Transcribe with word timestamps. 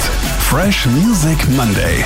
Fresh 0.00 0.86
Music 0.86 1.38
Monday. 1.56 2.04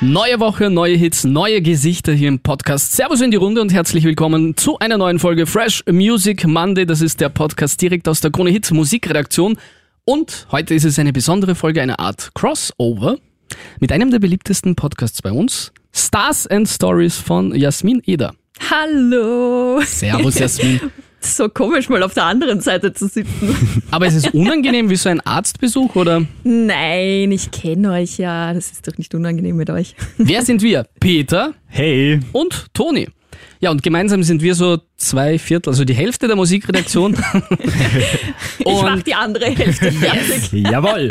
Neue 0.00 0.40
Woche, 0.40 0.70
neue 0.70 0.96
Hits, 0.96 1.24
neue 1.24 1.60
Gesichter 1.60 2.12
hier 2.12 2.28
im 2.28 2.40
Podcast. 2.40 2.92
Servus 2.92 3.20
in 3.20 3.30
die 3.30 3.36
Runde 3.36 3.60
und 3.60 3.72
herzlich 3.72 4.04
willkommen 4.04 4.56
zu 4.56 4.78
einer 4.78 4.98
neuen 4.98 5.18
Folge 5.18 5.46
Fresh 5.46 5.84
Music 5.90 6.46
Monday. 6.46 6.86
Das 6.86 7.00
ist 7.00 7.20
der 7.20 7.28
Podcast 7.28 7.80
direkt 7.82 8.08
aus 8.08 8.20
der 8.20 8.30
Krone 8.30 8.50
Hits 8.50 8.70
Musikredaktion. 8.70 9.58
Und 10.04 10.46
heute 10.50 10.74
ist 10.74 10.84
es 10.84 10.98
eine 10.98 11.12
besondere 11.12 11.54
Folge, 11.54 11.82
eine 11.82 11.98
Art 11.98 12.30
Crossover 12.34 13.18
mit 13.78 13.92
einem 13.92 14.10
der 14.10 14.18
beliebtesten 14.18 14.74
Podcasts 14.74 15.20
bei 15.22 15.32
uns, 15.32 15.72
Stars 15.92 16.46
and 16.46 16.68
Stories 16.68 17.16
von 17.16 17.54
Jasmin 17.54 18.02
Eder. 18.06 18.34
Hallo. 18.70 19.80
Servus 19.82 20.38
Jasmin. 20.38 20.80
So 21.20 21.48
komisch, 21.48 21.88
mal 21.88 22.02
auf 22.02 22.14
der 22.14 22.24
anderen 22.24 22.60
Seite 22.60 22.92
zu 22.94 23.06
sitzen. 23.06 23.82
Aber 23.90 24.06
es 24.06 24.14
ist 24.14 24.32
unangenehm 24.32 24.88
wie 24.88 24.96
so 24.96 25.10
ein 25.10 25.20
Arztbesuch, 25.20 25.94
oder? 25.94 26.22
Nein, 26.44 27.30
ich 27.30 27.50
kenne 27.50 27.92
euch 27.92 28.16
ja. 28.16 28.52
Das 28.54 28.70
ist 28.72 28.88
doch 28.88 28.96
nicht 28.96 29.14
unangenehm 29.14 29.56
mit 29.56 29.68
euch. 29.70 29.94
Wer 30.18 30.42
sind 30.42 30.62
wir? 30.62 30.86
Peter 30.98 31.52
Hey, 31.66 32.20
und 32.32 32.66
Toni. 32.74 33.08
Ja, 33.60 33.70
und 33.70 33.82
gemeinsam 33.82 34.22
sind 34.22 34.42
wir 34.42 34.54
so 34.54 34.78
zwei 34.96 35.38
Viertel, 35.38 35.68
also 35.68 35.84
die 35.84 35.92
Hälfte 35.94 36.26
der 36.26 36.36
Musikredaktion. 36.36 37.14
Ich 38.70 38.82
mach 38.82 38.94
und 38.94 39.06
die 39.06 39.14
andere 39.14 39.46
Hälfte 39.46 39.92
fertig. 39.92 40.52
jawohl. 40.52 41.08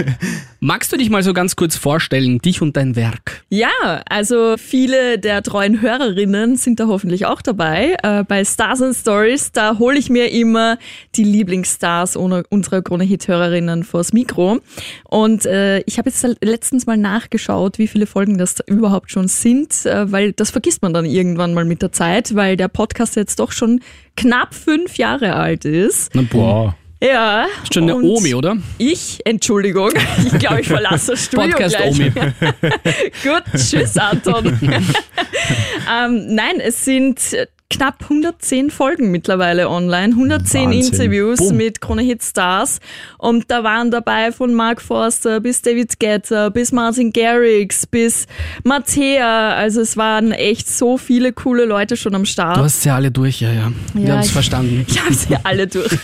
magst 0.60 0.92
du 0.92 0.96
dich 0.96 1.10
mal 1.10 1.22
so 1.22 1.32
ganz 1.32 1.56
kurz 1.56 1.76
vorstellen, 1.76 2.38
dich 2.38 2.62
und 2.62 2.76
dein 2.76 2.96
Werk? 2.96 3.42
Ja, 3.50 3.68
also 4.08 4.56
viele 4.58 5.18
der 5.18 5.42
treuen 5.42 5.80
Hörerinnen 5.80 6.56
sind 6.56 6.80
da 6.80 6.86
hoffentlich 6.86 7.26
auch 7.26 7.42
dabei. 7.42 7.96
Äh, 8.02 8.24
bei 8.24 8.44
Stars 8.44 8.82
and 8.82 8.94
Stories, 8.94 9.52
da 9.52 9.78
hole 9.78 9.98
ich 9.98 10.10
mir 10.10 10.30
immer 10.32 10.78
die 11.14 11.24
Lieblingsstars 11.24 12.16
ohne- 12.16 12.44
unserer 12.50 12.82
Krone-Hit-Hörerinnen 12.82 13.84
vors 13.84 14.12
Mikro. 14.12 14.60
Und 15.04 15.46
äh, 15.46 15.80
ich 15.80 15.98
habe 15.98 16.08
jetzt 16.10 16.26
letztens 16.40 16.86
mal 16.86 16.96
nachgeschaut, 16.96 17.78
wie 17.78 17.86
viele 17.86 18.06
Folgen 18.06 18.38
das 18.38 18.56
da 18.56 18.64
überhaupt 18.66 19.10
schon 19.10 19.28
sind, 19.28 19.86
äh, 19.86 20.10
weil 20.10 20.32
das 20.32 20.50
vergisst 20.50 20.82
man 20.82 20.92
dann 20.94 21.04
irgendwann 21.04 21.54
mal 21.54 21.64
mit 21.64 21.82
der 21.82 21.92
Zeit, 21.92 22.34
weil 22.34 22.56
der 22.56 22.68
Podcast 22.68 23.16
jetzt 23.16 23.38
doch 23.38 23.52
schon 23.52 23.80
knapp 24.16 24.54
fünf 24.54 24.96
Jahre 24.96 25.34
alt 25.34 25.64
ist. 25.64 26.10
Na 26.14 26.22
boah. 26.22 26.76
Ja. 27.02 27.46
Ist 27.62 27.74
schon 27.74 27.82
eine 27.84 27.96
Omi, 27.96 28.34
oder? 28.34 28.56
Ich, 28.78 29.20
Entschuldigung, 29.24 29.90
ich 30.24 30.38
glaube, 30.38 30.62
ich 30.62 30.68
verlasse 30.68 31.12
das 31.12 31.24
Studio 31.24 31.50
Podcast 31.50 31.76
gleich. 31.76 31.90
Omi. 31.90 32.10
Gut, 33.22 33.42
tschüss 33.54 33.96
Anton. 33.98 34.58
ähm, 34.62 36.34
nein, 36.34 36.60
es 36.60 36.84
sind 36.84 37.20
knapp 37.68 37.96
110 38.02 38.70
Folgen 38.70 39.10
mittlerweile 39.10 39.68
online, 39.68 40.14
110 40.14 40.66
Wahnsinn. 40.70 40.92
Interviews 40.92 41.38
Boom. 41.38 41.56
mit 41.56 41.80
Krone 41.80 42.02
Hit 42.02 42.22
Stars 42.22 42.78
und 43.18 43.50
da 43.50 43.64
waren 43.64 43.90
dabei 43.90 44.30
von 44.32 44.54
Mark 44.54 44.80
Forster 44.80 45.40
bis 45.40 45.62
David 45.62 45.98
Guetta, 45.98 46.48
bis 46.50 46.72
Martin 46.72 47.12
Garrix, 47.12 47.86
bis 47.86 48.26
Mattea, 48.64 49.54
also 49.54 49.80
es 49.80 49.96
waren 49.96 50.32
echt 50.32 50.68
so 50.68 50.96
viele 50.96 51.32
coole 51.32 51.64
Leute 51.64 51.96
schon 51.96 52.14
am 52.14 52.24
Start. 52.24 52.56
Du 52.56 52.62
hast 52.62 52.82
sie 52.82 52.90
alle 52.90 53.10
durch, 53.10 53.40
ja, 53.40 53.52
ja. 53.52 53.72
Wir 53.94 54.04
Ja, 54.08 54.12
haben 54.14 54.20
es 54.20 54.30
verstanden. 54.30 54.84
ich 54.88 55.00
habe 55.02 55.14
sie 55.14 55.36
alle 55.42 55.66
durch. 55.66 55.90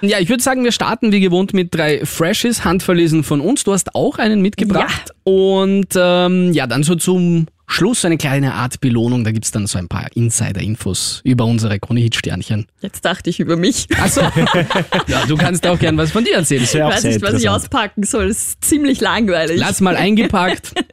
Ja, 0.00 0.18
ich 0.18 0.28
würde 0.28 0.42
sagen, 0.42 0.64
wir 0.64 0.72
starten 0.72 1.12
wie 1.12 1.20
gewohnt 1.20 1.54
mit 1.54 1.74
drei 1.74 2.04
Freshes, 2.04 2.62
handverlesen 2.64 3.24
von 3.24 3.40
uns. 3.40 3.64
Du 3.64 3.72
hast 3.72 3.94
auch 3.94 4.18
einen 4.18 4.42
mitgebracht. 4.42 5.12
Und 5.22 5.86
ähm, 5.96 6.52
ja, 6.52 6.66
dann 6.66 6.82
so 6.82 6.94
zum 6.94 7.46
Schluss 7.66 8.04
eine 8.04 8.18
kleine 8.18 8.54
Art 8.54 8.80
Belohnung. 8.80 9.24
Da 9.24 9.32
gibt's 9.32 9.50
dann 9.50 9.66
so 9.66 9.78
ein 9.78 9.88
paar 9.88 10.08
Insider-Infos 10.14 11.20
über 11.24 11.44
unsere 11.44 11.78
Krone-Hit-Sternchen. 11.78 12.66
Jetzt 12.80 13.04
dachte 13.04 13.30
ich 13.30 13.40
über 13.40 13.56
mich. 13.56 13.86
Achso. 13.98 14.20
ja, 15.06 15.26
du 15.26 15.36
kannst 15.36 15.66
auch 15.66 15.78
gern 15.78 15.96
was 15.96 16.12
von 16.12 16.24
dir 16.24 16.36
erzählen. 16.36 16.62
Ich 16.62 16.74
weiß 16.74 17.04
nicht, 17.04 17.22
was 17.22 17.34
ich 17.34 17.48
auspacken 17.48 18.04
soll. 18.04 18.28
Das 18.28 18.38
ist 18.38 18.64
ziemlich 18.64 19.00
langweilig. 19.00 19.58
Lass 19.58 19.80
mal 19.80 19.96
eingepackt. 19.96 20.72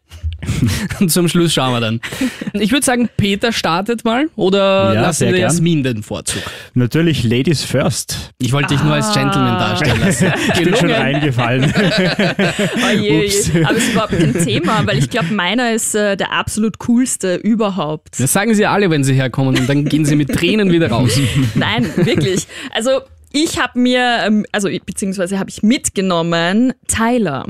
Und 0.99 1.09
zum 1.11 1.27
Schluss 1.27 1.53
schauen 1.53 1.73
wir 1.73 1.79
dann. 1.81 2.01
Ich 2.53 2.71
würde 2.71 2.85
sagen, 2.85 3.09
Peter 3.17 3.51
startet 3.53 4.03
mal 4.03 4.27
oder 4.35 4.93
Ja, 4.93 5.01
lassen 5.01 5.21
wir 5.27 5.31
gern. 5.33 5.41
Jasmin 5.43 5.83
den 5.83 6.03
Vorzug. 6.03 6.41
Natürlich 6.73 7.23
Ladies 7.23 7.63
first. 7.63 8.33
Ich 8.39 8.51
wollte 8.51 8.75
dich 8.75 8.83
nur 8.83 8.93
als 8.93 9.13
Gentleman 9.13 9.57
darstellen 9.57 9.99
lassen. 10.05 10.33
Ich 10.53 10.53
bin 10.63 10.75
schon 10.75 10.87
Gelungen. 10.89 10.95
reingefallen. 10.95 11.73
Oh 11.73 12.89
je, 12.99 13.25
Ups. 13.25 13.51
je. 13.53 13.63
Aber 13.63 13.77
es 13.77 13.83
ist 13.85 13.91
überhaupt 13.93 14.17
kein 14.19 14.33
Thema, 14.33 14.85
weil 14.85 14.97
ich 14.97 15.09
glaube, 15.09 15.33
meiner 15.33 15.71
ist 15.73 15.95
äh, 15.95 16.17
der 16.17 16.33
absolut 16.33 16.77
coolste 16.79 17.35
überhaupt. 17.35 18.19
Das 18.19 18.33
sagen 18.33 18.53
sie 18.53 18.65
alle, 18.65 18.89
wenn 18.89 19.03
sie 19.03 19.13
herkommen 19.13 19.57
und 19.57 19.67
dann 19.69 19.85
gehen 19.85 20.05
sie 20.05 20.15
mit 20.15 20.29
Tränen 20.33 20.71
wieder 20.71 20.89
raus. 20.89 21.17
Nein, 21.55 21.85
wirklich. 21.95 22.47
Also 22.73 23.01
ich 23.31 23.59
habe 23.59 23.79
mir, 23.79 24.23
ähm, 24.25 24.45
also 24.51 24.69
beziehungsweise 24.85 25.39
habe 25.39 25.49
ich 25.49 25.63
mitgenommen 25.63 26.73
Tyler. 26.87 27.45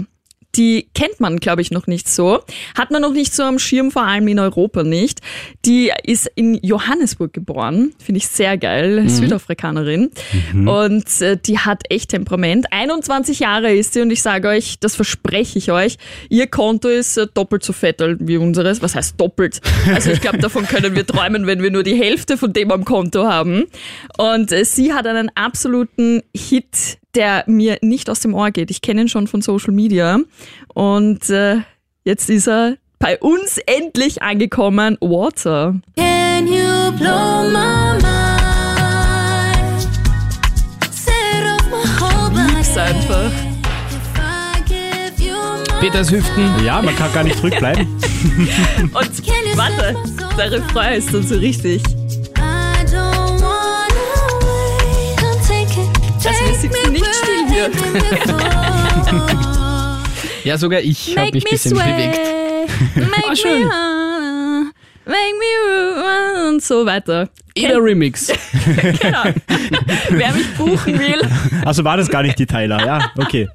Die 0.56 0.88
kennt 0.94 1.20
man, 1.20 1.38
glaube 1.38 1.62
ich, 1.62 1.72
noch 1.72 1.88
nicht 1.88 2.10
so. 2.10 2.42
Hat 2.78 2.92
man 2.92 3.02
noch 3.02 3.14
nicht 3.14 3.34
so 3.34 3.44
am 3.44 3.60
Schirm, 3.60 3.92
vor 3.92 4.04
allem 4.04 4.28
in 4.28 4.40
Europa 4.40 4.84
nicht. 4.84 5.20
Die 5.66 5.92
ist 6.04 6.30
in 6.36 6.60
Johannesburg 6.62 7.34
geboren. 7.34 7.94
Finde 8.04 8.20
ich 8.20 8.28
sehr 8.28 8.58
geil. 8.58 9.08
Südafrikanerin. 9.10 10.12
Und 10.54 11.22
äh, 11.22 11.38
die 11.38 11.60
hat 11.60 11.84
echt 11.90 12.10
Temperament. 12.10 12.68
21 12.72 13.40
Jahre 13.40 13.74
ist 13.74 13.94
sie 13.94 14.02
und 14.02 14.12
ich 14.12 14.22
sage 14.22 14.48
euch, 14.50 14.80
das 14.80 14.96
verspreche 14.96 15.58
ich 15.58 15.72
euch, 15.72 15.98
ihr 16.30 16.48
Konto 16.48 16.88
ist 16.88 17.18
äh, 17.18 17.28
doppelt 17.34 17.64
so 17.64 17.74
fett 17.74 18.02
wie 18.20 18.38
unseres. 18.38 18.82
Was 18.82 18.96
heißt 18.96 19.20
doppelt? 19.20 19.62
Also 19.94 20.12
ich 20.12 20.22
glaube, 20.22 20.38
davon 20.38 20.68
können 20.68 20.96
wir 20.96 21.06
träumen, 21.06 21.48
wenn 21.48 21.62
wir 21.62 21.72
nur 21.72 21.84
die 21.84 21.96
Hälfte 21.96 22.38
von 22.38 22.54
dem 22.54 22.72
am 22.72 22.86
Konto 22.86 23.26
haben. 23.26 23.66
Und 24.18 24.52
äh, 24.52 24.66
sie 24.66 24.94
hat 24.94 25.06
einen 25.08 25.30
absoluten 25.36 26.22
Hit, 26.36 26.98
der 27.16 27.44
mir 27.48 27.78
nicht 27.82 28.10
aus 28.10 28.20
dem 28.20 28.34
Ohr 28.34 28.52
geht. 28.52 28.72
Ich 28.72 28.82
kenne 28.82 29.02
ihn 29.02 29.10
schon 29.10 29.28
von 29.28 29.42
Social 29.42 29.74
Media. 29.74 30.20
Und 30.74 31.30
äh, 31.30 31.58
jetzt 32.04 32.30
ist 32.30 32.48
er 32.48 32.78
bei 33.00 33.18
uns 33.20 33.58
endlich 33.66 34.22
angekommen. 34.22 34.98
Water. 35.02 35.76
Can 35.96 36.48
you 36.48 36.92
blow 36.98 37.44
my 37.52 37.98
mind? 38.02 38.04
Set 40.92 41.46
off 41.48 41.66
my 41.70 41.86
whole 42.00 42.48
Lieb's 42.48 42.78
einfach. 42.78 43.32
Peters 45.82 46.12
Hüften. 46.12 46.64
Ja, 46.64 46.80
man 46.80 46.96
kann 46.96 47.12
gar 47.12 47.24
nicht 47.24 47.38
zurückbleiben. 47.38 47.88
Und 48.82 48.94
warte, 49.58 49.96
der 50.38 50.52
Refrain 50.52 51.00
ist 51.00 51.12
dann 51.12 51.24
so 51.24 51.36
richtig. 51.36 51.82
Also 56.26 56.46
wir 56.46 56.56
sitzen 56.56 56.92
nicht 56.94 57.06
still 57.16 57.48
hier. 57.50 57.72
Ja, 60.44 60.58
sogar 60.58 60.80
ich 60.82 61.16
habe 61.16 61.28
Make 61.28 61.34
mich 61.36 61.46
ein 61.46 61.50
me 61.50 61.52
bisschen 61.52 61.74
bewegt. 61.78 62.16
sway. 62.16 63.06
Make 63.06 63.24
Ah, 63.30 63.36
schön. 63.36 63.60
me 63.60 63.70
high. 63.70 64.72
Make 65.06 65.36
me 65.38 66.44
run 66.48 66.54
und 66.56 66.64
so 66.64 66.84
weiter. 66.86 67.30
Eder 67.54 67.78
Remix. 67.84 68.28
Genau. 69.02 69.24
Wer 70.10 70.34
mich 70.34 70.48
buchen 70.58 70.98
will, 71.00 71.22
Also 71.66 71.84
war 71.84 71.98
das 71.98 72.10
gar 72.10 72.24
nicht 72.24 72.40
die 72.40 72.46
Tyler, 72.48 72.84
ja, 72.86 73.12
okay. 73.18 73.50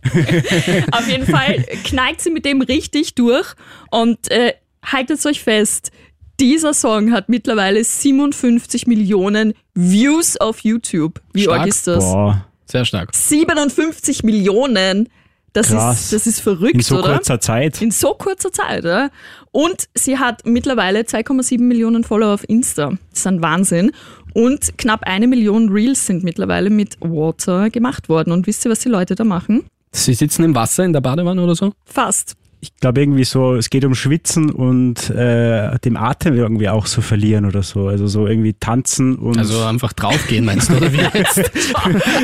auf 0.93 1.09
jeden 1.09 1.27
Fall 1.27 1.65
knallt 1.85 2.21
sie 2.21 2.31
mit 2.31 2.45
dem 2.45 2.61
richtig 2.63 3.15
durch 3.17 3.55
und 3.91 4.31
äh, 4.31 4.53
haltet 4.85 5.25
euch 5.27 5.41
fest. 5.43 5.91
Dieser 6.39 6.73
Song 6.75 7.13
hat 7.13 7.29
mittlerweile 7.29 7.83
57 7.83 8.87
Millionen 8.87 9.55
Views 9.75 10.37
auf 10.37 10.61
YouTube. 10.61 11.21
Wie 11.33 11.43
Stark. 11.45 11.61
arg 11.61 11.69
ist 11.69 11.87
das? 11.87 12.05
Boah, 12.05 12.46
Sehr 12.67 12.85
stark. 12.85 13.15
57 13.15 14.23
Millionen. 14.23 15.09
Das 15.53 15.69
Krass. 15.69 16.01
ist, 16.01 16.13
das 16.13 16.27
ist 16.27 16.41
verrückt, 16.41 16.75
in 16.75 16.81
so 16.83 16.99
oder? 16.99 17.15
kurzer 17.15 17.41
Zeit. 17.41 17.81
In 17.81 17.91
so 17.91 18.13
kurzer 18.13 18.53
Zeit, 18.53 18.81
oder? 18.81 19.11
Und 19.53 19.89
sie 19.95 20.19
hat 20.19 20.45
mittlerweile 20.45 21.01
2,7 21.01 21.59
Millionen 21.63 22.05
Follower 22.05 22.35
auf 22.35 22.47
Insta. 22.47 22.91
Das 23.11 23.21
ist 23.21 23.27
ein 23.27 23.41
Wahnsinn. 23.41 23.93
Und 24.35 24.77
knapp 24.77 25.05
eine 25.05 25.27
Million 25.27 25.71
Reels 25.71 26.05
sind 26.05 26.25
mittlerweile 26.25 26.69
mit 26.69 26.99
Water 27.01 27.71
gemacht 27.71 28.11
worden. 28.11 28.33
Und 28.33 28.47
wisst 28.47 28.67
ihr, 28.67 28.71
was 28.71 28.81
die 28.81 28.91
Leute 28.91 29.15
da 29.15 29.25
machen? 29.25 29.65
Sie 29.93 30.13
sitzen 30.13 30.45
im 30.45 30.55
Wasser 30.55 30.85
in 30.85 30.93
der 30.93 31.01
Badewanne 31.01 31.43
oder 31.43 31.55
so? 31.55 31.73
Fast. 31.87 32.37
Ich 32.61 32.75
glaube 32.77 33.01
irgendwie 33.01 33.25
so, 33.25 33.55
es 33.55 33.71
geht 33.71 33.85
um 33.85 33.95
Schwitzen 33.95 34.51
und 34.51 35.11
äh, 35.11 35.79
dem 35.81 35.97
Atem 35.97 36.37
irgendwie 36.37 36.69
auch 36.69 36.87
so 36.87 37.01
verlieren 37.01 37.45
oder 37.45 37.63
so. 37.63 37.89
Also 37.89 38.07
so 38.07 38.27
irgendwie 38.27 38.55
tanzen 38.55 39.17
und 39.17 39.39
Also 39.39 39.63
einfach 39.63 39.93
draufgehen, 39.93 40.45
meinst 40.45 40.71
du, 40.71 40.77
oder 40.77 40.93
wie 40.93 41.19
jetzt? 41.19 41.39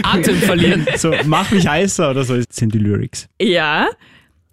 Atem 0.02 0.36
verlieren. 0.36 0.86
so 0.96 1.12
mach 1.26 1.50
mich 1.50 1.68
heißer 1.68 2.10
oder 2.10 2.24
so 2.24 2.40
sind 2.50 2.74
die 2.74 2.78
Lyrics. 2.78 3.28
Ja, 3.40 3.88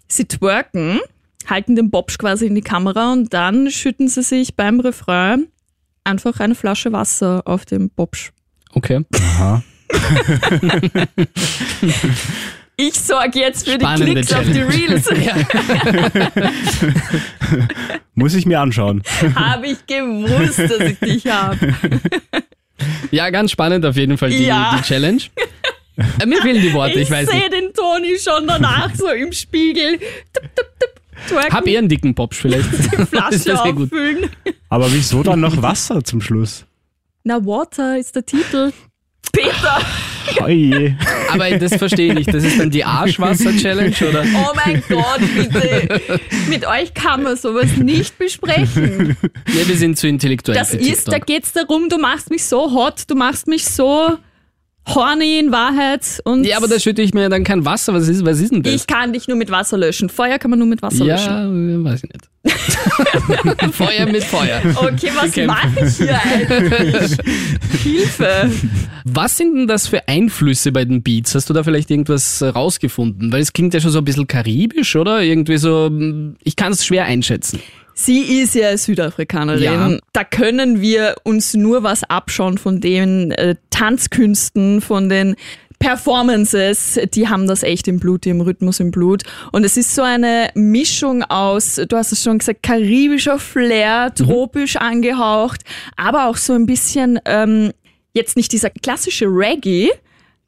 sie 0.06 0.26
twerken, 0.26 1.00
halten 1.46 1.76
den 1.76 1.90
Bobsch 1.90 2.18
quasi 2.18 2.46
in 2.46 2.54
die 2.54 2.62
Kamera 2.62 3.12
und 3.12 3.32
dann 3.32 3.70
schütten 3.70 4.08
sie 4.08 4.22
sich 4.22 4.56
beim 4.56 4.80
Refrain 4.80 5.46
einfach 6.04 6.40
eine 6.40 6.54
Flasche 6.54 6.92
Wasser 6.92 7.42
auf 7.46 7.64
den 7.64 7.90
Bobsch. 7.90 8.32
Okay. 8.72 9.04
Aha. 9.14 9.62
Ich 12.82 12.94
sorge 12.98 13.40
jetzt 13.40 13.68
für 13.68 13.74
Spannende 13.74 14.06
die 14.06 14.12
Klicks 14.14 14.32
auf 14.32 14.44
die 14.44 14.52
Challenge. 14.52 14.74
Reels. 14.74 15.06
Muss 18.14 18.34
ich 18.34 18.46
mir 18.46 18.60
anschauen. 18.60 19.02
habe 19.34 19.66
ich 19.68 19.86
gewusst, 19.86 20.58
dass 20.58 20.80
ich 20.80 20.98
dich 20.98 21.26
habe. 21.26 21.74
Ja, 23.10 23.28
ganz 23.28 23.50
spannend 23.50 23.84
auf 23.84 23.94
jeden 23.96 24.16
Fall 24.16 24.30
die, 24.30 24.44
Ja. 24.46 24.74
die 24.78 24.82
Challenge. 24.82 25.20
Äh, 26.18 26.24
Mir 26.24 26.40
fehlen 26.40 26.62
die 26.62 26.72
Worte, 26.72 26.94
ich, 26.94 27.02
ich 27.02 27.10
weiß 27.10 27.28
sehe 27.28 27.40
nicht. 27.40 27.52
den 27.52 27.74
Toni 27.74 28.18
schon 28.18 28.46
danach 28.46 28.94
so 28.94 29.08
im 29.08 29.32
Spiegel. 29.32 29.98
Tup, 30.32 30.44
tup, 30.56 30.66
tup, 30.78 30.88
twerken, 31.28 31.52
Hab 31.52 31.66
eher 31.66 31.80
einen 31.80 31.90
dicken 31.90 32.14
Popsch 32.14 32.38
vielleicht. 32.40 32.72
ist 32.72 32.88
Flasche 33.10 33.32
das 33.32 33.42
sehr 33.42 33.54
gut. 33.74 33.92
auffüllen. 33.92 34.30
Aber 34.70 34.90
wieso 34.90 35.22
dann 35.22 35.40
noch 35.40 35.60
Wasser 35.60 36.02
zum 36.02 36.22
Schluss? 36.22 36.64
Na, 37.24 37.44
Water 37.44 37.98
ist 37.98 38.16
der 38.16 38.24
Titel. 38.24 38.72
Peter! 39.32 39.78
Oje. 40.44 40.96
Aber 41.32 41.50
das 41.58 41.74
verstehe 41.76 42.08
ich 42.08 42.14
nicht. 42.14 42.32
Das 42.34 42.44
ist 42.44 42.60
dann 42.60 42.70
die 42.70 42.84
Arschwasser-Challenge, 42.84 43.94
oder? 44.08 44.24
Oh 44.34 44.52
mein 44.64 44.82
Gott, 44.88 45.20
bitte. 45.34 46.20
Mit 46.48 46.66
euch 46.66 46.94
kann 46.94 47.22
man 47.22 47.36
sowas 47.36 47.76
nicht 47.78 48.16
besprechen. 48.18 49.16
Ja, 49.48 49.66
wir 49.68 49.76
sind 49.76 49.98
zu 49.98 50.06
intellektuell 50.08 50.56
Das 50.58 50.70
für 50.70 50.76
ist, 50.76 51.08
da 51.08 51.12
TikTok. 51.12 51.26
geht's 51.26 51.52
darum, 51.52 51.88
du 51.88 51.98
machst 51.98 52.30
mich 52.30 52.44
so 52.44 52.70
hot, 52.72 53.02
du 53.08 53.14
machst 53.16 53.48
mich 53.48 53.64
so 53.64 54.18
horny 54.86 55.38
in 55.40 55.50
Wahrheit. 55.52 56.20
Und 56.24 56.44
Ja, 56.44 56.56
aber 56.58 56.68
da 56.68 56.78
schütte 56.78 57.02
ich 57.02 57.12
mir 57.12 57.28
dann 57.28 57.42
kein 57.44 57.64
Wasser. 57.64 57.92
Was 57.94 58.08
ist, 58.08 58.24
was 58.24 58.40
ist 58.40 58.52
denn 58.52 58.62
das? 58.62 58.72
ich 58.72 58.86
kann 58.86 59.12
dich 59.12 59.26
nur 59.28 59.36
mit 59.36 59.50
Wasser 59.50 59.78
löschen. 59.78 60.08
Feuer 60.08 60.38
kann 60.38 60.50
man 60.50 60.58
nur 60.58 60.68
mit 60.68 60.80
Wasser 60.82 61.04
löschen. 61.04 61.84
ja, 61.84 61.90
weiß 61.90 62.04
ich 62.04 62.10
nicht. 62.12 62.29
Feuer 63.72 64.06
mit 64.06 64.24
Feuer. 64.24 64.62
Okay, 64.74 65.10
was 65.14 65.36
mache 65.46 65.86
ich 65.86 65.96
hier 65.96 66.20
eigentlich? 66.22 67.16
Hilfe. 67.82 68.50
Was 69.04 69.36
sind 69.36 69.54
denn 69.54 69.66
das 69.66 69.86
für 69.86 70.08
Einflüsse 70.08 70.72
bei 70.72 70.84
den 70.84 71.02
Beats? 71.02 71.34
Hast 71.34 71.50
du 71.50 71.54
da 71.54 71.62
vielleicht 71.62 71.90
irgendwas 71.90 72.42
rausgefunden? 72.42 73.30
Weil 73.32 73.42
es 73.42 73.52
klingt 73.52 73.74
ja 73.74 73.80
schon 73.80 73.90
so 73.90 73.98
ein 73.98 74.04
bisschen 74.04 74.26
karibisch, 74.26 74.96
oder? 74.96 75.22
Irgendwie 75.22 75.58
so, 75.58 75.90
ich 76.42 76.56
kann 76.56 76.72
es 76.72 76.84
schwer 76.84 77.04
einschätzen. 77.04 77.60
Sie 77.94 78.40
ist 78.40 78.54
ja 78.54 78.74
Südafrikanerin. 78.76 79.62
Ja. 79.62 79.98
Da 80.14 80.24
können 80.24 80.80
wir 80.80 81.16
uns 81.24 81.52
nur 81.52 81.82
was 81.82 82.04
abschauen 82.04 82.56
von 82.56 82.80
den 82.80 83.30
äh, 83.32 83.56
Tanzkünsten, 83.68 84.80
von 84.80 85.10
den 85.10 85.36
Performances, 85.80 87.00
die 87.14 87.26
haben 87.28 87.46
das 87.46 87.62
echt 87.62 87.88
im 87.88 87.98
Blut, 87.98 88.24
die 88.24 88.30
haben 88.30 88.40
Rhythmus 88.42 88.80
im 88.80 88.90
Blut. 88.90 89.22
Und 89.50 89.64
es 89.64 89.76
ist 89.76 89.94
so 89.94 90.02
eine 90.02 90.50
Mischung 90.54 91.24
aus, 91.24 91.76
du 91.88 91.96
hast 91.96 92.12
es 92.12 92.22
schon 92.22 92.38
gesagt, 92.38 92.62
karibischer 92.62 93.38
Flair, 93.38 94.14
tropisch 94.14 94.76
angehaucht, 94.76 95.62
aber 95.96 96.26
auch 96.28 96.36
so 96.36 96.52
ein 96.52 96.66
bisschen, 96.66 97.18
ähm, 97.24 97.72
jetzt 98.14 98.36
nicht 98.36 98.52
dieser 98.52 98.70
klassische 98.70 99.26
Reggae, 99.26 99.88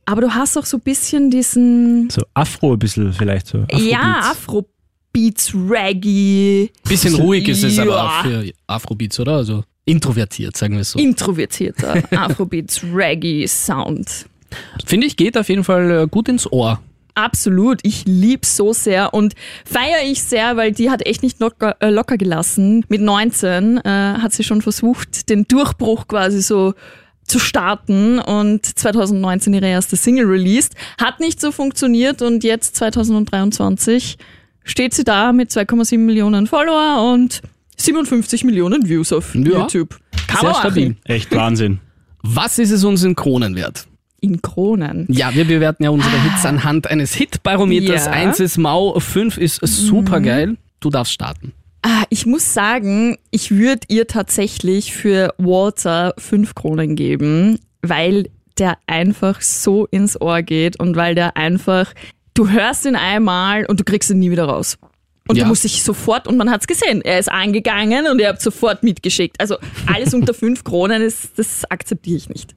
aber 0.05 0.21
du 0.21 0.35
hast 0.35 0.57
auch 0.59 0.67
so 0.67 0.77
ein 0.77 0.81
bisschen 0.83 1.31
diesen, 1.31 2.11
So 2.11 2.23
Afro 2.35 2.75
ein 2.75 2.79
bisschen 2.79 3.13
vielleicht 3.13 3.47
so. 3.49 3.65
ja, 3.73 4.21
Afrobeats. 4.33 4.69
Afrobeats, 5.15 5.55
Reggae. 5.55 6.71
Bisschen 6.89 7.15
ruhig 7.17 7.49
ist 7.49 7.63
es 7.65 7.79
aber 7.79 7.91
Ja. 7.91 8.07
auch 8.07 8.23
für 8.23 8.53
Afrobeats, 8.67 9.19
oder? 9.21 9.33
Also 9.37 9.65
introvertiert, 9.85 10.57
sagen 10.57 10.75
wir 10.75 10.81
es 10.83 10.91
so. 10.93 10.99
introvertierter 10.99 12.03
Afrobeats 12.13 12.83
Reggae 12.95 13.47
Sound. 13.47 14.27
Finde 14.85 15.07
ich, 15.07 15.17
geht 15.17 15.37
auf 15.39 15.49
jeden 15.49 15.65
Fall 15.65 15.91
äh, 15.91 16.07
gut 16.09 16.29
ins 16.29 16.51
Ohr. 16.51 16.81
Absolut, 17.15 17.81
ich 17.83 18.05
lieb's 18.07 18.57
so 18.57 18.73
sehr 18.73 19.13
und 19.13 19.35
feiere 19.67 20.03
ich 20.05 20.23
sehr, 20.23 20.57
weil 20.57 20.73
die 20.73 20.91
hat 20.91 21.05
echt 21.07 21.23
nicht 21.23 21.41
locker, 21.41 21.77
äh, 21.81 21.91
locker 21.91 22.17
gelassen. 22.17 22.87
Mit 22.89 23.03
19 23.03 23.79
äh, 23.79 23.81
hat 23.85 24.33
sie 24.33 24.43
schon 24.45 24.63
versucht, 24.63 25.29
den 25.29 25.45
Durchbruch 25.47 26.09
quasi 26.09 26.41
so 26.41 26.73
zu 27.27 27.39
starten 27.39 28.19
und 28.19 28.65
2019 28.65 29.53
ihre 29.53 29.67
erste 29.69 29.97
Single 29.97 30.25
released. 30.27 30.75
Hat 30.99 31.21
nicht 31.21 31.39
so 31.41 31.53
funktioniert 31.53 32.23
und 32.23 32.45
jetzt 32.45 32.77
2023 32.77 34.17
steht 34.65 34.95
sie 34.95 35.05
da 35.05 35.33
mit 35.33 35.51
2,7 35.51 35.99
Millionen 35.99 36.47
Follower 36.47 37.13
und 37.13 37.43
57 37.77 38.45
Millionen 38.45 38.89
Views 38.89 39.13
auf 39.13 39.35
Ja. 39.35 39.41
YouTube. 39.61 39.99
Kann 40.29 40.41
Sehr 40.41 40.55
stabil. 40.55 40.97
Echt 41.05 41.35
Wahnsinn. 41.35 41.81
Was 42.23 42.59
ist 42.59 42.71
es 42.71 42.85
uns 42.85 43.03
in 43.03 43.17
Kronen 43.17 43.55
wert? 43.57 43.87
In 44.25 44.41
Kronen. 44.41 45.07
Ja, 45.11 45.35
wir 45.35 45.45
bewerten 45.45 45.83
ja 45.83 45.91
unsere 45.91 46.17
Hits 46.23 46.47
anhand 46.47 46.87
eines 46.87 47.13
Hitbarometers. 47.13 48.05
Ja. 48.07 48.13
Mhm. 48.13 48.17
Eins 48.17 48.39
ist 48.41 48.57
mau, 48.57 48.99
fünf 49.01 49.37
ist 49.37 49.57
super 49.67 50.21
geil. 50.21 50.57
Du 50.79 50.91
darfst 50.91 51.13
starten. 51.13 51.53
Ah, 51.83 52.05
ich 52.09 52.25
muss 52.25 52.55
sagen, 52.55 53.19
ich 53.33 53.51
würde 53.51 53.81
ihr 53.89 54.07
tatsächlich 54.07 54.93
für 54.93 55.35
Walter 55.39 56.15
fünf 56.19 56.55
Kronen 56.55 56.95
geben, 56.95 57.59
weil 57.83 58.29
der 58.59 58.79
einfach 58.87 59.41
so 59.41 59.87
ins 59.87 60.21
Ohr 60.21 60.43
geht 60.43 60.79
und 60.79 60.95
weil 60.95 61.17
der 61.17 61.37
einfach, 61.37 61.93
du 62.35 62.49
hörst 62.49 62.87
ihn 62.87 62.95
einmal 62.95 63.65
und 63.67 63.81
du 63.81 63.85
kriegst 63.85 64.09
ihn 64.11 64.21
nie 64.21 64.31
wieder 64.31 64.45
raus. 64.45 64.79
Und 65.27 65.35
Ja. 65.37 65.43
du 65.45 65.49
musst 65.49 65.65
dich 65.65 65.83
sofort, 65.83 66.29
und 66.29 66.37
man 66.37 66.49
hat's 66.51 66.69
gesehen, 66.69 67.01
er 67.03 67.19
ist 67.19 67.31
angegangen 67.31 68.07
und 68.07 68.21
ihr 68.21 68.29
habt 68.29 68.43
sofort 68.43 68.85
mitgeschickt. 68.85 69.41
Also 69.41 69.57
alles 69.93 70.15
unter 70.15 70.35
fünf 70.35 70.63
Kronen, 70.63 71.03
ist, 71.03 71.37
das 71.37 71.65
akzeptiere 71.69 72.17
ich 72.19 72.29
nicht. 72.29 72.55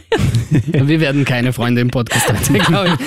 Wir 0.50 1.00
werden 1.00 1.24
keine 1.24 1.52
Freunde 1.52 1.80
im 1.80 1.90
Podcast 1.90 2.28
heute, 2.32 2.58
glaube 2.64 2.98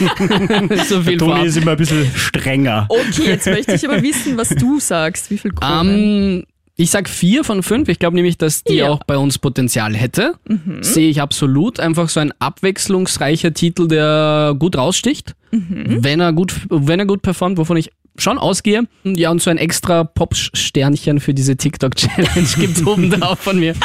ich. 0.72 0.84
so 0.84 1.02
viel 1.02 1.18
Toni 1.18 1.46
ist 1.46 1.58
immer 1.58 1.72
ein 1.72 1.78
bisschen 1.78 2.06
strenger. 2.16 2.88
Okay, 2.90 3.28
jetzt 3.28 3.46
möchte 3.46 3.74
ich 3.76 3.88
aber 3.88 4.02
wissen, 4.02 4.36
was 4.38 4.50
du 4.50 4.80
sagst. 4.80 5.30
Wie 5.30 5.38
viel 5.38 5.52
Kronen? 5.52 6.38
Ähm, 6.40 6.44
ich 6.76 6.90
sag 6.92 7.08
vier 7.08 7.44
von 7.44 7.64
fünf. 7.64 7.88
Ich 7.88 8.00
glaube 8.00 8.16
nämlich, 8.16 8.38
dass 8.38 8.64
die 8.64 8.76
Ja. 8.76 8.90
auch 8.90 9.00
bei 9.06 9.18
uns 9.18 9.38
Potenzial 9.38 9.96
hätte. 9.96 10.34
Mhm. 10.48 10.82
Sehe 10.84 11.10
ich 11.10 11.22
absolut. 11.22 11.80
Einfach 11.80 12.10
so 12.10 12.20
ein 12.20 12.34
abwechslungsreicher 12.40 13.54
Titel, 13.54 13.88
der 13.88 14.56
gut 14.58 14.76
raussticht. 14.78 15.36
Mhm. 15.52 16.00
Wenn 16.04 16.20
er 16.20 16.34
gut, 16.34 16.54
wenn 16.70 17.00
er 17.00 17.06
gut 17.06 17.22
performt, 17.22 17.58
wovon 17.58 17.78
ich 17.78 17.92
schon 18.18 18.38
ausgehe. 18.38 18.84
Ja, 19.04 19.30
und 19.32 19.42
so 19.42 19.50
ein 19.50 19.58
extra 19.58 20.04
Pop-Sternchen 20.04 21.20
für 21.20 21.34
diese 21.34 21.56
TikTok-Challenge 21.58 22.48
gibt 22.60 22.86
oben 22.88 23.10
drauf 23.10 23.40
von 23.40 23.60
mir. 23.60 23.74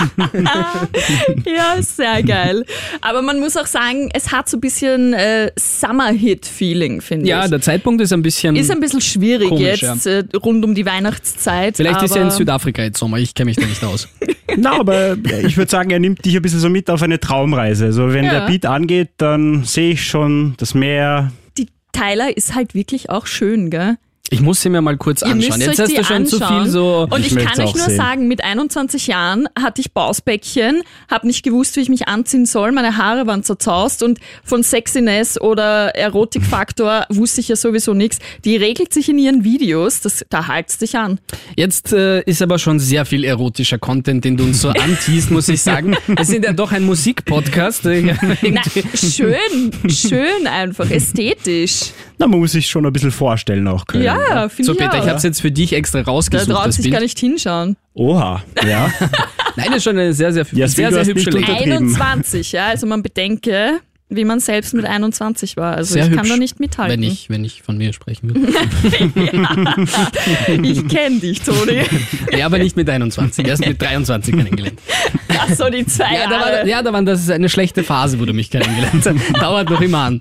Ja, 1.47 1.81
sehr 1.81 2.23
geil. 2.23 2.65
Aber 3.01 3.23
man 3.23 3.41
muss 3.41 3.57
auch 3.57 3.67
sagen, 3.67 4.09
es 4.15 4.33
hat 4.33 4.49
so 4.49 4.57
ein 4.57 4.61
bisschen 4.61 5.13
äh, 5.15 5.51
Summer-Hit-Feeling, 5.59 7.01
finde 7.01 7.29
Ja, 7.29 7.45
ich. 7.45 7.51
der 7.51 7.61
Zeitpunkt 7.61 8.01
ist 8.03 8.13
ein 8.13 8.23
bisschen. 8.23 8.57
Ist 8.57 8.71
ein 8.71 8.81
bisschen 8.81 9.01
schwierig 9.01 9.49
Komisch, 9.49 9.83
jetzt, 9.83 10.07
äh, 10.07 10.25
rund 10.43 10.65
um 10.65 10.75
die 10.75 10.87
Weihnachtszeit. 10.87 11.77
Vielleicht 11.77 11.97
aber 11.97 12.05
ist 12.05 12.17
er 12.17 12.23
in 12.23 12.31
Südafrika 12.31 12.83
jetzt 12.83 12.99
Sommer, 12.99 13.19
ich 13.19 13.35
kenne 13.35 13.47
mich 13.51 13.57
da 13.57 13.67
nicht 13.67 13.83
aus. 13.85 14.09
Na, 14.57 14.79
aber 14.81 15.17
ich 15.45 15.57
würde 15.57 15.71
sagen, 15.71 15.91
er 15.91 15.99
nimmt 16.01 16.25
dich 16.25 16.35
ein 16.37 16.43
bisschen 16.43 16.61
so 16.61 16.69
mit 16.69 16.91
auf 16.91 17.03
eine 17.03 17.21
Traumreise. 17.21 17.87
Also 17.87 18.13
wenn 18.13 18.25
Ja. 18.25 18.41
der 18.41 18.47
Beat 18.47 18.67
angeht, 18.67 19.11
dann 19.19 19.65
sehe 19.65 19.93
ich 19.93 20.05
schon 20.07 20.55
das 20.59 20.75
Meer. 20.75 21.33
Die 21.57 21.69
Tyler 21.93 22.37
ist 22.37 22.55
halt 22.55 22.75
wirklich 22.75 23.11
auch 23.11 23.27
schön, 23.27 23.71
gell? 23.71 23.97
Ich 24.33 24.41
muss 24.41 24.61
sie 24.63 24.71
mir 24.71 24.81
mal 24.81 24.97
kurz 24.97 25.23
Ihr 25.23 25.27
anschauen. 25.29 25.59
müsst 25.59 25.79
Jetzt 25.79 25.81
euch 25.81 25.99
hast 25.99 25.99
du 25.99 26.05
schon 26.15 26.27
zu 26.27 26.37
anschauen. 26.37 26.63
viel 26.63 26.71
so. 26.71 27.09
Und 27.11 27.21
Ich 27.27 27.37
ich, 27.37 27.45
kann 27.45 27.61
euch 27.61 27.75
nur 27.75 27.87
sehen. 27.87 27.97
sagen, 27.97 28.29
mit 28.29 28.45
21 28.45 29.09
Jahren 29.09 29.49
hatte 29.61 29.81
ich 29.81 29.93
Bausbäckchen, 29.93 30.83
habe 31.11 31.27
nicht 31.27 31.43
gewusst, 31.43 31.75
wie 31.77 31.81
ich 31.81 31.89
mich 31.89 32.07
anziehen 32.09 32.47
soll, 32.47 32.71
meine 32.73 32.97
Haare 32.97 33.27
waren 33.27 33.43
zerzaust 33.43 34.03
und 34.05 34.21
von 34.45 34.63
Sexiness 34.63 35.41
oder 35.41 35.97
Erotikfaktor 35.97 37.07
wusste 37.11 37.41
ich 37.41 37.49
ja 37.49 37.57
sowieso 37.57 37.93
nichts. 37.93 38.19
Die 38.45 38.57
regelt 38.57 38.95
sich 38.95 39.09
in 39.09 39.19
ihren 39.19 39.43
Videos, 39.45 40.01
das, 40.01 40.25
da 40.31 40.47
halt's 40.47 40.79
dich 40.79 40.97
an. 40.97 41.19
Jetzt 41.57 41.93
äh, 41.93 42.21
ist 42.23 42.41
aber 42.41 42.59
schon 42.61 42.79
sehr 42.79 43.05
viel 43.07 43.25
erotischer 43.25 43.79
Content, 43.79 44.25
den 44.25 44.37
du 44.37 44.45
uns 44.45 44.61
so 44.61 44.69
antiest, 44.69 45.31
muss 45.33 45.49
ich 45.49 45.61
sagen. 45.61 45.97
Wir 46.07 46.25
sind 46.25 46.45
ja 46.45 46.53
doch 46.53 46.71
ein 46.73 46.85
Musikpodcast. 46.85 47.85
Na, 47.85 48.63
schön, 48.95 49.71
schön 49.89 50.47
einfach, 50.47 50.89
ästhetisch. 50.91 51.91
Na, 52.21 52.27
man 52.27 52.39
muss 52.39 52.53
sich 52.53 52.69
schon 52.69 52.85
ein 52.85 52.93
bisschen 52.93 53.11
vorstellen 53.11 53.67
auch 53.67 53.87
können. 53.87 54.05
Ja, 54.05 54.49
finde 54.51 54.67
So 54.67 54.73
ich 54.73 54.79
Peter, 54.79 54.99
auch. 54.99 55.03
ich 55.03 55.09
habe 55.09 55.17
es 55.17 55.23
jetzt 55.23 55.41
für 55.41 55.51
dich 55.51 55.73
extra 55.73 56.03
Da 56.03 56.11
rausgesucht, 56.11 56.51
traut 56.51 56.67
das 56.67 56.77
sich 56.77 56.85
Bild. 56.85 56.93
gar 56.95 57.01
nicht 57.01 57.19
hinschauen. 57.19 57.77
Oha, 57.95 58.43
ja. 58.67 58.93
Nein, 59.57 59.67
das 59.69 59.79
ist 59.79 59.85
schon 59.85 59.99
eine 59.99 60.13
sehr, 60.13 60.31
sehr, 60.33 60.43
Jasmin, 60.45 60.69
sehr, 60.69 60.91
sehr 60.91 61.01
hast 61.01 61.09
hübsche 61.09 61.31
nicht 61.31 61.49
Lady. 61.49 61.51
unter- 61.51 61.63
Untertrieben. 61.79 62.03
21, 62.03 62.53
ja, 62.53 62.67
also 62.67 62.87
man 62.87 63.03
bedenke, 63.03 63.81
wie 64.11 64.25
man 64.27 64.39
selbst 64.41 64.75
mit 64.75 64.85
21 64.85 65.57
war. 65.57 65.77
Also 65.77 65.95
Sehr 65.95 66.05
ich 66.05 66.11
hübsch, 66.11 66.21
kann 66.21 66.29
da 66.29 66.37
nicht 66.37 66.61
mithalten. 66.61 67.01
Wenn 67.01 67.09
ich, 67.11 67.31
wenn 67.31 67.43
ich 67.45 67.63
von 67.63 67.79
mir 67.79 67.93
sprechen 67.95 68.35
würde. 68.35 68.53
Ich 70.63 70.89
kenne 70.89 71.21
dich, 71.21 71.41
Toni. 71.43 71.83
ja, 72.37 72.47
aber 72.47 72.59
nicht 72.59 72.77
mit 72.77 72.89
21, 72.91 73.47
erst 73.47 73.67
mit 73.67 73.81
23 73.81 74.35
kennengelernt. 74.37 74.79
Ach 75.39 75.49
so, 75.55 75.69
die 75.71 75.87
zwei 75.87 76.15
Ja, 76.15 76.25
da 76.29 76.41
war, 76.41 76.53
Jahre. 76.53 76.69
ja, 76.69 76.83
da 76.83 76.93
war 76.93 77.03
das 77.03 77.21
ist 77.21 77.31
eine 77.31 77.49
schlechte 77.49 77.83
Phase, 77.83 78.21
wo 78.21 78.25
du 78.25 78.33
mich 78.35 78.51
kennengelernt 78.51 79.05
hast. 79.07 79.41
Dauert 79.41 79.71
noch 79.71 79.81
immer 79.81 79.99
an. 80.05 80.21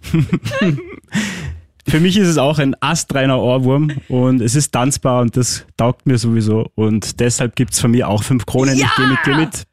Für 1.88 2.00
mich 2.00 2.18
ist 2.18 2.28
es 2.28 2.38
auch 2.38 2.60
ein 2.60 2.76
astreiner 2.82 3.42
Ohrwurm 3.42 3.92
und 4.10 4.42
es 4.42 4.56
ist 4.56 4.72
tanzbar 4.72 5.22
und 5.22 5.36
das 5.36 5.66
taugt 5.78 6.06
mir 6.06 6.18
sowieso. 6.18 6.70
Und 6.76 7.20
deshalb 7.20 7.56
gibt 7.56 7.74
es 7.74 7.80
von 7.80 7.92
mir 7.92 8.08
auch 8.08 8.24
fünf 8.24 8.46
Kronen. 8.46 8.76
Ich 8.78 8.96
gehe 8.96 9.08
mit 9.08 9.26
dir 9.26 9.36
mit. 9.36 9.64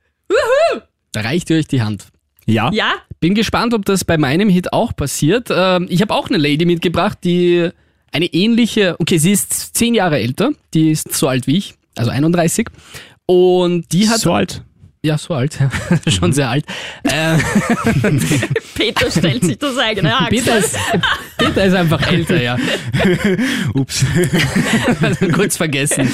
Da 1.12 1.20
reicht 1.22 1.50
ihr 1.50 1.56
euch 1.56 1.66
die 1.66 1.82
Hand. 1.82 2.08
Ja. 2.46 2.70
Ja? 2.72 2.92
Bin 3.20 3.34
gespannt, 3.34 3.74
ob 3.74 3.84
das 3.84 4.04
bei 4.04 4.18
meinem 4.18 4.48
Hit 4.48 4.72
auch 4.72 4.94
passiert. 4.94 5.48
Ähm, 5.50 5.86
ich 5.88 6.00
habe 6.00 6.14
auch 6.14 6.28
eine 6.28 6.38
Lady 6.38 6.64
mitgebracht, 6.64 7.18
die 7.24 7.70
eine 8.12 8.26
ähnliche, 8.26 8.96
okay, 8.98 9.18
sie 9.18 9.32
ist 9.32 9.74
zehn 9.74 9.94
Jahre 9.94 10.18
älter, 10.18 10.52
die 10.74 10.90
ist 10.90 11.12
so 11.12 11.28
alt 11.28 11.46
wie 11.46 11.58
ich, 11.58 11.74
also 11.96 12.10
31. 12.10 12.68
Und 13.26 13.92
die 13.92 14.08
hat, 14.08 14.20
so 14.20 14.32
alt. 14.32 14.62
Ja, 15.06 15.16
so 15.18 15.34
alt, 15.34 15.58
schon 16.08 16.32
sehr 16.32 16.48
alt. 16.50 16.64
Äh, 17.04 17.38
Peter 18.74 19.10
stellt 19.10 19.44
sich 19.44 19.58
das 19.58 19.78
eigene 19.78 20.14
Achse. 20.14 20.30
Peter, 20.30 20.58
ist, 20.58 20.76
Peter 21.38 21.64
ist 21.64 21.74
einfach 21.74 22.10
älter, 22.10 22.42
ja. 22.42 22.56
Ups. 23.74 24.04
Kurz 25.32 25.56
vergessen. 25.56 26.08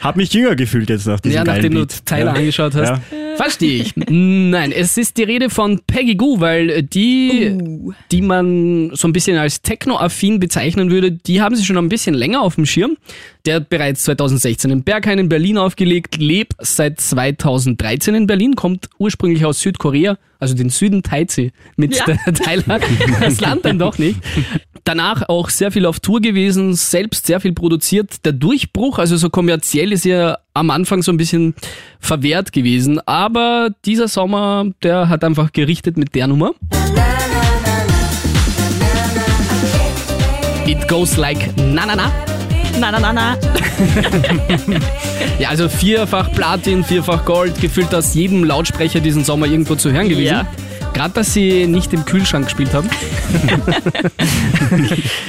Hab 0.00 0.16
mich 0.16 0.32
jünger 0.32 0.54
gefühlt 0.54 0.90
jetzt 0.90 1.06
nach 1.06 1.20
diesem 1.20 1.36
Ja, 1.36 1.44
nachdem 1.44 1.74
du. 1.74 1.86
Tyler 1.86 2.26
ja. 2.26 2.32
angeschaut 2.32 2.74
hast. 2.74 2.88
Ja. 2.88 3.00
Verstehe 3.36 3.82
ich. 3.82 3.94
Nein, 3.96 4.70
es 4.72 4.98
ist 4.98 5.16
die 5.16 5.22
Rede 5.22 5.48
von 5.48 5.80
Peggy 5.86 6.14
Goo, 6.14 6.40
weil 6.40 6.82
die, 6.82 7.50
Uh. 7.50 7.92
die 8.12 8.20
man 8.20 8.90
so 8.94 9.08
ein 9.08 9.12
bisschen 9.12 9.38
als 9.38 9.62
techno-affin 9.62 10.40
bezeichnen 10.40 10.90
würde, 10.90 11.10
die 11.12 11.40
haben 11.40 11.56
sie 11.56 11.64
schon 11.64 11.78
ein 11.78 11.88
bisschen 11.88 12.14
länger 12.14 12.42
auf 12.42 12.56
dem 12.56 12.66
Schirm. 12.66 12.96
Der 13.46 13.56
hat 13.56 13.70
bereits 13.70 14.02
2016 14.04 14.70
in 14.70 14.82
Berghain 14.82 15.18
in 15.18 15.30
Berlin 15.30 15.56
aufgelegt, 15.56 16.18
lebt 16.18 16.52
seit 16.58 17.00
2013 17.00 18.09
in 18.14 18.26
Berlin, 18.26 18.54
kommt 18.56 18.88
ursprünglich 18.98 19.44
aus 19.44 19.60
Südkorea, 19.60 20.16
also 20.38 20.54
den 20.54 20.70
Süden 20.70 21.02
teilt 21.02 21.30
sie 21.30 21.52
mit 21.76 21.94
Ja. 21.96 22.04
der 22.06 22.34
Thailand, 22.34 22.84
das 23.20 23.40
Land 23.40 23.64
dann 23.64 23.78
doch 23.78 23.98
nicht. 23.98 24.18
Danach 24.84 25.28
auch 25.28 25.50
sehr 25.50 25.70
viel 25.70 25.84
auf 25.86 26.00
Tour 26.00 26.20
gewesen, 26.20 26.74
selbst 26.74 27.26
sehr 27.26 27.38
viel 27.40 27.52
produziert. 27.52 28.24
Der 28.24 28.32
Durchbruch, 28.32 28.98
also 28.98 29.16
so 29.16 29.28
kommerziell, 29.28 29.92
ist 29.92 30.04
ja 30.06 30.38
am 30.54 30.70
Anfang 30.70 31.02
so 31.02 31.12
ein 31.12 31.18
bisschen 31.18 31.54
verwehrt 32.00 32.52
gewesen. 32.52 32.98
Aber 33.06 33.70
dieser 33.84 34.08
Sommer, 34.08 34.66
der 34.82 35.08
hat 35.08 35.22
einfach 35.22 35.52
gerichtet 35.52 35.96
mit 35.98 36.14
der 36.14 36.26
Nummer. 36.28 36.52
It 40.66 40.86
goes 40.88 41.16
like 41.16 41.50
na 41.56 41.84
na 41.86 41.96
na. 41.96 42.29
Na, 42.80 42.90
na, 42.90 42.98
na, 42.98 43.12
na. 43.12 43.38
Ja, 45.38 45.50
also 45.50 45.68
vierfach 45.68 46.32
Platin, 46.32 46.82
vierfach 46.84 47.24
Gold, 47.24 47.60
gefühlt 47.60 47.94
aus 47.94 48.14
jedem 48.14 48.44
Lautsprecher 48.44 49.00
diesen 49.00 49.24
Sommer 49.24 49.46
irgendwo 49.46 49.74
zu 49.74 49.92
hören 49.92 50.08
gewesen. 50.08 50.26
Ja. 50.34 50.46
Gerade, 50.92 51.14
dass 51.14 51.32
sie 51.34 51.66
nicht 51.66 51.92
im 51.92 52.04
Kühlschrank 52.04 52.46
gespielt 52.46 52.74
haben. 52.74 52.90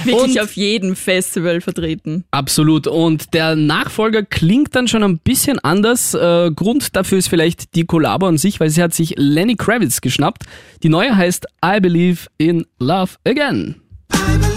Wirklich 0.04 0.16
Und- 0.16 0.40
auf 0.42 0.54
jedem 0.54 0.96
Festival 0.96 1.62
vertreten. 1.62 2.24
Absolut. 2.32 2.88
Und 2.88 3.34
der 3.34 3.56
Nachfolger 3.56 4.24
klingt 4.24 4.76
dann 4.76 4.88
schon 4.88 5.04
ein 5.04 5.20
bisschen 5.20 5.60
anders. 5.60 6.14
Äh, 6.14 6.52
Grund 6.56 6.96
dafür 6.96 7.18
ist 7.20 7.28
vielleicht 7.30 7.76
die 7.76 7.86
Kollabo 7.86 8.26
an 8.28 8.38
sich, 8.38 8.60
weil 8.60 8.70
sie 8.70 8.82
hat 8.82 8.94
sich 8.94 9.14
Lenny 9.18 9.56
Kravitz 9.56 10.02
geschnappt. 10.02 10.44
Die 10.84 10.90
neue 10.90 11.16
heißt 11.16 11.46
I 11.64 11.80
Believe 11.80 12.22
in 12.38 12.66
Love 12.80 13.12
Again. 13.26 13.76
Tonight, 14.12 14.51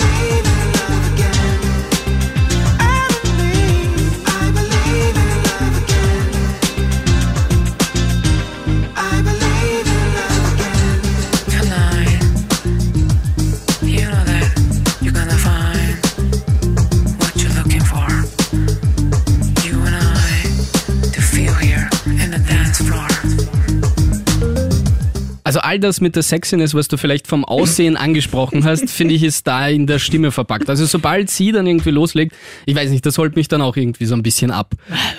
Also 25.54 25.68
all 25.68 25.78
das 25.78 26.00
mit 26.00 26.16
der 26.16 26.24
Sexiness, 26.24 26.74
was 26.74 26.88
du 26.88 26.96
vielleicht 26.96 27.28
vom 27.28 27.44
Aussehen 27.44 27.96
angesprochen 27.96 28.64
hast, 28.64 28.90
finde 28.90 29.14
ich, 29.14 29.22
ist 29.22 29.46
da 29.46 29.68
in 29.68 29.86
der 29.86 30.00
Stimme 30.00 30.32
verpackt. 30.32 30.68
Also 30.68 30.84
sobald 30.84 31.30
sie 31.30 31.52
dann 31.52 31.64
irgendwie 31.64 31.92
loslegt, 31.92 32.34
ich 32.66 32.74
weiß 32.74 32.90
nicht, 32.90 33.06
das 33.06 33.18
holt 33.18 33.36
mich 33.36 33.46
dann 33.46 33.62
auch 33.62 33.76
irgendwie 33.76 34.06
so 34.06 34.16
ein 34.16 34.22
bisschen 34.24 34.50
ab. 34.50 34.74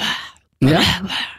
Ja? 0.62 0.80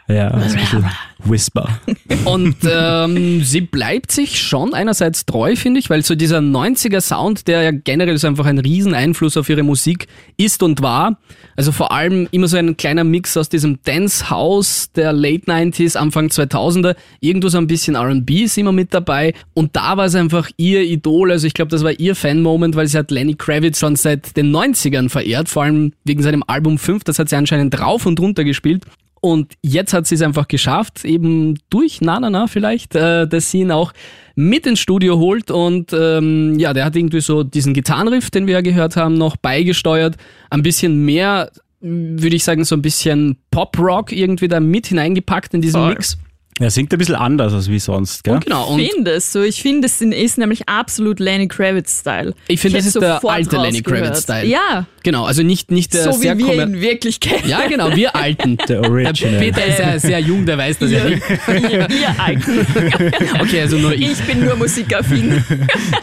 Ja, 0.07 0.29
ein 0.29 0.53
bisschen 0.53 0.85
Whisper. 1.23 1.79
Und 2.25 2.57
ähm, 2.69 3.43
sie 3.43 3.61
bleibt 3.61 4.11
sich 4.11 4.41
schon 4.41 4.73
einerseits 4.73 5.25
treu, 5.25 5.55
finde 5.55 5.79
ich, 5.79 5.89
weil 5.89 6.03
so 6.03 6.15
dieser 6.15 6.39
90er 6.39 7.01
Sound, 7.01 7.47
der 7.47 7.63
ja 7.63 7.71
generell 7.71 8.17
so 8.17 8.27
einfach 8.27 8.45
ein 8.45 8.59
Rieseneinfluss 8.59 9.37
auf 9.37 9.49
ihre 9.49 9.63
Musik 9.63 10.07
ist 10.37 10.63
und 10.63 10.81
war. 10.81 11.19
Also 11.55 11.71
vor 11.71 11.91
allem 11.91 12.27
immer 12.31 12.47
so 12.47 12.57
ein 12.57 12.77
kleiner 12.77 13.03
Mix 13.03 13.35
aus 13.37 13.49
diesem 13.49 13.79
Dance 13.83 14.29
House 14.29 14.91
der 14.95 15.13
Late 15.13 15.45
90s, 15.45 15.97
Anfang 15.97 16.27
2000er. 16.27 16.95
Irgendwo 17.19 17.49
so 17.49 17.57
ein 17.57 17.67
bisschen 17.67 17.95
R&B 17.95 18.43
ist 18.43 18.57
immer 18.57 18.71
mit 18.71 18.93
dabei. 18.93 19.33
Und 19.53 19.75
da 19.75 19.97
war 19.97 20.05
es 20.05 20.15
einfach 20.15 20.49
ihr 20.57 20.81
Idol. 20.83 21.31
Also 21.31 21.47
ich 21.47 21.53
glaube, 21.53 21.71
das 21.71 21.83
war 21.83 21.91
ihr 21.91 22.15
Fan-Moment, 22.15 22.75
weil 22.75 22.87
sie 22.87 22.97
hat 22.97 23.11
Lenny 23.11 23.35
Kravitz 23.35 23.79
schon 23.79 23.95
seit 23.95 24.37
den 24.37 24.55
90ern 24.55 25.09
verehrt. 25.09 25.49
Vor 25.49 25.63
allem 25.63 25.93
wegen 26.03 26.21
seinem 26.21 26.43
Album 26.45 26.77
5. 26.77 27.03
Das 27.03 27.19
hat 27.19 27.29
sie 27.29 27.35
anscheinend 27.35 27.77
drauf 27.77 28.05
und 28.05 28.19
runter 28.19 28.43
gespielt. 28.43 28.83
Und 29.21 29.53
jetzt 29.61 29.93
hat 29.93 30.07
sie 30.07 30.15
es 30.15 30.21
einfach 30.21 30.47
geschafft, 30.47 31.05
eben 31.05 31.57
durch 31.69 32.01
Na 32.01 32.19
Na 32.19 32.29
Na 32.29 32.47
vielleicht, 32.47 32.95
äh, 32.95 33.27
dass 33.27 33.51
sie 33.51 33.61
ihn 33.61 33.71
auch 33.71 33.93
mit 34.35 34.67
ins 34.67 34.79
Studio 34.79 35.17
holt. 35.17 35.51
Und 35.51 35.93
ähm, 35.93 36.57
ja, 36.59 36.73
der 36.73 36.85
hat 36.85 36.95
irgendwie 36.95 37.21
so 37.21 37.43
diesen 37.43 37.73
Gitarrenriff, 37.73 38.29
den 38.29 38.47
wir 38.47 38.55
ja 38.55 38.61
gehört 38.61 38.95
haben, 38.95 39.15
noch 39.15 39.35
beigesteuert. 39.37 40.15
Ein 40.49 40.61
bisschen 40.61 41.03
mehr, 41.05 41.51
würde 41.79 42.35
ich 42.35 42.43
sagen, 42.43 42.63
so 42.63 42.75
ein 42.75 42.81
bisschen 42.81 43.37
Pop-Rock 43.51 44.11
irgendwie 44.11 44.47
da 44.47 44.59
mit 44.59 44.87
hineingepackt 44.87 45.53
in 45.53 45.61
diesen. 45.61 45.87
Mix. 45.87 46.17
Er 46.59 46.71
singt 46.71 46.91
ein 46.91 46.97
bisschen 46.97 47.15
anders 47.15 47.53
als 47.53 47.69
wie 47.69 47.77
sonst, 47.77 48.23
gell? 48.23 48.33
Und 48.35 48.45
genau, 48.45 48.67
und 48.69 48.79
Ich 48.79 48.91
finde 48.91 49.11
es 49.11 49.31
so. 49.31 49.43
Ich 49.43 49.61
finde, 49.61 49.85
es 49.85 50.01
ist 50.01 50.37
nämlich 50.39 50.67
absolut 50.67 51.19
Lenny 51.19 51.47
Kravitz-Style. 51.47 52.33
Ich 52.47 52.59
finde, 52.59 52.77
das 52.77 52.87
ist 52.87 52.99
der 52.99 53.23
alte 53.23 53.57
Lenny. 53.57 53.81
Kravitz-Style. 53.83 54.45
Ja, 54.47 54.87
genau, 55.03 55.25
also 55.25 55.43
nicht, 55.43 55.69
nicht 55.69 55.93
der 55.93 56.03
so 56.05 56.11
sehr 56.13 56.37
wie 56.37 56.45
wir 56.47 56.63
ihn 56.63 56.81
wirklich 56.81 57.19
kennen. 57.19 57.47
Ja, 57.47 57.67
genau, 57.67 57.95
wir 57.95 58.15
Alten. 58.15 58.57
Der 58.67 58.81
Der 58.81 58.89
Original. 58.89 59.39
Peter 59.39 59.65
ist 59.65 59.79
ja 59.79 59.99
sehr 59.99 60.19
jung, 60.19 60.45
der 60.45 60.57
weiß 60.57 60.79
das 60.79 60.91
ja 60.91 61.03
nicht. 61.03 61.21
ihr 61.47 62.15
Alten. 62.17 62.65
Okay, 63.39 63.61
also 63.61 63.77
nur 63.77 63.93
ich. 63.93 64.11
Ich 64.13 64.21
bin 64.23 64.43
nur 64.43 64.55
musikaffin. 64.55 65.43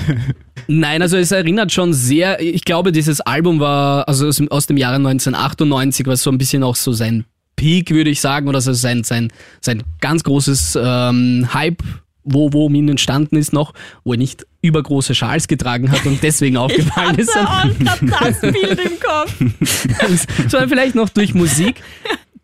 Nein, 0.66 1.02
also 1.02 1.16
es 1.16 1.30
erinnert 1.32 1.72
schon 1.72 1.92
sehr, 1.92 2.40
ich 2.40 2.64
glaube, 2.64 2.90
dieses 2.92 3.20
Album 3.20 3.60
war 3.60 4.08
also 4.08 4.28
aus, 4.28 4.36
dem- 4.36 4.50
aus 4.50 4.66
dem 4.66 4.76
Jahre 4.76 4.96
1998, 4.96 6.06
was 6.06 6.22
so 6.22 6.30
ein 6.30 6.38
bisschen 6.38 6.62
auch 6.62 6.76
so 6.76 6.92
sein 6.92 7.24
Peak, 7.56 7.90
würde 7.90 8.10
ich 8.10 8.20
sagen, 8.20 8.48
oder 8.48 8.60
so 8.60 8.72
sein, 8.72 9.04
sein, 9.04 9.32
sein 9.60 9.82
ganz 10.00 10.24
großes 10.24 10.78
ähm, 10.80 11.48
Hype, 11.52 11.82
wo, 12.24 12.52
wo 12.52 12.68
ihn 12.68 12.88
entstanden 12.88 13.36
ist 13.36 13.52
noch, 13.52 13.74
wo 14.02 14.12
er 14.12 14.18
nicht 14.18 14.46
übergroße 14.62 15.14
Schals 15.14 15.46
getragen 15.46 15.90
hat 15.90 16.04
und 16.06 16.22
deswegen 16.22 16.56
aufgefallen 16.58 17.16
ist. 17.16 17.34
hatte 17.34 17.48
auch 17.48 18.00
gerade 18.00 18.36
das 18.40 18.52
Bild 18.52 18.80
im 18.80 18.98
Kopf. 19.00 20.26
sondern 20.48 20.68
vielleicht 20.68 20.94
noch 20.94 21.10
durch 21.10 21.34
Musik. 21.34 21.82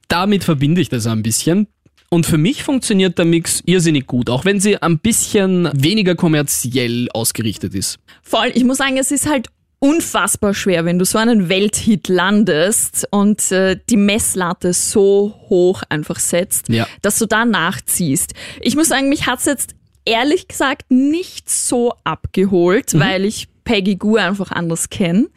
Damit 0.08 0.44
verbinde 0.44 0.80
ich 0.80 0.88
das 0.88 1.06
ein 1.06 1.22
bisschen. 1.22 1.66
Und 2.12 2.26
für 2.26 2.38
mich 2.38 2.64
funktioniert 2.64 3.18
der 3.18 3.24
Mix 3.24 3.62
irrsinnig 3.66 4.08
gut, 4.08 4.30
auch 4.30 4.44
wenn 4.44 4.58
sie 4.58 4.82
ein 4.82 4.98
bisschen 4.98 5.70
weniger 5.72 6.16
kommerziell 6.16 7.08
ausgerichtet 7.14 7.72
ist. 7.74 8.00
Voll, 8.22 8.50
ich 8.52 8.64
muss 8.64 8.78
sagen, 8.78 8.98
es 8.98 9.12
ist 9.12 9.28
halt 9.28 9.46
unfassbar 9.80 10.54
schwer, 10.54 10.84
wenn 10.84 10.98
du 10.98 11.04
so 11.04 11.18
einen 11.18 11.48
Welthit 11.48 12.08
landest 12.08 13.08
und 13.10 13.50
äh, 13.50 13.78
die 13.88 13.96
Messlatte 13.96 14.72
so 14.72 15.34
hoch 15.48 15.82
einfach 15.88 16.18
setzt, 16.18 16.68
Ja. 16.68 16.86
dass 17.02 17.18
du 17.18 17.26
da 17.26 17.44
nachziehst. 17.44 18.34
Ich 18.60 18.76
muss 18.76 18.88
sagen, 18.88 19.08
mich 19.08 19.26
hat's 19.26 19.46
jetzt 19.46 19.74
ehrlich 20.04 20.48
gesagt 20.48 20.90
nicht 20.90 21.50
so 21.50 21.94
abgeholt, 22.04 22.98
weil 22.98 23.24
ich 23.24 23.48
Peggy 23.64 23.96
Goo 23.96 24.16
einfach 24.16 24.50
anders 24.50 24.90
kenne 24.90 25.28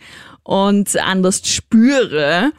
und 0.43 0.97
anders 0.97 1.41
spüre. 1.47 2.51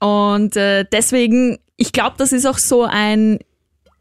Und 0.00 0.56
äh, 0.56 0.84
deswegen, 0.90 1.58
ich 1.76 1.92
glaube, 1.92 2.16
das 2.18 2.32
ist 2.32 2.46
auch 2.46 2.58
so 2.58 2.82
ein 2.84 3.38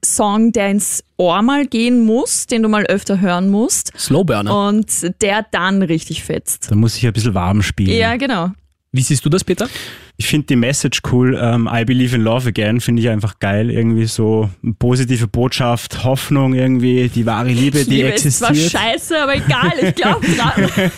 Song, 0.04 0.52
der 0.52 0.70
ins 0.72 1.04
Ohr 1.18 1.42
mal 1.42 1.66
gehen 1.68 2.04
muss, 2.06 2.48
den 2.48 2.64
du 2.64 2.70
mal 2.70 2.86
öfter 2.86 3.20
hören 3.22 3.50
musst 3.50 3.92
Slowburner. 3.98 4.68
und 4.70 4.88
der 5.22 5.46
dann 5.52 5.82
richtig 5.84 6.24
fetzt. 6.24 6.72
Da 6.72 6.76
muss 6.76 6.96
ich 6.98 7.06
ein 7.06 7.14
bisschen 7.14 7.34
warm 7.34 7.62
spielen. 7.62 7.96
Ja, 7.98 8.16
genau. 8.18 8.50
Wie 8.94 9.02
siehst 9.02 9.24
du 9.24 9.30
das, 9.30 9.44
Peter? 9.46 9.70
Ich 10.18 10.28
finde 10.28 10.48
die 10.48 10.56
Message 10.58 11.02
cool. 11.12 11.40
Ähm, 11.42 11.70
I 11.72 11.86
believe 11.86 12.14
in 12.14 12.22
love 12.24 12.46
again 12.50 12.82
finde 12.82 13.02
ich 13.02 13.08
einfach 13.10 13.40
geil. 13.40 13.72
Irgendwie 13.72 14.06
so 14.06 14.50
eine 14.62 14.74
positive 14.74 15.28
Botschaft, 15.28 16.04
Hoffnung 16.04 16.54
irgendwie, 16.54 17.08
die 17.08 17.26
wahre 17.26 17.50
Liebe, 17.50 17.86
die 17.86 17.90
Liebe 18.04 18.10
ist 18.10 18.40
zwar 18.40 18.50
existiert. 18.52 18.82
scheiße, 18.84 19.18
aber 19.24 19.36
egal, 19.38 19.72
ich 19.82 19.96
glaube 19.96 20.28
dran. 20.36 20.92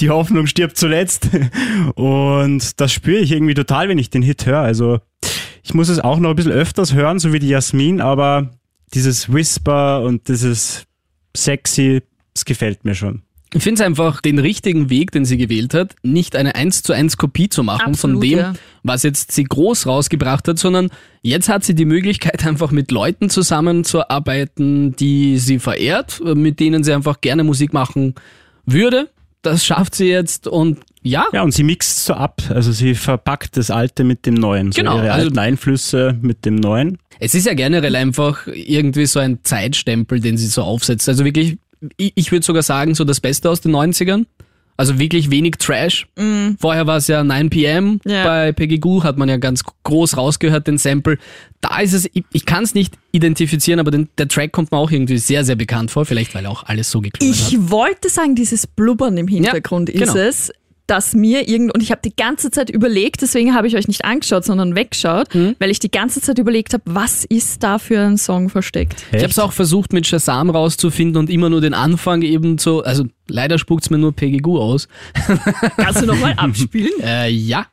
Die 0.00 0.10
Hoffnung 0.10 0.46
stirbt 0.46 0.76
zuletzt. 0.78 1.28
Und 1.94 2.80
das 2.80 2.92
spüre 2.92 3.18
ich 3.20 3.32
irgendwie 3.32 3.54
total, 3.54 3.88
wenn 3.88 3.98
ich 3.98 4.10
den 4.10 4.22
Hit 4.22 4.46
höre. 4.46 4.60
Also 4.60 5.00
ich 5.62 5.74
muss 5.74 5.88
es 5.88 6.00
auch 6.00 6.18
noch 6.18 6.30
ein 6.30 6.36
bisschen 6.36 6.52
öfters 6.52 6.94
hören, 6.94 7.18
so 7.18 7.32
wie 7.32 7.38
die 7.38 7.48
Jasmin, 7.48 8.00
aber 8.00 8.50
dieses 8.94 9.32
Whisper 9.32 10.02
und 10.02 10.28
dieses 10.28 10.84
Sexy, 11.36 12.02
das 12.34 12.44
gefällt 12.44 12.84
mir 12.84 12.94
schon. 12.94 13.22
Ich 13.54 13.62
finde 13.62 13.82
es 13.82 13.86
einfach 13.86 14.22
den 14.22 14.38
richtigen 14.38 14.88
Weg, 14.88 15.10
den 15.10 15.26
sie 15.26 15.36
gewählt 15.36 15.74
hat, 15.74 15.94
nicht 16.02 16.36
eine 16.36 16.54
1 16.54 16.82
zu 16.82 16.94
1 16.94 17.18
Kopie 17.18 17.50
zu 17.50 17.62
machen 17.62 17.90
Absolut, 17.90 18.16
von 18.16 18.20
dem, 18.22 18.38
ja. 18.38 18.52
was 18.82 19.02
jetzt 19.02 19.32
sie 19.32 19.44
groß 19.44 19.86
rausgebracht 19.86 20.48
hat, 20.48 20.58
sondern 20.58 20.88
jetzt 21.20 21.50
hat 21.50 21.62
sie 21.62 21.74
die 21.74 21.84
Möglichkeit, 21.84 22.46
einfach 22.46 22.70
mit 22.70 22.90
Leuten 22.90 23.28
zusammenzuarbeiten, 23.28 24.96
die 24.96 25.38
sie 25.38 25.58
verehrt, 25.58 26.22
mit 26.24 26.60
denen 26.60 26.82
sie 26.82 26.94
einfach 26.94 27.20
gerne 27.20 27.44
Musik 27.44 27.74
machen 27.74 28.14
würde. 28.64 29.10
Das 29.42 29.66
schafft 29.66 29.94
sie 29.96 30.06
jetzt 30.06 30.48
und 30.48 30.78
ja, 31.02 31.24
Ja, 31.32 31.42
und 31.42 31.52
sie 31.52 31.62
mixt 31.64 32.04
so 32.04 32.14
ab. 32.14 32.42
Also 32.50 32.72
sie 32.72 32.94
verpackt 32.94 33.56
das 33.56 33.70
Alte 33.70 34.04
mit 34.04 34.26
dem 34.26 34.34
Neuen. 34.34 34.72
So 34.72 34.80
Genau, 34.80 34.96
ihre 34.98 35.12
also- 35.12 35.26
alten 35.26 35.38
Einflüsse 35.38 36.18
mit 36.20 36.44
dem 36.44 36.56
Neuen. 36.56 36.98
Es 37.20 37.34
ist 37.34 37.46
ja 37.46 37.54
generell 37.54 37.94
einfach 37.96 38.46
irgendwie 38.46 39.06
so 39.06 39.20
ein 39.20 39.38
Zeitstempel, 39.44 40.20
den 40.20 40.36
sie 40.36 40.46
so 40.48 40.62
aufsetzt. 40.62 41.08
Also 41.08 41.24
wirklich, 41.24 41.58
ich, 41.96 42.12
ich 42.16 42.32
würde 42.32 42.44
sogar 42.44 42.62
sagen, 42.62 42.94
so 42.94 43.04
das 43.04 43.20
Beste 43.20 43.48
aus 43.50 43.60
den 43.60 43.72
90ern. 43.72 44.24
Also 44.78 44.98
wirklich 44.98 45.30
wenig 45.30 45.56
Trash. 45.58 46.08
Vorher 46.58 46.86
war 46.86 46.96
es 46.96 47.06
ja 47.06 47.22
9 47.22 47.50
pm. 47.50 48.00
Ja. 48.04 48.24
Bei 48.24 48.52
Peggy 48.52 48.78
Goo 48.78 49.04
hat 49.04 49.18
man 49.18 49.28
ja 49.28 49.36
ganz 49.36 49.62
groß 49.84 50.16
rausgehört, 50.16 50.66
den 50.66 50.78
Sample. 50.78 51.18
Da 51.60 51.78
ist 51.80 51.92
es, 51.92 52.06
ich, 52.12 52.24
ich 52.32 52.46
kann 52.46 52.64
es 52.64 52.74
nicht 52.74 52.94
identifizieren, 53.12 53.78
aber 53.78 53.90
den, 53.92 54.08
der 54.18 54.26
Track 54.28 54.50
kommt 54.50 54.72
mir 54.72 54.78
auch 54.78 54.90
irgendwie 54.90 55.18
sehr, 55.18 55.44
sehr 55.44 55.56
bekannt 55.56 55.90
vor. 55.92 56.04
Vielleicht, 56.06 56.34
weil 56.34 56.46
auch 56.46 56.64
alles 56.64 56.90
so 56.90 57.00
geklungen 57.02 57.34
hat. 57.34 57.52
Ich 57.52 57.70
wollte 57.70 58.08
sagen, 58.08 58.34
dieses 58.34 58.66
Blubbern 58.66 59.16
im 59.18 59.28
Hintergrund 59.28 59.90
Ja, 59.90 60.00
genau. 60.00 60.14
ist 60.14 60.48
es, 60.48 60.52
dass 60.86 61.14
mir 61.14 61.48
irgend 61.48 61.72
und 61.74 61.82
ich 61.82 61.90
habe 61.90 62.00
die 62.04 62.14
ganze 62.14 62.50
Zeit 62.50 62.68
überlegt, 62.70 63.22
deswegen 63.22 63.54
habe 63.54 63.66
ich 63.66 63.76
euch 63.76 63.88
nicht 63.88 64.04
angeschaut, 64.04 64.44
sondern 64.44 64.74
weggeschaut, 64.74 65.34
Mhm. 65.34 65.56
weil 65.58 65.70
ich 65.70 65.78
die 65.78 65.90
ganze 65.90 66.20
Zeit 66.20 66.38
überlegt 66.38 66.72
habe, 66.74 66.82
was 66.86 67.24
ist 67.24 67.62
da 67.62 67.78
für 67.78 68.00
ein 68.00 68.18
Song 68.18 68.48
versteckt? 68.48 69.04
Ich 69.12 69.18
habe 69.22 69.30
es 69.30 69.38
auch 69.38 69.52
versucht 69.52 69.92
mit 69.92 70.06
Shazam 70.06 70.50
rauszufinden 70.50 71.16
und 71.18 71.30
immer 71.30 71.48
nur 71.50 71.60
den 71.60 71.74
Anfang 71.74 72.22
eben 72.22 72.58
so, 72.58 72.82
also 72.82 73.04
leider 73.28 73.58
spuckt 73.58 73.84
es 73.84 73.90
mir 73.90 73.98
nur 73.98 74.12
Peggy 74.12 74.38
Goo 74.38 74.58
aus. 74.58 74.88
Kannst 75.76 76.02
du 76.02 76.06
nochmal 76.06 76.34
abspielen? 76.36 76.90
Äh, 77.02 77.30
ja. 77.30 77.66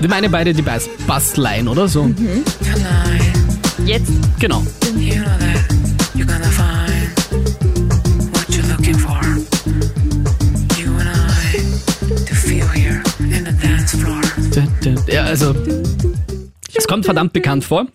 Wir 0.00 0.08
meinen 0.10 0.30
beide 0.30 0.52
die 0.52 0.62
Bass- 0.62 0.88
Bassline, 1.06 1.68
oder 1.70 1.88
so? 1.88 2.04
Mhm. 2.04 2.44
Jetzt. 3.86 4.12
Genau. 4.40 4.62
you 4.96 5.20
know. 5.20 5.34
You 6.16 6.24
I. 6.24 6.94
Ja, 15.12 15.24
also, 15.24 15.54
es 16.74 16.86
kommt 16.86 17.04
verdammt 17.04 17.32
bekannt 17.32 17.64
vor, 17.64 17.86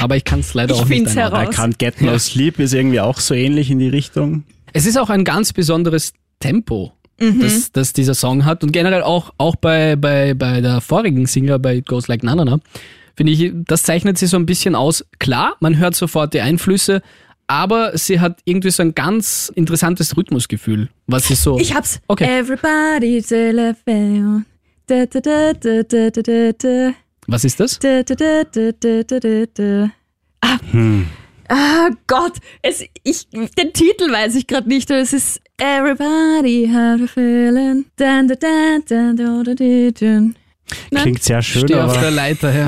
aber 0.00 0.16
ich 0.16 0.24
kann 0.24 0.40
es 0.40 0.54
leider 0.54 0.74
Ich 0.74 0.80
auch 0.80 0.88
nicht 0.88 1.14
heraus. 1.14 1.54
I 1.54 1.58
Can't 1.58 1.78
Get 1.78 2.00
No 2.00 2.18
Sleep 2.18 2.58
ist 2.58 2.74
irgendwie 2.74 3.00
auch 3.00 3.20
so 3.20 3.34
ähnlich 3.34 3.70
in 3.70 3.78
die 3.78 3.88
Richtung. 3.88 4.44
Es 4.72 4.86
ist 4.86 4.98
auch 4.98 5.10
ein 5.10 5.24
ganz 5.24 5.52
besonderes 5.52 6.12
Tempo, 6.40 6.92
das, 7.18 7.72
das 7.72 7.92
dieser 7.92 8.14
Song 8.14 8.44
hat 8.44 8.62
und 8.62 8.72
generell 8.72 9.02
auch, 9.02 9.32
auch 9.38 9.56
bei, 9.56 9.96
bei, 9.96 10.34
bei 10.34 10.60
der 10.60 10.80
vorigen 10.80 11.26
Singer, 11.26 11.58
bei 11.58 11.76
It 11.76 11.86
Goes 11.86 12.08
Like 12.08 12.22
Na 12.22 12.34
Na 12.34 12.44
Na, 12.44 12.58
finde 13.16 13.32
ich, 13.32 13.52
das 13.54 13.82
zeichnet 13.82 14.18
sie 14.18 14.26
so 14.26 14.36
ein 14.36 14.46
bisschen 14.46 14.74
aus. 14.74 15.04
Klar, 15.18 15.56
man 15.60 15.78
hört 15.78 15.94
sofort 15.94 16.34
die 16.34 16.40
Einflüsse, 16.40 17.02
aber 17.46 17.96
sie 17.96 18.20
hat 18.20 18.40
irgendwie 18.44 18.70
so 18.70 18.82
ein 18.82 18.94
ganz 18.94 19.50
interessantes 19.54 20.16
Rhythmusgefühl, 20.16 20.88
was 21.06 21.28
sie 21.28 21.34
so... 21.34 21.58
Ich 21.58 21.74
hab's. 21.74 22.00
Okay. 22.08 22.24
Everybody 22.24 23.22
telephone. 23.22 24.44
Da, 24.86 25.06
da, 25.06 25.20
da, 25.20 25.52
da, 25.52 25.82
da, 25.82 26.10
da, 26.10 26.22
da, 26.22 26.52
da. 26.52 26.94
was 27.26 27.44
ist 27.44 27.58
das? 27.58 27.78
Da, 27.78 28.02
da, 28.02 28.14
da, 28.14 28.44
da, 28.44 28.72
da, 28.72 29.02
da, 29.02 29.20
da, 29.20 29.44
da. 29.54 29.90
Ah. 30.42 30.58
Hm. 30.70 31.06
ah 31.48 31.88
Gott, 32.06 32.34
es, 32.62 32.84
ich, 33.02 33.28
den 33.30 33.72
Titel 33.72 34.12
weiß 34.12 34.34
ich 34.36 34.46
gerade 34.46 34.68
nicht, 34.68 34.90
aber 34.90 35.00
es 35.00 35.12
ist 35.12 35.40
Everybody 35.58 36.68
have 36.68 37.02
a 37.02 37.06
feeling. 37.06 37.86
Dun, 37.96 38.28
dun, 38.28 38.36
dun, 38.38 38.84
dun, 38.86 39.16
dun, 39.16 39.44
dun, 39.44 39.56
dun, 39.56 39.94
dun. 39.94 40.36
Nein? 40.90 41.02
Klingt 41.02 41.22
sehr 41.22 41.42
schön, 41.42 41.62
Steh 41.62 41.74
auf 41.76 41.92
der 41.92 42.02
aber 42.02 42.10
Leiter 42.10 42.50
her. 42.50 42.66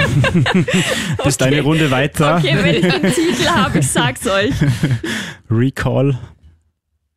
bist 1.25 1.43
eine 1.43 1.61
Runde 1.63 1.91
weiter. 1.91 2.37
Okay, 2.37 2.57
wenn 2.63 2.75
ich 2.77 2.81
den 2.83 3.13
Titel 3.13 3.47
habe, 3.49 3.79
ich 3.81 3.89
sag's 3.89 4.27
euch. 4.27 4.53
Recall. 5.51 6.19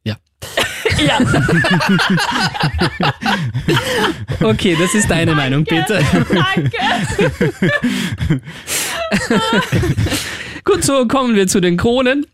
Ja. 0.04 0.16
Ja, 1.08 1.20
Okay, 4.42 4.76
das 4.80 4.94
ist 4.94 5.10
deine 5.10 5.34
Meinung, 5.36 5.64
bitte. 5.64 6.04
danke. 6.30 6.78
Gut, 10.64 10.84
so 10.84 11.08
kommen 11.08 11.36
wir 11.36 11.48
zu 11.48 11.60
den 11.60 11.78
Kronen. 11.78 12.26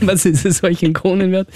was 0.00 0.24
ist 0.26 0.44
es 0.44 0.62
euch 0.62 0.82
in 0.82 0.92
Kronen 0.92 1.32
wert? 1.32 1.48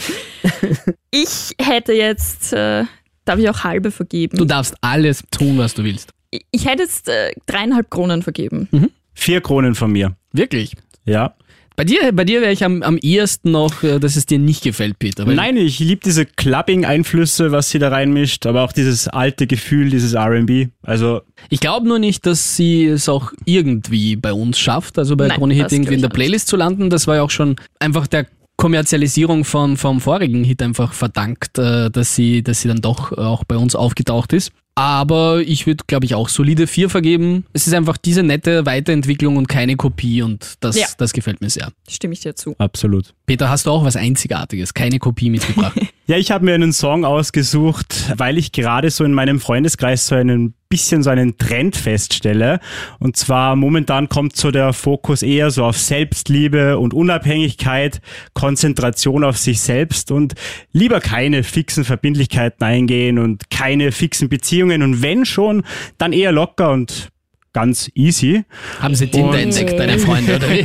Ich 1.10 1.54
hätte 1.60 1.92
jetzt, 1.92 2.52
äh, 2.52 2.84
darf 3.24 3.38
ich 3.38 3.48
auch 3.48 3.64
halbe 3.64 3.90
vergeben? 3.90 4.36
Du 4.38 4.44
darfst 4.44 4.74
alles 4.80 5.22
tun, 5.30 5.58
was 5.58 5.74
du 5.74 5.84
willst. 5.84 6.10
Ich- 6.30 6.44
ich 6.50 6.66
hätte 6.66 6.82
jetzt 6.82 7.08
äh, 7.08 7.32
dreieinhalb 7.46 7.90
Kronen 7.90 8.22
vergeben. 8.22 8.68
Vier 9.14 9.40
Kronen 9.40 9.74
von 9.74 9.90
mir. 9.92 10.16
Wirklich. 10.32 10.74
Ja. 11.04 11.34
Bei 11.76 11.84
dir, 11.84 12.12
bei 12.12 12.24
dir 12.24 12.42
wäre 12.42 12.52
ich 12.52 12.62
am, 12.62 12.82
am 12.82 12.98
ehesten 12.98 13.52
noch, 13.52 13.82
äh, 13.82 13.98
dass 13.98 14.16
es 14.16 14.26
dir 14.26 14.38
nicht 14.38 14.62
gefällt, 14.62 14.98
Peter. 14.98 15.26
weil- 15.26 15.34
Nein, 15.34 15.56
ich 15.56 15.78
liebe 15.78 16.02
diese 16.04 16.26
Clubbing-Einflüsse, 16.26 17.52
was 17.52 17.70
sie 17.70 17.78
da 17.78 17.88
reinmischt, 17.88 18.46
aber 18.46 18.62
auch 18.62 18.72
dieses 18.72 19.08
alte 19.08 19.46
Gefühl, 19.46 19.90
dieses 19.90 20.14
RB. 20.14 20.68
Also, 20.82 21.22
Ich 21.48 21.60
glaube 21.60 21.88
nur 21.88 21.98
nicht, 21.98 22.26
dass 22.26 22.56
sie 22.56 22.84
es 22.86 23.08
auch 23.08 23.32
irgendwie 23.44 24.16
bei 24.16 24.32
uns 24.32 24.58
schafft, 24.58 24.98
also 24.98 25.16
bei 25.16 25.28
Nein, 25.28 25.38
Krone 25.38 25.54
Hit 25.54 25.72
irgendwie 25.72 25.94
in 25.94 26.02
der 26.02 26.08
Playlist 26.10 26.48
zu 26.48 26.56
landen. 26.56 26.90
Das 26.90 27.06
war 27.06 27.16
ja 27.16 27.22
auch 27.22 27.30
schon 27.30 27.56
einfach 27.78 28.06
der 28.06 28.26
Kommerzialisierung 28.60 29.44
von, 29.44 29.76
vom 29.78 30.00
vorigen 30.00 30.44
Hit 30.44 30.62
einfach 30.62 30.92
verdankt, 30.92 31.58
äh, 31.58 31.90
dass 31.90 32.14
sie, 32.14 32.42
dass 32.42 32.60
sie 32.60 32.68
dann 32.68 32.80
doch 32.82 33.10
auch 33.12 33.42
bei 33.44 33.56
uns 33.56 33.74
aufgetaucht 33.74 34.32
ist. 34.34 34.52
Aber 34.74 35.40
ich 35.40 35.66
würde, 35.66 35.84
glaube 35.86 36.04
ich, 36.06 36.14
auch 36.14 36.28
solide 36.28 36.66
4 36.66 36.88
vergeben. 36.88 37.44
Es 37.52 37.66
ist 37.66 37.72
einfach 37.74 37.96
diese 37.96 38.22
nette 38.22 38.64
Weiterentwicklung 38.66 39.36
und 39.36 39.48
keine 39.48 39.76
Kopie 39.76 40.22
und 40.22 40.54
das, 40.60 40.78
Ja. 40.78 40.86
das 40.98 41.12
gefällt 41.12 41.40
mir 41.40 41.50
sehr. 41.50 41.70
Stimme 41.88 42.12
ich 42.14 42.20
dir 42.20 42.34
zu. 42.36 42.54
absolut. 42.58 43.12
Peter, 43.26 43.48
hast 43.50 43.66
du 43.66 43.70
auch 43.70 43.82
was 43.84 43.96
Einzigartiges, 43.96 44.72
keine 44.74 44.98
Kopie 44.98 45.30
mitgebracht? 45.30 45.78
Ja, 46.06 46.16
ich 46.16 46.32
habe 46.32 46.44
mir 46.44 46.54
einen 46.54 46.72
Song 46.72 47.04
ausgesucht, 47.04 48.12
weil 48.16 48.36
ich 48.36 48.50
gerade 48.50 48.90
so 48.90 49.04
in 49.04 49.12
meinem 49.14 49.38
Freundeskreis 49.38 50.08
so 50.08 50.16
einen 50.16 50.54
bisschen 50.70 51.02
so 51.02 51.10
einen 51.10 51.36
Trend 51.36 51.76
feststelle. 51.76 52.60
Und 53.00 53.16
zwar 53.16 53.56
momentan 53.56 54.08
kommt 54.08 54.36
so 54.36 54.52
der 54.52 54.72
Fokus 54.72 55.22
eher 55.22 55.50
so 55.50 55.64
auf 55.64 55.76
Selbstliebe 55.76 56.78
und 56.78 56.94
Unabhängigkeit, 56.94 58.00
Konzentration 58.34 59.24
auf 59.24 59.36
sich 59.36 59.60
selbst 59.60 60.12
und 60.12 60.34
lieber 60.72 61.00
keine 61.00 61.42
fixen 61.42 61.84
Verbindlichkeiten 61.84 62.64
eingehen 62.64 63.18
und 63.18 63.50
keine 63.50 63.90
fixen 63.90 64.28
Beziehungen. 64.28 64.82
Und 64.82 65.02
wenn 65.02 65.26
schon, 65.26 65.64
dann 65.98 66.12
eher 66.12 66.30
locker 66.30 66.70
und 66.70 67.10
ganz 67.52 67.90
easy. 67.94 68.44
Haben 68.78 68.94
sie 68.94 69.08
Tinder 69.08 69.40
entdeckt, 69.40 69.76
deine 69.76 69.98
Freunde, 70.06 70.36
oder 70.36 70.50
wie? 70.50 70.64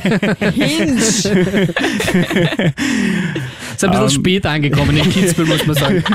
Hinge. 0.51 1.01
Ist 3.75 3.83
ein 3.83 3.91
bisschen 3.91 4.03
Ähm. 4.03 4.09
spät 4.09 4.45
angekommen 4.45 4.97
in 4.97 5.09
Kitzbühel, 5.09 5.47
muss 5.47 5.65
man 5.65 5.75
sagen. 5.75 6.03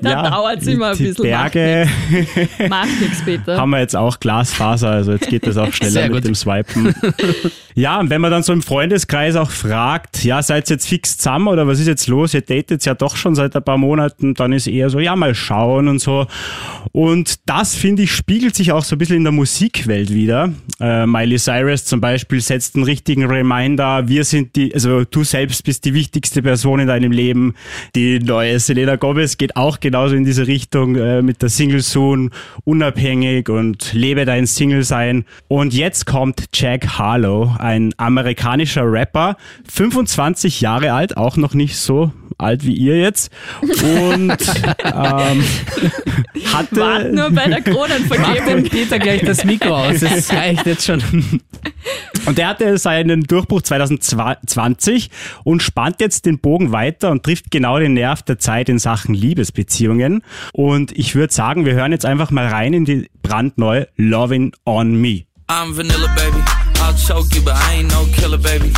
Da 0.00 0.30
dauert's 0.30 0.64
immer 0.68 0.90
ein 0.90 0.98
bisschen. 0.98 1.24
Berge 1.24 1.88
Macht 2.68 3.00
nichts, 3.00 3.20
Peter. 3.24 3.56
haben 3.56 3.70
wir 3.70 3.80
jetzt 3.80 3.96
auch 3.96 4.20
Glasfaser, 4.20 4.90
also 4.90 5.12
jetzt 5.12 5.28
geht 5.28 5.44
das 5.44 5.56
auch 5.56 5.72
schneller 5.72 6.08
mit 6.08 6.24
dem 6.24 6.36
Swipen. 6.36 6.94
ja, 7.74 7.98
und 7.98 8.08
wenn 8.08 8.20
man 8.20 8.30
dann 8.30 8.44
so 8.44 8.52
im 8.52 8.62
Freundeskreis 8.62 9.34
auch 9.34 9.50
fragt, 9.50 10.22
ja, 10.24 10.40
seid 10.40 10.70
ihr 10.70 10.74
jetzt 10.74 10.88
fix 10.88 11.18
zusammen 11.18 11.48
oder 11.48 11.66
was 11.66 11.80
ist 11.80 11.88
jetzt 11.88 12.06
los? 12.06 12.32
Ihr 12.32 12.42
datet 12.42 12.84
ja 12.84 12.94
doch 12.94 13.16
schon 13.16 13.34
seit 13.34 13.56
ein 13.56 13.62
paar 13.64 13.76
Monaten, 13.78 14.34
dann 14.34 14.52
ist 14.52 14.68
eher 14.68 14.88
so, 14.88 15.00
ja, 15.00 15.16
mal 15.16 15.34
schauen 15.34 15.88
und 15.88 15.98
so. 15.98 16.28
Und 16.92 17.40
das, 17.48 17.74
finde 17.74 18.02
ich, 18.04 18.12
spiegelt 18.12 18.54
sich 18.54 18.70
auch 18.72 18.84
so 18.84 18.94
ein 18.94 18.98
bisschen 18.98 19.16
in 19.16 19.24
der 19.24 19.32
Musikwelt 19.32 20.12
wieder. 20.14 20.52
Äh, 20.80 21.06
Miley 21.06 21.38
Cyrus 21.38 21.84
zum 21.86 22.00
Beispiel 22.00 22.40
setzt 22.40 22.76
einen 22.76 22.84
richtigen 22.84 23.26
Reminder, 23.26 24.06
wir 24.08 24.24
sind 24.24 24.54
die, 24.56 24.72
also 24.72 25.04
du 25.04 25.24
selbst 25.24 25.64
bist 25.64 25.84
die 25.84 25.94
wichtigste 25.94 26.40
Person 26.42 26.80
in 26.80 26.87
deinem 26.88 27.12
Leben. 27.12 27.54
Die 27.94 28.18
neue 28.18 28.58
Selena 28.58 28.96
Gomez 28.96 29.36
geht 29.36 29.56
auch 29.56 29.80
genauso 29.80 30.16
in 30.16 30.24
diese 30.24 30.46
Richtung 30.46 30.96
äh, 30.96 31.22
mit 31.22 31.42
der 31.42 31.48
Single 31.48 31.80
Soon, 31.80 32.30
unabhängig 32.64 33.48
und 33.48 33.92
lebe 33.92 34.24
dein 34.24 34.46
Single 34.46 34.82
sein. 34.82 35.24
Und 35.46 35.74
jetzt 35.74 36.06
kommt 36.06 36.48
Jack 36.52 36.98
Harlow, 36.98 37.54
ein 37.58 37.92
amerikanischer 37.96 38.90
Rapper, 38.90 39.36
25 39.70 40.60
Jahre 40.60 40.92
alt, 40.92 41.16
auch 41.16 41.36
noch 41.36 41.54
nicht 41.54 41.76
so 41.76 42.12
alt 42.38 42.64
wie 42.64 42.74
ihr 42.74 42.96
jetzt. 42.96 43.30
Und 43.60 44.36
ähm, 44.84 45.44
hatte 46.54 46.76
Wart 46.76 47.12
nur 47.12 47.30
bei 47.30 47.48
der 47.48 47.58
Mach 47.58 47.64
dem 47.64 47.74
Kronenvergebung. 47.74 48.64
Peter 48.64 48.98
gleich 48.98 49.22
das 49.22 49.44
Mikro 49.44 49.74
aus, 49.76 50.00
das 50.00 50.32
reicht 50.32 50.66
jetzt 50.66 50.86
schon. 50.86 51.02
Und 52.26 52.38
der 52.38 52.48
hatte 52.48 52.78
seinen 52.78 53.22
Durchbruch 53.22 53.62
2020 53.62 55.10
und 55.44 55.62
spannt 55.62 56.00
jetzt 56.00 56.26
den 56.26 56.38
Bogen 56.38 56.72
weiter 56.72 57.10
und 57.10 57.24
trifft 57.24 57.50
genau 57.50 57.78
den 57.78 57.94
Nerv 57.94 58.22
der 58.22 58.38
Zeit 58.38 58.68
in 58.68 58.78
Sachen 58.78 59.14
Liebesbeziehungen. 59.14 60.22
Und 60.52 60.92
ich 60.92 61.14
würde 61.14 61.32
sagen, 61.32 61.64
wir 61.64 61.74
hören 61.74 61.92
jetzt 61.92 62.06
einfach 62.06 62.30
mal 62.30 62.46
rein 62.46 62.72
in 62.72 62.84
die 62.84 63.10
brandneue 63.22 63.88
Loving 63.96 64.52
on 64.64 65.00
Me. 65.00 65.24
I'm 65.50 65.74
vanilla, 65.74 66.08
baby. 66.14 66.42
I'll 66.80 66.94
choke 66.94 67.34
you, 67.34 67.42
but 67.42 67.54
I 67.54 67.80
ain't 67.80 67.90
no 67.90 68.04
killer, 68.12 68.38
baby. 68.38 68.72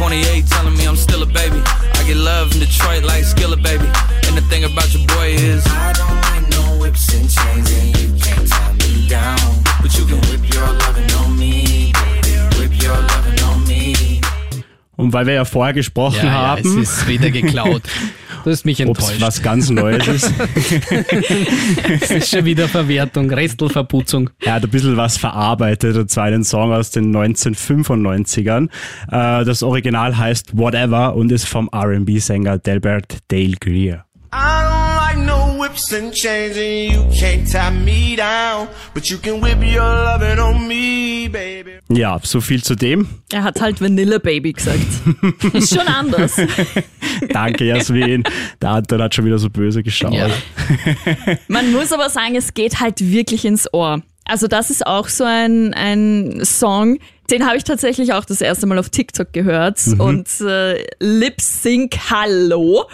She 0.00 0.06
28, 0.06 0.46
telling 0.46 0.76
me 0.78 0.86
I'm 0.86 0.96
still 0.96 1.22
a 1.22 1.26
baby. 1.26 1.60
I 1.60 2.04
get 2.06 2.16
love 2.16 2.54
in 2.54 2.60
Detroit 2.60 3.04
like 3.04 3.22
Skillet, 3.22 3.62
baby. 3.62 3.84
And 4.26 4.34
the 4.34 4.40
thing 4.48 4.64
about 4.64 4.94
your 4.94 5.06
boy 5.06 5.34
is 5.36 5.62
I 5.66 5.92
don't 5.92 6.16
like 6.22 6.48
no 6.48 6.80
whips 6.80 7.12
and 7.12 7.28
chains, 7.28 7.70
and 7.70 7.98
you 8.00 8.08
can't 8.18 8.48
tie 8.48 8.72
me 8.72 9.06
down. 9.08 9.36
But 9.82 9.92
you 9.98 10.06
can 10.06 10.16
whip 10.30 10.54
your 10.54 10.66
loving 10.66 11.10
on 11.20 11.38
me, 11.38 11.92
baby. 11.92 12.32
Whip 12.58 12.82
your 12.82 12.96
loving 12.96 13.42
on 13.42 13.66
me. 13.68 14.20
Und 14.96 15.12
weil 15.12 15.26
wir 15.26 15.34
ja 15.34 15.44
vorher 15.44 15.74
gesprochen 15.74 16.26
Ja, 16.26 16.56
ja, 16.56 16.58
es 16.58 16.64
ist 16.64 17.06
wieder 17.06 17.30
geklaut. 17.30 17.82
Du 18.44 18.50
hast 18.50 18.64
mich 18.64 18.80
enttäuscht. 18.80 19.20
was 19.20 19.42
ganz 19.42 19.70
Neues 19.70 20.06
ist. 20.08 20.32
Das 22.00 22.10
ist 22.10 22.30
schon 22.30 22.44
wieder 22.44 22.68
Verwertung, 22.68 23.30
Restelverputzung. 23.30 24.30
Er 24.40 24.54
hat 24.54 24.64
ein 24.64 24.70
bisschen 24.70 24.96
was 24.96 25.16
verarbeitet, 25.16 25.96
und 25.96 26.10
zwar 26.10 26.24
einen 26.24 26.44
Song 26.44 26.72
aus 26.72 26.90
den 26.90 27.14
1995ern. 27.14 28.68
Äh, 29.10 29.44
Das 29.44 29.62
Original 29.62 30.16
heißt 30.16 30.56
Whatever 30.56 31.14
und 31.14 31.30
ist 31.32 31.46
vom 31.48 31.68
R&B-Sänger 31.72 32.58
Delbert 32.58 33.18
Dale 33.28 33.56
Greer. 33.60 34.04
No 34.32 34.69
whips 35.70 35.92
and 35.92 36.12
chains, 36.12 36.56
and 36.56 36.92
you 36.92 37.18
can't 37.18 37.50
tie 37.50 37.70
me 37.70 38.16
down. 38.16 38.68
But 38.94 39.10
you 39.10 39.18
can 39.18 39.40
whip 39.40 39.58
your 39.62 39.82
lovin' 39.82 40.38
on 40.38 40.66
me, 40.66 41.28
baby. 41.28 41.78
Ja, 41.88 42.18
so 42.22 42.40
viel 42.40 42.62
zu 42.62 42.74
dem. 42.74 43.08
Er 43.32 43.44
hat 43.44 43.60
halt 43.60 43.80
Vanilla 43.80 44.18
Baby 44.18 44.52
gesagt. 44.52 44.80
Ist 45.52 45.74
schon 45.74 45.86
anders. 45.86 46.36
Danke, 47.28 47.64
Jasmin. 47.64 48.24
Der 48.60 48.70
Anton 48.70 49.02
hat 49.02 49.14
schon 49.14 49.24
wieder 49.24 49.38
so 49.38 49.48
böse 49.48 49.82
geschaut. 49.82 50.12
Ja. 50.12 50.28
Man 51.48 51.72
muss 51.72 51.92
aber 51.92 52.10
sagen, 52.10 52.36
es 52.36 52.54
geht 52.54 52.80
halt 52.80 53.00
wirklich 53.00 53.44
ins 53.44 53.72
Ohr. 53.72 54.02
Also 54.24 54.46
das 54.46 54.70
ist 54.70 54.86
auch 54.86 55.08
so 55.08 55.24
ein, 55.24 55.74
ein 55.74 56.40
Song, 56.44 56.98
den 57.30 57.46
habe 57.46 57.56
ich 57.56 57.64
tatsächlich 57.64 58.12
auch 58.12 58.24
das 58.24 58.40
erste 58.40 58.66
Mal 58.66 58.78
auf 58.78 58.88
TikTok 58.88 59.32
gehört 59.32 59.80
und 59.98 60.28
äh, 60.40 60.84
Lip 61.00 61.40
Sync 61.40 61.96
Hallo. 62.10 62.86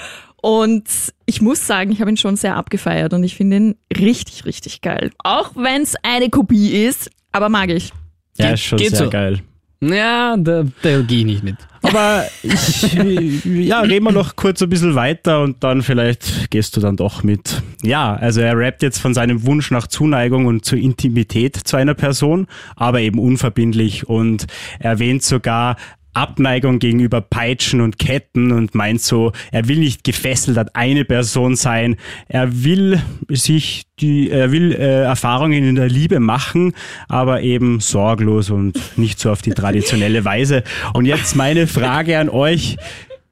Und 0.43 0.85
ich 1.27 1.41
muss 1.43 1.67
sagen, 1.67 1.91
ich 1.91 2.01
habe 2.01 2.11
ihn 2.11 2.17
schon 2.17 2.37
sehr 2.37 2.57
abgefeiert 2.57 3.13
und 3.13 3.23
ich 3.25 3.35
finde 3.37 3.57
ihn 3.57 3.75
richtig, 3.97 4.45
richtig 4.45 4.81
geil. 4.81 5.11
Auch 5.19 5.53
wenn 5.57 5.83
es 5.83 5.95
eine 6.03 6.31
Kopie 6.31 6.85
ist, 6.85 7.11
aber 7.33 7.49
mag 7.49 7.71
ich. 7.71 7.91
Ja, 8.39 8.47
Geht- 8.47 8.55
ist 8.55 8.63
schon 8.63 8.79
geht 8.79 8.91
sehr 8.91 9.05
so. 9.07 9.11
geil. 9.11 9.41
Ja, 9.83 10.37
da, 10.39 10.65
da 10.83 11.01
gehe 11.03 11.19
ich 11.19 11.25
nicht 11.27 11.43
mit. 11.43 11.57
Aber 11.83 12.25
ich, 12.43 12.93
ja, 13.45 13.81
reden 13.81 14.05
wir 14.07 14.13
noch 14.13 14.35
kurz 14.35 14.63
ein 14.63 14.71
bisschen 14.71 14.95
weiter 14.95 15.43
und 15.43 15.63
dann 15.63 15.83
vielleicht 15.83 16.51
gehst 16.51 16.77
du 16.77 16.81
dann 16.81 16.97
doch 16.97 17.23
mit. 17.23 17.63
Ja, 17.83 18.15
also 18.15 18.41
er 18.41 18.57
rappt 18.57 18.83
jetzt 18.83 18.99
von 18.99 19.13
seinem 19.13 19.45
Wunsch 19.45 19.71
nach 19.71 19.87
Zuneigung 19.87 20.47
und 20.47 20.65
zur 20.65 20.79
Intimität 20.79 21.57
zu 21.57 21.77
einer 21.77 21.93
Person, 21.95 22.47
aber 22.75 23.01
eben 23.01 23.19
unverbindlich 23.19 24.09
und 24.09 24.47
erwähnt 24.79 25.23
sogar 25.23 25.77
Abneigung 26.17 26.79
gegenüber 26.79 27.21
Peitschen 27.21 27.81
und 27.81 27.99
Ketten 27.99 28.51
und 28.53 28.75
meint 28.75 29.03
so, 29.03 29.33
er 29.53 29.69
will 29.69 29.79
nicht 29.79 30.03
gefesselt 30.03 30.57
an 30.59 30.71
eine 30.73 31.05
Person 31.05 31.57
sein, 31.57 31.97
er 32.29 32.65
will 32.65 33.03
sich 33.29 33.85
die, 34.01 34.31
er 34.31 34.53
will 34.53 34.73
äh, 34.73 35.03
Erfahrungen 35.03 35.65
in 35.65 35.75
der 35.75 35.89
Liebe 35.89 36.21
machen, 36.21 36.75
aber 37.09 37.43
eben 37.43 37.81
sorglos 37.81 38.51
und 38.51 38.79
nicht 38.99 39.19
so 39.19 39.31
auf 39.31 39.43
die 39.43 39.53
traditionelle 39.53 40.25
Weise. 40.25 40.65
Und 40.93 41.07
jetzt 41.07 41.37
meine 41.37 41.67
Frage 41.67 42.19
an 42.19 42.29
euch. 42.29 42.77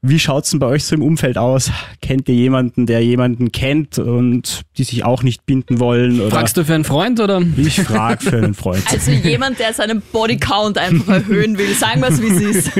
Wie 0.07 0.19
schaut's 0.19 0.51
denn 0.51 0.59
bei 0.59 0.67
euch 0.67 0.83
so 0.83 0.93
im 0.95 1.01
Umfeld 1.01 1.37
aus? 1.37 1.71
Kennt 2.01 2.29
ihr 2.29 2.35
jemanden, 2.35 2.85
der 2.85 3.01
jemanden 3.03 3.51
kennt 3.51 3.97
und 3.97 4.61
die 4.77 4.83
sich 4.83 5.03
auch 5.03 5.23
nicht 5.23 5.45
binden 5.47 5.79
wollen? 5.79 6.21
Oder 6.21 6.29
Fragst 6.29 6.57
du 6.57 6.63
für 6.63 6.75
einen 6.75 6.83
Freund 6.83 7.19
oder? 7.19 7.41
ich 7.57 7.81
frag 7.81 8.21
für 8.21 8.37
einen 8.37 8.53
Freund. 8.53 8.83
Also 8.91 9.11
jemand, 9.11 9.57
der 9.59 9.73
seinen 9.73 10.01
Bodycount 10.11 10.77
einfach 10.77 11.07
erhöhen 11.15 11.57
will. 11.57 11.73
Sagen 11.73 12.01
wir 12.01 12.09
es, 12.09 12.21
wie 12.21 12.27
es 12.27 12.41
ist. 12.67 12.71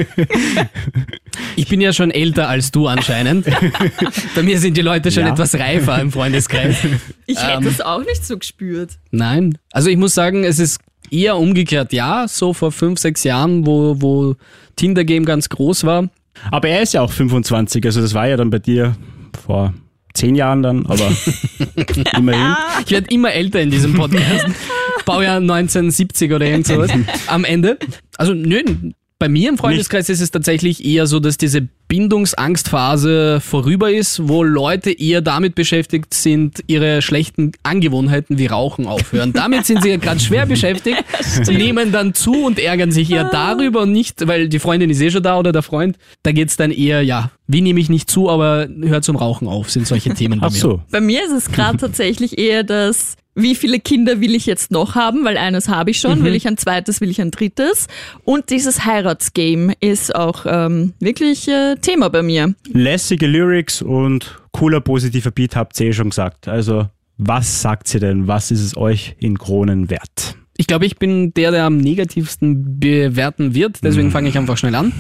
Ich 1.57 1.67
bin 1.67 1.81
ja 1.81 1.91
schon 1.93 2.11
älter 2.11 2.47
als 2.47 2.71
du 2.71 2.87
anscheinend. 2.87 3.45
Bei 4.35 4.43
mir 4.43 4.59
sind 4.59 4.77
die 4.77 4.81
Leute 4.81 5.11
schon 5.11 5.23
Ja. 5.25 5.31
etwas 5.33 5.55
reifer 5.55 5.99
im 6.01 6.11
Freundeskreis. 6.11 6.77
Ich 7.25 7.41
hätte 7.41 7.63
Ähm. 7.63 7.67
es 7.67 7.81
auch 7.81 8.03
nicht 8.05 8.25
so 8.25 8.37
gespürt. 8.37 8.91
Nein. 9.11 9.57
Also 9.71 9.89
ich 9.89 9.97
muss 9.97 10.13
sagen, 10.13 10.43
es 10.43 10.59
ist 10.59 10.79
eher 11.11 11.37
umgekehrt. 11.37 11.91
Ja, 11.93 12.27
so 12.27 12.53
vor 12.53 12.71
fünf, 12.71 12.99
sechs 12.99 13.23
Jahren, 13.23 13.65
wo, 13.65 13.95
wo 14.01 14.35
Tinder-Game 14.75 15.25
ganz 15.25 15.49
groß 15.49 15.83
war. 15.85 16.09
Aber 16.51 16.67
er 16.67 16.81
ist 16.81 16.93
ja 16.93 17.01
auch 17.01 17.11
25, 17.11 17.85
also 17.85 18.01
das 18.01 18.13
war 18.13 18.27
ja 18.27 18.37
dann 18.37 18.49
bei 18.49 18.59
dir 18.59 18.95
vor 19.43 19.73
zehn 20.13 20.35
Jahren 20.35 20.63
dann, 20.63 20.85
aber 20.85 21.11
immerhin. 22.17 22.55
Ich 22.85 22.91
werde 22.91 23.07
immer 23.09 23.31
älter 23.33 23.61
in 23.61 23.69
diesem 23.69 23.93
Podcast. 23.93 24.47
Baujahr 25.05 25.37
1970 25.37 26.33
oder 26.33 26.45
irgend 26.45 26.67
sowas. 26.67 26.91
Am 27.27 27.43
Ende. 27.43 27.77
Also 28.17 28.33
nö, 28.33 28.61
bei 29.19 29.29
mir 29.29 29.49
im 29.49 29.57
Freundeskreis 29.57 30.09
ist 30.09 30.21
es 30.21 30.31
tatsächlich 30.31 30.83
eher 30.83 31.07
so, 31.07 31.19
dass 31.19 31.37
diese 31.37 31.67
Bindungsangstphase 31.87 33.39
vorüber 33.41 33.91
ist, 33.91 34.27
wo 34.27 34.43
Leute 34.43 34.91
eher 34.91 35.21
damit 35.21 35.55
beschäftigt 35.55 36.13
sind, 36.13 36.63
ihre 36.67 37.01
schlechten 37.01 37.51
Angewohnheiten 37.63 38.37
wie 38.37 38.47
Rauchen 38.47 38.87
aufhören. 38.87 39.33
Damit 39.33 39.65
sind 39.65 39.83
sie 39.83 39.89
ja 39.89 39.97
gerade 39.97 40.19
schwer 40.19 40.45
beschäftigt, 40.47 41.03
nehmen 41.47 41.91
dann 41.91 42.13
zu 42.13 42.45
und 42.45 42.59
ärgern 42.59 42.91
sich 42.91 43.11
eher 43.11 43.25
darüber 43.25 43.81
und 43.81 43.91
nicht, 43.91 44.27
weil 44.27 44.49
die 44.49 44.59
Freundin 44.59 44.89
ist 44.89 45.01
eh 45.01 45.11
schon 45.11 45.23
da 45.23 45.37
oder 45.37 45.51
der 45.51 45.61
Freund. 45.61 45.97
Da 46.23 46.31
geht's 46.31 46.57
dann 46.57 46.71
eher, 46.71 47.01
ja, 47.03 47.31
wie 47.47 47.61
nehme 47.61 47.79
ich 47.79 47.89
nicht 47.89 48.09
zu, 48.09 48.29
aber 48.29 48.67
hör 48.81 49.01
zum 49.01 49.15
Rauchen 49.15 49.47
auf, 49.47 49.69
sind 49.69 49.87
solche 49.87 50.13
Themen 50.13 50.39
bei 50.39 50.47
Ach 50.47 50.51
mir. 50.51 50.57
so. 50.57 50.81
Bei 50.91 51.01
mir 51.01 51.23
ist 51.23 51.31
es 51.31 51.51
gerade 51.51 51.77
tatsächlich 51.79 52.37
eher 52.37 52.63
das, 52.63 53.15
wie 53.35 53.55
viele 53.55 53.79
Kinder 53.79 54.21
will 54.21 54.33
ich 54.33 54.45
jetzt 54.45 54.71
noch 54.71 54.95
haben, 54.95 55.25
weil 55.25 55.37
eines 55.37 55.67
habe 55.67 55.91
ich 55.91 55.99
schon, 55.99 56.23
will 56.23 56.35
ich 56.35 56.47
ein 56.47 56.57
zweites, 56.57 57.01
will 57.01 57.09
ich 57.09 57.21
ein 57.21 57.31
drittes. 57.31 57.87
Und 58.23 58.49
dieses 58.49 58.85
Heiratsgame 58.85 59.73
ist 59.81 60.15
auch 60.15 60.45
ähm, 60.47 60.93
wirklich 60.99 61.47
äh, 61.47 61.75
Thema 61.75 62.09
bei 62.09 62.23
mir. 62.23 62.55
Lässige 62.71 63.27
Lyrics 63.27 63.81
und 63.81 64.39
cooler 64.51 64.79
positiver 64.79 65.31
Beat 65.31 65.55
habt 65.55 65.79
ihr 65.79 65.87
eh 65.87 65.93
schon 65.93 66.09
gesagt. 66.09 66.47
Also 66.47 66.87
was 67.17 67.61
sagt 67.61 67.87
sie 67.87 67.99
denn? 67.99 68.27
Was 68.27 68.51
ist 68.51 68.61
es 68.61 68.75
euch 68.75 69.15
in 69.19 69.37
Kronen 69.37 69.89
wert? 69.89 70.35
Ich 70.57 70.67
glaube, 70.67 70.85
ich 70.85 70.97
bin 70.97 71.33
der, 71.33 71.51
der 71.51 71.65
am 71.65 71.77
negativsten 71.77 72.79
bewerten 72.79 73.53
wird, 73.53 73.83
deswegen 73.83 74.11
fange 74.11 74.29
ich 74.29 74.37
einfach 74.37 74.57
schnell 74.57 74.75
an. 74.75 74.93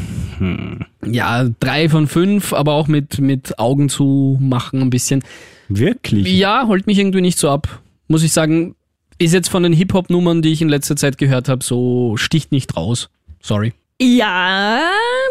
Ja, 1.05 1.47
drei 1.59 1.87
von 1.87 2.07
fünf, 2.07 2.51
aber 2.51 2.73
auch 2.73 2.87
mit, 2.87 3.19
mit 3.19 3.57
Augen 3.57 3.87
zu 3.87 4.37
machen 4.41 4.81
ein 4.81 4.89
bisschen. 4.89 5.23
Wirklich? 5.69 6.27
Ja, 6.27 6.67
holt 6.67 6.87
mich 6.87 6.99
irgendwie 6.99 7.21
nicht 7.21 7.37
so 7.37 7.49
ab, 7.49 7.81
muss 8.07 8.23
ich 8.23 8.33
sagen. 8.33 8.75
Ist 9.17 9.33
jetzt 9.33 9.47
von 9.47 9.63
den 9.63 9.71
Hip-Hop-Nummern, 9.71 10.41
die 10.41 10.51
ich 10.51 10.61
in 10.61 10.67
letzter 10.67 10.97
Zeit 10.97 11.17
gehört 11.17 11.47
habe, 11.47 11.63
so 11.63 12.17
sticht 12.17 12.51
nicht 12.51 12.75
raus. 12.75 13.09
Sorry. 13.41 13.71
Ja, 14.01 14.81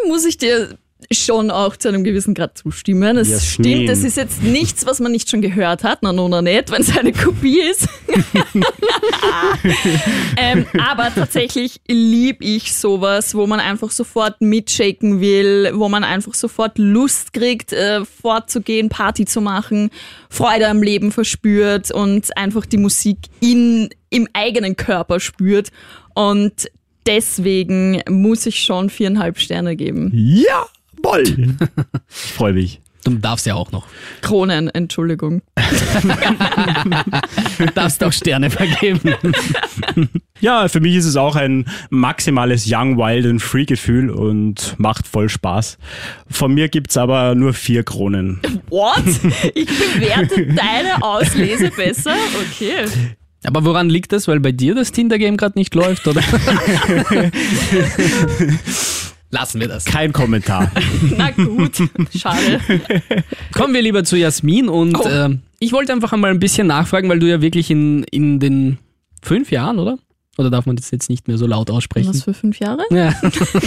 muss 0.08 0.24
ich 0.24 0.38
dir 0.38 0.78
schon 1.12 1.50
auch 1.50 1.76
zu 1.76 1.88
einem 1.88 2.04
gewissen 2.04 2.34
Grad 2.34 2.58
zustimmen. 2.58 3.16
Es 3.16 3.30
Jasmin. 3.30 3.64
stimmt, 3.66 3.90
es 3.90 4.04
ist 4.04 4.16
jetzt 4.16 4.42
nichts, 4.42 4.86
was 4.86 5.00
man 5.00 5.12
nicht 5.12 5.30
schon 5.30 5.42
gehört 5.42 5.84
hat, 5.84 6.00
na 6.02 6.12
no, 6.12 6.28
nicht, 6.40 6.70
wenn 6.70 6.82
es 6.82 6.96
eine 6.96 7.12
Kopie 7.12 7.60
ist. 7.60 7.88
ähm, 10.36 10.66
aber 10.78 11.14
tatsächlich 11.14 11.80
lieb 11.86 12.38
ich 12.40 12.74
sowas, 12.74 13.34
wo 13.34 13.46
man 13.46 13.60
einfach 13.60 13.90
sofort 13.90 14.40
mitshaken 14.40 15.20
will, 15.20 15.72
wo 15.74 15.88
man 15.88 16.04
einfach 16.04 16.34
sofort 16.34 16.78
Lust 16.78 17.32
kriegt, 17.32 17.72
äh, 17.72 18.04
fortzugehen, 18.04 18.88
Party 18.88 19.24
zu 19.24 19.40
machen, 19.40 19.90
Freude 20.28 20.68
am 20.68 20.82
Leben 20.82 21.12
verspürt 21.12 21.90
und 21.90 22.36
einfach 22.36 22.66
die 22.66 22.78
Musik 22.78 23.18
in, 23.40 23.90
im 24.10 24.28
eigenen 24.32 24.76
Körper 24.76 25.20
spürt. 25.20 25.70
Und 26.14 26.70
deswegen 27.06 28.02
muss 28.08 28.46
ich 28.46 28.62
schon 28.62 28.90
viereinhalb 28.90 29.38
Sterne 29.38 29.76
geben. 29.76 30.10
Jawohl! 31.04 31.22
ich 32.08 32.32
freue 32.32 32.52
mich. 32.54 32.80
Du 33.04 33.10
darfst 33.16 33.44
ja 33.44 33.54
auch 33.54 33.70
noch. 33.70 33.86
Kronen, 34.22 34.68
Entschuldigung. 34.68 35.42
Du 37.58 37.66
darfst 37.74 38.02
auch 38.02 38.12
Sterne 38.12 38.48
vergeben. 38.48 39.14
Ja, 40.40 40.68
für 40.68 40.80
mich 40.80 40.96
ist 40.96 41.04
es 41.04 41.16
auch 41.16 41.36
ein 41.36 41.66
maximales 41.90 42.64
Young, 42.66 42.96
Wild 42.96 43.26
and 43.26 43.42
Free 43.42 43.66
Gefühl 43.66 44.08
und 44.08 44.74
macht 44.78 45.06
voll 45.06 45.28
Spaß. 45.28 45.76
Von 46.30 46.54
mir 46.54 46.70
gibt's 46.70 46.96
aber 46.96 47.34
nur 47.34 47.52
vier 47.52 47.82
Kronen. 47.82 48.40
What? 48.70 49.04
Ich 49.54 49.66
bewerte 49.66 50.46
deine 50.46 51.02
Auslese 51.02 51.70
besser? 51.76 52.16
Okay. 52.50 52.86
Aber 53.44 53.66
woran 53.66 53.90
liegt 53.90 54.12
das? 54.12 54.26
Weil 54.28 54.40
bei 54.40 54.52
dir 54.52 54.74
das 54.74 54.92
Tinder-Game 54.92 55.36
gerade 55.36 55.58
nicht 55.58 55.74
läuft, 55.74 56.08
oder? 56.08 56.22
Lassen 59.34 59.60
wir 59.60 59.66
das. 59.66 59.84
Kein 59.84 60.12
Kommentar. 60.12 60.70
Na 61.16 61.30
gut, 61.32 61.76
schade. 62.16 62.60
Kommen 63.52 63.74
wir 63.74 63.82
lieber 63.82 64.04
zu 64.04 64.16
Jasmin 64.16 64.68
und 64.68 64.96
Oh. 64.96 65.08
ähm, 65.08 65.40
ich 65.58 65.72
wollte 65.72 65.92
einfach 65.92 66.12
einmal 66.12 66.30
ein 66.30 66.38
bisschen 66.38 66.68
nachfragen, 66.68 67.08
weil 67.08 67.18
du 67.18 67.28
ja 67.28 67.40
wirklich 67.42 67.68
in, 67.68 68.04
in 68.04 68.38
den 68.38 68.78
fünf 69.22 69.50
Jahren, 69.50 69.80
oder? 69.80 69.98
Oder 70.38 70.50
darf 70.50 70.66
man 70.66 70.76
das 70.76 70.90
jetzt 70.92 71.10
nicht 71.10 71.26
mehr 71.26 71.36
so 71.36 71.46
laut 71.46 71.68
aussprechen? 71.70 72.10
Was 72.10 72.22
für 72.22 72.34
fünf 72.34 72.58
Jahre? 72.60 72.82
Ja. 72.90 73.12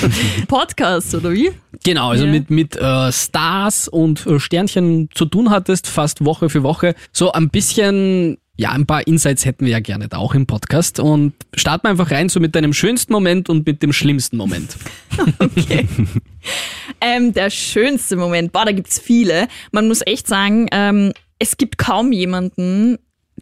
Podcast, 0.48 1.14
oder 1.16 1.32
wie? 1.32 1.52
Genau, 1.84 2.10
also 2.12 2.26
Ja. 2.26 2.32
mit, 2.32 2.50
mit 2.50 2.76
äh, 2.76 3.12
Stars 3.12 3.88
und 3.88 4.26
äh, 4.26 4.40
Sternchen 4.40 5.10
zu 5.14 5.26
tun 5.26 5.50
hattest, 5.50 5.88
fast 5.88 6.24
Woche 6.24 6.50
für 6.50 6.64
Woche. 6.64 6.96
So 7.12 7.32
ein 7.32 7.50
bisschen, 7.50 8.38
ja, 8.58 8.72
ein 8.72 8.88
paar 8.88 9.06
Insights 9.06 9.46
hätten 9.46 9.65
wir 9.65 9.72
ja 9.72 9.80
gerne 9.80 10.08
da 10.08 10.17
auch 10.17 10.34
im 10.34 10.48
Podcast. 10.48 11.00
Und 11.00 11.34
starten 11.54 11.86
wir 11.86 11.91
einfach 11.91 12.12
rein 12.12 12.28
so 12.28 12.39
mit 12.39 12.56
deinem 12.56 12.74
schönsten 12.74 13.13
Moment 13.13 13.50
und 13.50 13.65
mit 13.65 13.84
dem 13.84 13.93
schlimmsten 13.93 14.38
Moment. 14.38 14.76
Okay. 15.39 15.88
ähm, 17.02 17.34
der 17.34 17.50
schönste 17.50 18.17
Moment, 18.17 18.52
boah, 18.52 18.65
da 18.65 18.72
gibt's 18.72 19.00
viele. 19.00 19.48
Man 19.72 19.88
muss 19.88 20.02
echt 20.06 20.28
sagen, 20.28 20.67
ähm, 20.72 21.12
es 21.39 21.58
gibt 21.58 21.80
kaum 21.80 22.12
jemanden, 22.12 23.00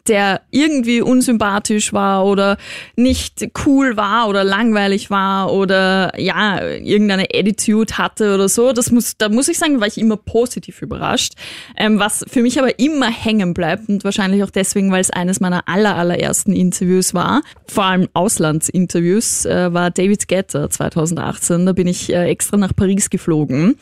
der 0.08 0.42
irgendwie 0.52 1.02
unsympathisch 1.02 1.94
war 1.94 2.26
oder 2.26 2.58
nicht 2.96 3.48
cool 3.66 3.98
war 3.98 4.28
oder 4.28 4.44
langweilig 4.44 5.10
war 5.10 5.52
oder 5.52 6.20
ja, 6.20 6.62
irgendeine 6.62 7.28
Attitude 7.34 7.98
hatte 7.98 8.36
oder 8.36 8.50
so. 8.50 8.74
Das 8.74 8.92
muss, 8.92 9.18
da 9.18 9.30
muss 9.30 9.48
ich 9.48 9.58
sagen, 9.58 9.80
war 9.80 9.88
ich 9.88 9.98
immer 9.98 10.18
positiv 10.18 10.82
überrascht. 10.82 11.34
Ähm, 11.78 12.00
was 12.00 12.24
für 12.28 12.42
mich 12.42 12.60
aber 12.60 12.80
immer 12.80 13.10
hängen 13.10 13.54
bleibt 13.54 13.90
und 13.90 14.04
wahrscheinlich 14.04 14.44
auch 14.44 14.50
deswegen, 14.50 14.92
weil 14.92 15.02
es 15.02 15.10
eines 15.10 15.40
meiner 15.40 15.68
aller, 15.68 15.96
allerersten 15.96 16.54
Interviews 16.54 17.14
war, 17.14 17.42
vor 17.68 17.86
allem 17.86 18.08
Auslandsinterviews, 18.14 19.46
äh, 19.46 19.74
war 19.74 19.92
David 19.92 20.28
Guetta 20.28 20.70
2018. 20.70 21.66
Da 21.66 21.74
bin 21.74 21.88
ich 21.88 22.12
äh, 22.12 22.26
extra 22.26 22.58
nach 22.58 22.76
Paris 22.76 23.10
geflogen. 23.10 23.76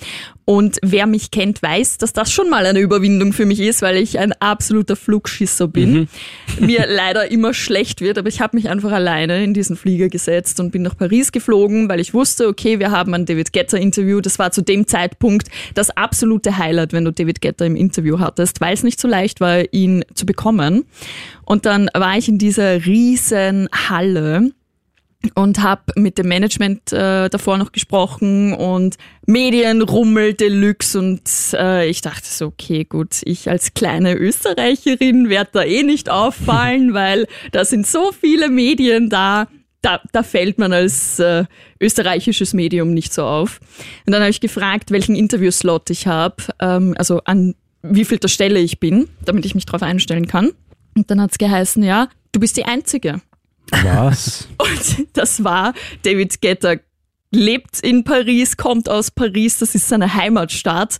Und 0.45 0.77
wer 0.81 1.07
mich 1.07 1.31
kennt, 1.31 1.61
weiß, 1.61 1.97
dass 1.99 2.11
das 2.11 2.31
schon 2.31 2.49
mal 2.49 2.65
eine 2.65 2.79
Überwindung 2.79 3.31
für 3.31 3.45
mich 3.45 3.61
ist, 3.61 3.81
weil 3.81 3.97
ich 3.97 4.19
ein 4.19 4.33
absoluter 4.33 4.95
Flugschisser 4.95 5.69
bin. 5.69 6.09
Mir 6.59 6.85
leider 6.87 7.31
immer 7.31 7.53
schlecht 7.53 8.01
wird, 8.01 8.17
aber 8.17 8.27
ich 8.27 8.41
habe 8.41 8.57
mich 8.57 8.69
einfach 8.69 8.91
alleine 8.91 9.43
in 9.43 9.53
diesen 9.53 9.77
Flieger 9.77 10.09
gesetzt 10.09 10.59
und 10.59 10.71
bin 10.71 10.81
nach 10.81 10.97
Paris 10.97 11.31
geflogen, 11.31 11.87
weil 11.87 12.01
ich 12.01 12.13
wusste, 12.13 12.47
okay, 12.47 12.79
wir 12.79 12.91
haben 12.91 13.13
ein 13.13 13.25
David 13.25 13.53
Guetta 13.53 13.77
Interview. 13.77 14.19
Das 14.19 14.37
war 14.37 14.51
zu 14.51 14.61
dem 14.61 14.85
Zeitpunkt 14.85 15.47
das 15.75 15.89
absolute 15.91 16.57
Highlight, 16.57 16.91
wenn 16.91 17.05
du 17.05 17.13
David 17.13 17.41
Guetta 17.41 17.63
im 17.63 17.77
Interview 17.77 18.19
hattest, 18.19 18.59
weil 18.59 18.73
es 18.73 18.83
nicht 18.83 18.99
so 18.99 19.07
leicht 19.07 19.39
war, 19.39 19.63
ihn 19.71 20.03
zu 20.13 20.25
bekommen. 20.25 20.85
Und 21.45 21.65
dann 21.65 21.89
war 21.93 22.17
ich 22.17 22.27
in 22.27 22.37
dieser 22.37 22.85
riesen 22.85 23.69
Halle 23.71 24.51
und 25.35 25.61
habe 25.61 25.81
mit 25.95 26.17
dem 26.17 26.27
Management 26.27 26.91
äh, 26.91 27.29
davor 27.29 27.57
noch 27.57 27.71
gesprochen 27.71 28.53
und 28.53 28.97
Medienrummel 29.25 30.33
Deluxe 30.33 30.99
und 30.99 31.21
äh, 31.53 31.89
ich 31.89 32.01
dachte 32.01 32.27
so, 32.27 32.47
okay, 32.47 32.83
gut, 32.83 33.21
ich 33.23 33.49
als 33.49 33.73
kleine 33.73 34.15
Österreicherin 34.15 35.29
werde 35.29 35.49
da 35.53 35.63
eh 35.63 35.83
nicht 35.83 36.09
auffallen, 36.09 36.93
weil 36.93 37.27
da 37.51 37.65
sind 37.65 37.87
so 37.87 38.11
viele 38.11 38.49
Medien 38.49 39.09
da, 39.09 39.47
da, 39.81 40.01
da 40.11 40.23
fällt 40.23 40.57
man 40.57 40.73
als 40.73 41.19
äh, 41.19 41.45
österreichisches 41.79 42.53
Medium 42.53 42.93
nicht 42.93 43.13
so 43.13 43.23
auf. 43.23 43.59
Und 44.05 44.13
dann 44.13 44.21
habe 44.21 44.31
ich 44.31 44.41
gefragt, 44.41 44.91
welchen 44.91 45.15
Interviewslot 45.15 45.89
ich 45.89 46.07
habe, 46.07 46.35
ähm, 46.59 46.95
also 46.97 47.21
an 47.25 47.55
wie 47.81 48.05
viel 48.05 48.17
der 48.17 48.29
Stelle 48.29 48.59
ich 48.59 48.79
bin, 48.79 49.09
damit 49.25 49.45
ich 49.45 49.55
mich 49.55 49.65
darauf 49.65 49.83
einstellen 49.83 50.27
kann. 50.27 50.51
Und 50.95 51.11
dann 51.11 51.19
hat's 51.21 51.37
geheißen, 51.37 51.83
ja, 51.83 52.07
du 52.31 52.39
bist 52.39 52.55
die 52.57 52.65
Einzige. 52.65 53.21
Was? 53.83 54.47
Und 54.57 55.07
das 55.13 55.43
war 55.43 55.73
David 56.03 56.41
Guetta 56.41 56.75
lebt 57.33 57.79
in 57.81 58.03
Paris, 58.03 58.57
kommt 58.57 58.89
aus 58.89 59.11
Paris, 59.11 59.59
das 59.59 59.75
ist 59.75 59.89
seine 59.89 60.13
Heimatstadt. 60.13 60.97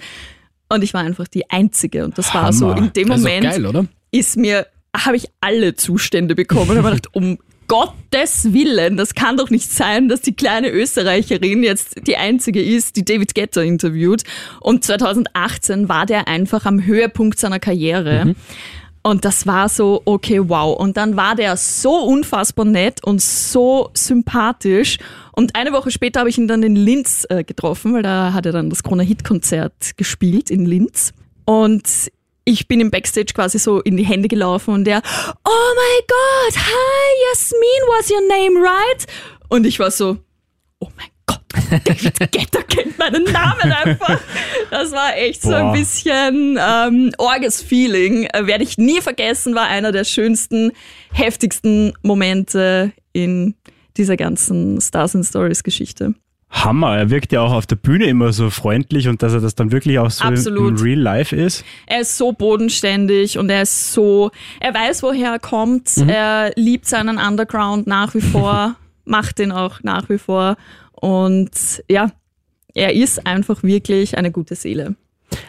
Und 0.70 0.84
ich 0.84 0.94
war 0.94 1.02
einfach 1.02 1.28
die 1.28 1.50
Einzige. 1.50 2.04
Und 2.04 2.18
das 2.18 2.34
war 2.34 2.52
so 2.52 2.70
Hammer. 2.70 2.78
in 2.80 2.94
dem 2.94 3.08
Moment 3.08 3.44
geil, 3.44 3.66
oder? 3.66 3.86
ist 4.12 4.38
mir, 4.38 4.66
habe 4.96 5.18
ich 5.18 5.28
alle 5.40 5.76
Zustände 5.76 6.36
bekommen 6.36 6.72
und 6.72 6.78
habe 6.78 6.90
gedacht, 6.90 7.10
um 7.14 7.38
Gottes 7.68 8.54
Willen, 8.54 8.98
das 8.98 9.16
kann 9.16 9.38
doch 9.38 9.50
nicht 9.50 9.72
sein, 9.72 10.10
dass 10.10 10.22
die 10.22 10.36
kleine 10.36 10.70
Österreicherin 10.70 11.64
jetzt 11.64 12.06
die 12.06 12.18
einzige 12.18 12.62
ist, 12.62 12.98
die 12.98 13.06
David 13.06 13.34
Guetta 13.36 13.62
interviewt. 13.62 14.24
Und 14.60 14.84
2018 14.84 15.88
war 15.88 16.06
der 16.06 16.28
einfach 16.28 16.66
am 16.66 16.86
Höhepunkt 16.86 17.40
seiner 17.40 17.60
Karriere. 17.60 18.36
Und 19.04 19.26
das 19.26 19.46
war 19.46 19.68
so, 19.68 20.02
okay, 20.06 20.40
wow. 20.42 20.78
Und 20.78 20.96
dann 20.96 21.18
war 21.18 21.36
der 21.36 21.58
so 21.58 22.04
unfassbar 22.04 22.66
nett 22.66 23.04
und 23.04 23.22
so 23.22 23.90
sympathisch. 23.94 24.98
Und 25.34 25.56
eine 25.56 25.74
Woche 25.74 25.92
später 25.92 26.22
habe 26.22 26.30
ich 26.30 26.38
ihn 26.38 26.48
dann 26.48 26.64
in 26.64 26.78
Linz 26.78 27.28
äh, 27.30 27.44
getroffen, 27.44 27.94
weil 27.94 28.02
da 28.02 28.32
hat 28.32 28.46
er 28.46 28.54
dann 28.54 28.70
das 28.70 28.82
Krone-Hit-Konzert 28.82 29.98
gespielt 29.98 30.50
in 30.50 30.66
Linz. 30.66 31.12
Und 31.44 31.84
ich 32.46 32.68
bin 32.70 32.80
im 32.80 32.92
Backstage 32.92 33.34
quasi 33.34 33.60
so 33.60 33.82
in 33.82 33.98
die 33.98 34.06
Hände 34.06 34.30
gelaufen 34.30 34.74
und 34.74 34.86
der, 34.86 35.02
oh 35.46 35.74
my 35.76 36.06
God, 36.08 36.58
hi, 36.58 37.30
Yasmin, 37.30 37.60
was 37.88 38.10
your 38.10 38.22
name, 38.28 38.60
right? 38.60 39.06
Und 39.50 39.66
ich 39.66 39.80
war 39.80 39.92
so, 39.92 40.18
oh 40.80 40.90
mein 40.96 41.13
Gott, 41.26 41.42
David 41.86 42.20
Guetta 42.32 42.62
kennt 42.68 42.98
meinen 42.98 43.24
Namen 43.26 43.72
einfach. 43.72 44.20
Das 44.72 44.92
war 44.92 45.16
echt 45.18 45.42
so 45.42 45.54
ein 45.54 45.68
Boah. 45.68 45.74
bisschen 45.74 46.60
ähm, 46.60 47.12
orges 47.18 47.62
Feeling. 47.62 48.26
Äh, 48.34 48.48
Werde 48.48 48.64
ich 48.64 48.78
nie 48.78 49.02
vergessen, 49.02 49.56
war 49.56 49.68
einer 49.68 49.92
der 49.92 50.04
schönsten, 50.04 50.72
heftigsten 51.12 51.94
Momente 52.02 52.92
in 53.14 53.56
dieser 53.98 54.18
ganzen 54.18 54.82
Stars 54.82 55.16
and 55.16 55.26
Stories 55.26 55.64
Geschichte. 55.64 56.16
Hammer. 56.54 56.98
Er 56.98 57.10
wirkt 57.10 57.32
ja 57.32 57.42
auch 57.42 57.52
auf 57.52 57.66
der 57.66 57.76
Bühne 57.76 58.06
immer 58.06 58.32
so 58.32 58.50
freundlich 58.50 59.08
und 59.08 59.24
dass 59.24 59.34
er 59.34 59.42
das 59.42 59.56
dann 59.56 59.72
wirklich 59.72 59.98
auch 59.98 60.12
so 60.12 60.24
Absolut. 60.24 60.70
im 60.70 60.78
Real 60.78 61.00
Life 61.00 61.36
ist. 61.36 61.66
Er 61.88 62.02
ist 62.02 62.18
so 62.18 62.32
bodenständig 62.32 63.40
und 63.40 63.50
er 63.50 63.64
ist 63.64 63.94
so, 63.94 64.30
er 64.60 64.74
weiß, 64.74 65.02
woher 65.04 65.32
er 65.32 65.40
kommt. 65.40 65.98
Er 66.08 66.52
liebt 66.56 66.86
seinen 66.86 67.18
Underground 67.18 67.88
nach 67.88 68.14
wie 68.14 68.22
vor, 68.22 68.76
macht 69.06 69.40
den 69.40 69.52
auch 69.52 69.82
nach 69.82 70.10
wie 70.10 70.20
vor. 70.20 70.56
Und 71.04 71.84
ja, 71.90 72.12
er 72.74 72.94
ist 72.94 73.28
einfach 73.28 73.62
wirklich 73.62 74.18
eine 74.18 74.32
gute 74.32 74.56
Seele. 74.56 74.96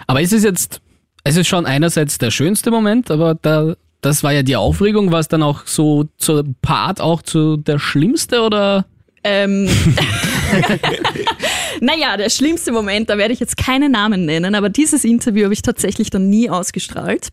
Aber 0.09 0.21
ist 0.21 0.33
es 0.33 0.43
jetzt, 0.43 0.81
es 1.23 1.37
ist 1.37 1.47
schon 1.47 1.65
einerseits 1.65 2.19
der 2.19 2.33
schönste 2.33 2.73
Moment, 2.73 3.09
aber 3.09 3.37
da, 3.37 3.77
das 4.01 4.25
war 4.25 4.33
ja 4.33 4.43
die 4.43 4.57
Aufregung, 4.57 5.13
war 5.13 5.21
es 5.21 5.29
dann 5.29 5.45
auch 5.45 5.65
so 5.65 6.09
zur 6.17 6.45
Part 6.61 7.01
auch 7.01 7.23
zu 7.23 7.57
der 7.57 7.79
schlimmste 7.79 8.41
oder? 8.41 8.87
Ähm, 9.23 9.67
naja, 11.81 12.17
der 12.17 12.31
schlimmste 12.31 12.73
Moment, 12.73 13.09
da 13.09 13.17
werde 13.17 13.33
ich 13.33 13.39
jetzt 13.39 13.57
keine 13.57 13.89
Namen 13.89 14.25
nennen, 14.25 14.57
aber 14.57 14.71
dieses 14.71 15.05
Interview 15.05 15.45
habe 15.45 15.55
ich 15.55 15.63
tatsächlich 15.63 16.11
dann 16.11 16.29
nie 16.29 16.51
ausgestrahlt. 16.51 17.29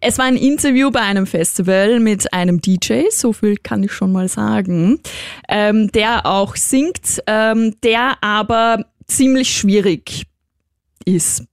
Es 0.00 0.16
war 0.16 0.24
ein 0.24 0.36
Interview 0.36 0.90
bei 0.90 1.00
einem 1.00 1.26
Festival 1.26 2.00
mit 2.00 2.32
einem 2.32 2.60
DJ, 2.60 3.02
so 3.10 3.34
viel 3.34 3.56
kann 3.56 3.82
ich 3.82 3.92
schon 3.92 4.12
mal 4.12 4.28
sagen, 4.28 4.98
ähm, 5.48 5.92
der 5.92 6.24
auch 6.24 6.56
singt, 6.56 7.22
ähm, 7.26 7.76
der 7.82 8.22
aber 8.22 8.86
ziemlich 9.06 9.50
schwierig 9.50 10.24
ist 11.04 11.44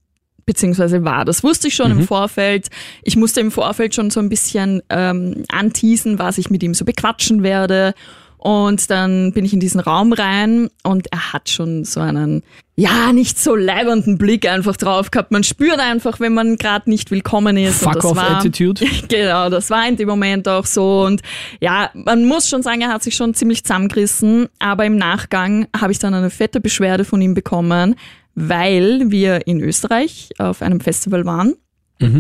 beziehungsweise 0.46 1.04
war. 1.04 1.26
Das 1.26 1.44
wusste 1.44 1.68
ich 1.68 1.76
schon 1.76 1.92
im 1.92 2.04
Vorfeld. 2.08 2.70
Ich 3.04 3.18
musste 3.18 3.42
im 3.42 3.52
Vorfeld 3.52 3.94
schon 3.94 4.10
so 4.10 4.22
ein 4.22 4.30
bisschen 4.30 4.82
ähm, 4.90 5.44
anteasen, 5.50 6.20
was 6.20 6.38
ich 6.38 6.50
mit 6.50 6.64
ihm 6.64 6.74
so 6.74 6.86
bequatschen 6.86 7.44
werde. 7.44 7.94
Und 8.48 8.90
dann 8.90 9.34
bin 9.34 9.44
ich 9.44 9.52
in 9.52 9.60
diesen 9.60 9.82
Raum 9.82 10.14
rein 10.14 10.70
und 10.82 11.12
er 11.12 11.34
hat 11.34 11.50
schon 11.50 11.84
so 11.84 12.00
einen, 12.00 12.44
ja, 12.78 13.12
nicht 13.12 13.38
so 13.38 13.58
leibenden 13.58 14.18
Blick 14.18 14.48
einfach 14.50 14.78
drauf 14.78 15.12
gehabt. 15.12 15.32
Man 15.32 15.44
spürt 15.44 15.80
einfach, 15.80 16.22
wenn 16.22 16.34
man 16.34 16.56
gerade 16.56 16.90
nicht 16.90 17.12
willkommen 17.12 17.58
ist. 17.58 17.84
und 17.84 17.92
Fuck 17.92 17.96
das 17.96 18.06
off 18.06 18.16
war, 18.16 18.38
Attitude. 18.38 18.86
Genau, 19.10 19.50
das 19.50 19.70
war 19.70 19.86
in 19.86 19.98
dem 19.98 20.08
Moment 20.08 20.48
auch 20.48 20.66
so. 20.66 21.02
Und 21.02 21.24
ja, 21.60 21.90
man 21.94 22.24
muss 22.24 22.48
schon 22.48 22.64
sagen, 22.64 22.80
er 22.80 22.88
hat 22.88 23.04
sich 23.04 23.18
schon 23.18 23.34
ziemlich 23.34 23.66
zusammengerissen. 23.66 24.48
Aber 24.60 24.86
im 24.86 24.96
Nachgang 24.96 25.68
habe 25.78 25.92
ich 25.92 26.00
dann 26.00 26.14
eine 26.14 26.30
fette 26.30 26.62
Beschwerde 26.62 27.04
von 27.04 27.22
ihm 27.22 27.34
bekommen, 27.34 27.96
weil 28.34 29.12
wir 29.12 29.46
in 29.46 29.60
Österreich 29.60 30.30
auf 30.38 30.62
einem 30.62 30.80
Festival 30.80 31.26
waren. 31.26 31.56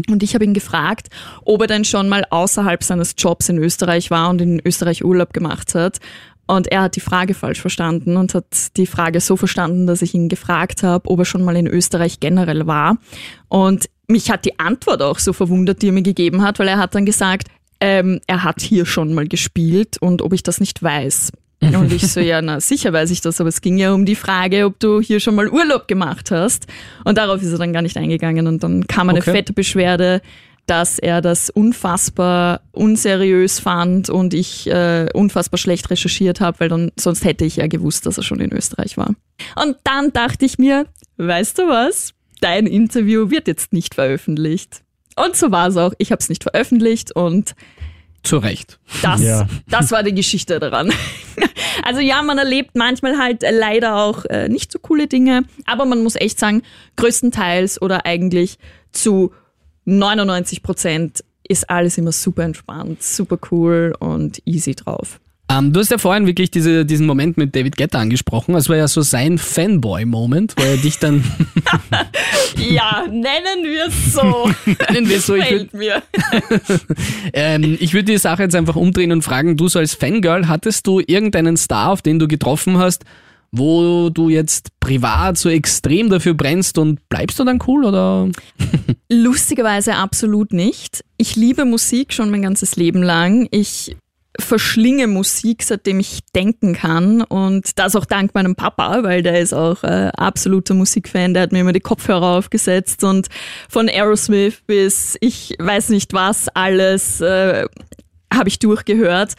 Und 0.10 0.24
ich 0.24 0.34
habe 0.34 0.44
ihn 0.44 0.54
gefragt, 0.54 1.10
ob 1.44 1.62
er 1.62 1.68
denn 1.68 1.86
schon 1.86 2.10
mal 2.10 2.24
außerhalb 2.30 2.84
seines 2.84 3.16
Jobs 3.18 3.50
in 3.50 3.58
Österreich 3.58 4.10
war 4.12 4.30
und 4.30 4.42
in 4.42 4.62
Österreich 4.66 5.04
Urlaub 5.06 5.34
gemacht 5.34 5.76
hat. 5.76 6.00
Und 6.48 6.68
er 6.68 6.84
hat 6.84 6.96
die 6.96 7.02
Frage 7.02 7.34
falsch 7.34 7.60
verstanden 7.60 8.16
und 8.16 8.34
hat 8.34 8.78
die 8.78 8.88
Frage 8.88 9.20
so 9.20 9.36
verstanden, 9.36 9.86
dass 9.86 10.02
ich 10.02 10.14
ihn 10.14 10.30
gefragt 10.30 10.82
habe, 10.82 11.10
ob 11.10 11.20
er 11.20 11.26
schon 11.26 11.44
mal 11.44 11.58
in 11.58 11.68
Österreich 11.68 12.22
generell 12.22 12.66
war. 12.66 12.98
Und 13.50 13.90
mich 14.08 14.32
hat 14.32 14.46
die 14.46 14.58
Antwort 14.58 15.02
auch 15.02 15.20
so 15.20 15.34
verwundert, 15.34 15.82
die 15.82 15.88
er 15.88 15.94
mir 15.94 16.04
gegeben 16.04 16.42
hat, 16.42 16.60
weil 16.60 16.70
er 16.70 16.78
hat 16.78 16.96
dann 16.96 17.06
gesagt, 17.06 17.50
ähm, 17.82 18.22
er 18.28 18.44
hat 18.44 18.62
hier 18.62 18.86
schon 18.86 19.14
mal 19.14 19.28
gespielt 19.28 19.98
und 20.00 20.22
ob 20.22 20.34
ich 20.34 20.42
das 20.42 20.60
nicht 20.60 20.82
weiß. 20.82 21.32
Und 21.62 21.92
ich 21.92 22.08
so, 22.12 22.20
ja, 22.20 22.42
na 22.42 22.60
sicher 22.60 22.94
weiß 22.94 23.10
ich 23.12 23.22
das, 23.22 23.42
aber 23.42 23.50
es 23.50 23.62
ging 23.62 23.78
ja 23.78 23.92
um 23.94 24.06
die 24.06 24.16
Frage, 24.16 24.66
ob 24.66 24.80
du 24.80 25.02
hier 25.02 25.20
schon 25.20 25.36
mal 25.36 25.50
Urlaub 25.50 25.88
gemacht 25.88 26.30
hast. 26.32 26.68
Und 27.04 27.18
darauf 27.18 27.42
ist 27.42 27.52
er 27.52 27.58
dann 27.58 27.74
gar 27.74 27.82
nicht 27.82 27.98
eingegangen. 27.98 28.46
Und 28.48 28.64
dann 28.64 28.86
kam 28.88 29.10
eine 29.10 29.20
Okay. 29.20 29.32
fette 29.32 29.54
Beschwerde, 29.54 30.22
dass 30.68 31.00
er 31.00 31.22
das 31.22 31.50
unfassbar 31.50 32.62
unseriös 32.74 33.60
fand 33.60 34.10
und 34.10 34.34
ich 34.34 34.68
äh, 34.70 35.08
unfassbar 35.14 35.58
schlecht 35.58 35.90
recherchiert 35.90 36.42
habe, 36.42 36.60
weil 36.60 36.70
dann 36.70 36.92
sonst 36.98 37.24
hätte 37.24 37.46
ich 37.46 37.56
ja 37.56 37.68
gewusst, 37.68 38.06
dass 38.06 38.18
er 38.18 38.24
schon 38.24 38.40
in 38.40 38.52
Österreich 38.54 38.98
war. 38.98 39.16
Und 39.56 39.78
dann 39.84 40.12
dachte 40.14 40.46
ich 40.46 40.58
mir, 40.60 40.86
weißt 41.18 41.58
du 41.58 41.64
was? 41.64 42.14
Dein 42.42 42.68
Interview 42.68 43.32
wird 43.32 43.48
jetzt 43.48 43.74
nicht 43.74 43.96
veröffentlicht. 43.96 44.84
Und 45.16 45.36
so 45.36 45.52
war 45.52 45.70
es 45.70 45.78
auch. 45.78 45.94
Ich 45.98 46.12
habe 46.12 46.20
es 46.20 46.30
nicht 46.30 46.44
veröffentlicht 46.44 47.16
und 47.16 47.56
Zu 48.28 48.38
Recht. 48.38 48.80
das, 49.02 49.22
Ja. 49.22 49.48
das 49.70 49.92
war 49.92 50.04
die 50.04 50.14
Geschichte 50.14 50.60
daran. 50.60 50.92
Also 51.84 52.02
ja, 52.02 52.22
man 52.24 52.38
erlebt 52.40 52.72
manchmal 52.76 53.18
halt 53.20 53.44
leider 53.50 53.98
auch 53.98 54.26
äh, 54.26 54.50
nicht 54.50 54.72
so 54.72 54.80
coole 54.80 55.08
Dinge, 55.08 55.44
aber 55.66 55.86
man 55.86 56.02
muss 56.04 56.16
echt 56.16 56.40
sagen, 56.40 56.64
größtenteils 56.98 57.82
oder 57.82 58.06
eigentlich 58.06 58.58
zu 58.92 59.32
99 59.86 60.64
Prozent 60.64 61.24
ist 61.48 61.70
alles 61.70 61.98
immer 61.98 62.12
super 62.12 62.44
entspannt, 62.44 63.02
super 63.04 63.38
cool 63.52 63.94
und 64.00 64.42
easy 64.46 64.76
drauf. 64.76 65.20
Ähm, 65.50 65.72
du 65.72 65.80
hast 65.80 65.92
ja 65.92 65.98
vorhin 65.98 66.28
wirklich 66.28 66.52
diese, 66.52 66.86
diesen 66.86 67.06
Moment 67.06 67.38
mit 67.38 67.56
David 67.56 67.78
Guetta 67.78 68.00
angesprochen. 68.00 68.54
Das 68.54 68.68
war 68.68 68.76
ja 68.76 68.88
so 68.88 69.02
sein 69.02 69.38
Fanboy-Moment, 69.38 70.56
wo 70.58 70.62
er 70.64 70.76
dich 70.78 71.00
dann, 71.00 71.24
Ja, 72.58 73.06
nennen 73.08 73.64
wir 73.64 73.88
es 73.88 74.14
so. 74.14 74.50
nennen 74.94 75.08
wir 75.08 75.18
es 75.18 75.26
so, 75.26 75.36
ich 75.36 75.44
würd- 75.44 75.48
Fällt 75.48 75.74
mir. 75.74 76.04
ähm, 77.34 77.78
ich 77.80 77.94
würde 77.94 78.12
die 78.12 78.18
Sache 78.18 78.44
jetzt 78.44 78.56
einfach 78.56 78.76
umdrehen 78.76 79.12
und 79.12 79.22
fragen, 79.22 79.56
du 79.58 79.68
so 79.68 79.80
als 79.80 79.94
Fangirl, 79.94 80.48
hattest 80.48 80.86
du 80.88 81.00
irgendeinen 81.00 81.56
Star, 81.58 81.92
auf 81.92 82.02
den 82.02 82.20
du 82.20 82.28
getroffen 82.28 82.78
hast, 82.78 83.04
wo 83.52 84.10
du 84.10 84.28
jetzt 84.30 84.70
privat 84.82 85.38
so 85.38 85.50
extrem 85.50 86.10
dafür 86.10 86.34
brennst 86.34 86.78
und 86.78 87.00
bleibst 87.08 87.40
du 87.40 87.46
dann 87.46 87.60
cool 87.68 87.86
oder? 87.86 88.30
Lustigerweise 89.10 89.96
absolut 89.96 90.52
nicht. 90.52 91.04
Ich 91.18 91.38
liebe 91.38 91.64
Musik 91.64 92.12
schon 92.14 92.30
mein 92.30 92.42
ganzes 92.42 92.76
Leben 92.76 93.02
lang. 93.02 93.48
Ich 93.52 93.96
verschlinge 94.40 95.08
Musik, 95.08 95.64
seitdem 95.64 96.00
ich 96.00 96.20
denken 96.36 96.74
kann. 96.74 97.22
Und 97.22 97.80
das 97.80 97.96
auch 97.96 98.06
dank 98.06 98.34
meinem 98.36 98.56
Papa, 98.56 99.04
weil 99.04 99.24
der 99.24 99.40
ist 99.40 99.54
auch 99.54 99.84
äh, 99.84 100.12
absoluter 100.16 100.74
Musikfan. 100.74 101.34
Der 101.34 101.44
hat 101.44 101.52
mir 101.52 101.62
immer 101.62 101.74
die 101.74 101.80
Kopfhörer 101.80 102.38
aufgesetzt 102.38 103.04
und 103.04 103.28
von 103.70 103.90
Aerosmith 103.90 104.62
bis 104.68 105.18
ich 105.22 105.56
weiß 105.60 105.90
nicht 105.90 106.14
was 106.14 106.50
alles 106.50 107.22
äh, 107.22 107.66
habe 108.34 108.50
ich 108.50 108.60
durchgehört. 108.60 109.34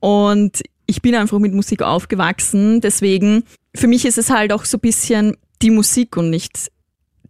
Und 0.00 0.62
ich 0.86 1.00
bin 1.02 1.14
einfach 1.14 1.38
mit 1.38 1.54
Musik 1.54 1.82
aufgewachsen. 1.82 2.80
Deswegen, 2.80 3.44
für 3.74 3.86
mich 3.86 4.04
ist 4.04 4.18
es 4.18 4.30
halt 4.30 4.52
auch 4.52 4.64
so 4.64 4.78
bisschen 4.78 5.36
die 5.62 5.70
Musik 5.70 6.16
und 6.16 6.30
nicht 6.30 6.70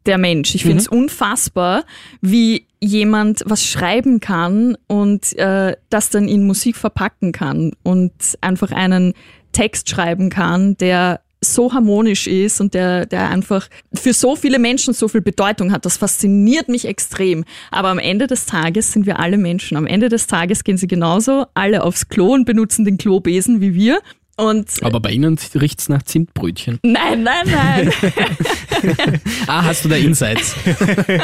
der 0.06 0.18
Mensch. 0.18 0.54
Ich 0.54 0.62
finde 0.64 0.78
es 0.78 0.88
unfassbar, 0.88 1.84
wie 2.20 2.66
jemand 2.80 3.42
was 3.46 3.64
schreiben 3.66 4.20
kann 4.20 4.76
und 4.86 5.36
äh, 5.38 5.76
das 5.90 6.10
dann 6.10 6.28
in 6.28 6.46
Musik 6.46 6.76
verpacken 6.76 7.32
kann 7.32 7.72
und 7.82 8.12
einfach 8.40 8.70
einen 8.70 9.14
Text 9.52 9.88
schreiben 9.88 10.30
kann, 10.30 10.76
der 10.76 11.20
so 11.44 11.72
harmonisch 11.72 12.26
ist 12.26 12.60
und 12.60 12.74
der, 12.74 13.06
der 13.06 13.28
einfach 13.28 13.68
für 13.94 14.12
so 14.12 14.34
viele 14.34 14.58
Menschen 14.58 14.94
so 14.94 15.08
viel 15.08 15.20
Bedeutung 15.20 15.72
hat. 15.72 15.84
Das 15.84 15.98
fasziniert 15.98 16.68
mich 16.68 16.86
extrem. 16.86 17.44
Aber 17.70 17.88
am 17.88 17.98
Ende 17.98 18.26
des 18.26 18.46
Tages 18.46 18.92
sind 18.92 19.06
wir 19.06 19.18
alle 19.18 19.36
Menschen. 19.36 19.76
Am 19.76 19.86
Ende 19.86 20.08
des 20.08 20.26
Tages 20.26 20.64
gehen 20.64 20.76
sie 20.76 20.86
genauso 20.86 21.46
alle 21.54 21.82
aufs 21.82 22.08
Klo 22.08 22.32
und 22.32 22.46
benutzen 22.46 22.84
den 22.84 22.98
Klobesen 22.98 23.60
wie 23.60 23.74
wir. 23.74 24.00
Und 24.36 24.68
Aber 24.82 25.00
bei 25.00 25.12
Ihnen 25.12 25.38
riecht's 25.54 25.88
nach 25.88 26.02
Zimtbrötchen. 26.02 26.80
nein, 26.82 27.22
nein, 27.22 27.46
nein. 27.46 27.92
Ah, 29.46 29.64
hast 29.64 29.84
du 29.84 29.88
da 29.88 29.96
Insights? 29.96 30.54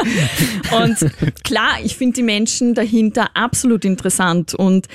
Und 0.71 0.97
klar, 1.43 1.79
ich 1.83 1.97
finde 1.97 2.15
die 2.15 2.23
Menschen 2.23 2.75
dahinter 2.75 3.31
absolut 3.35 3.85
interessant 3.85 4.55
und 4.55 4.87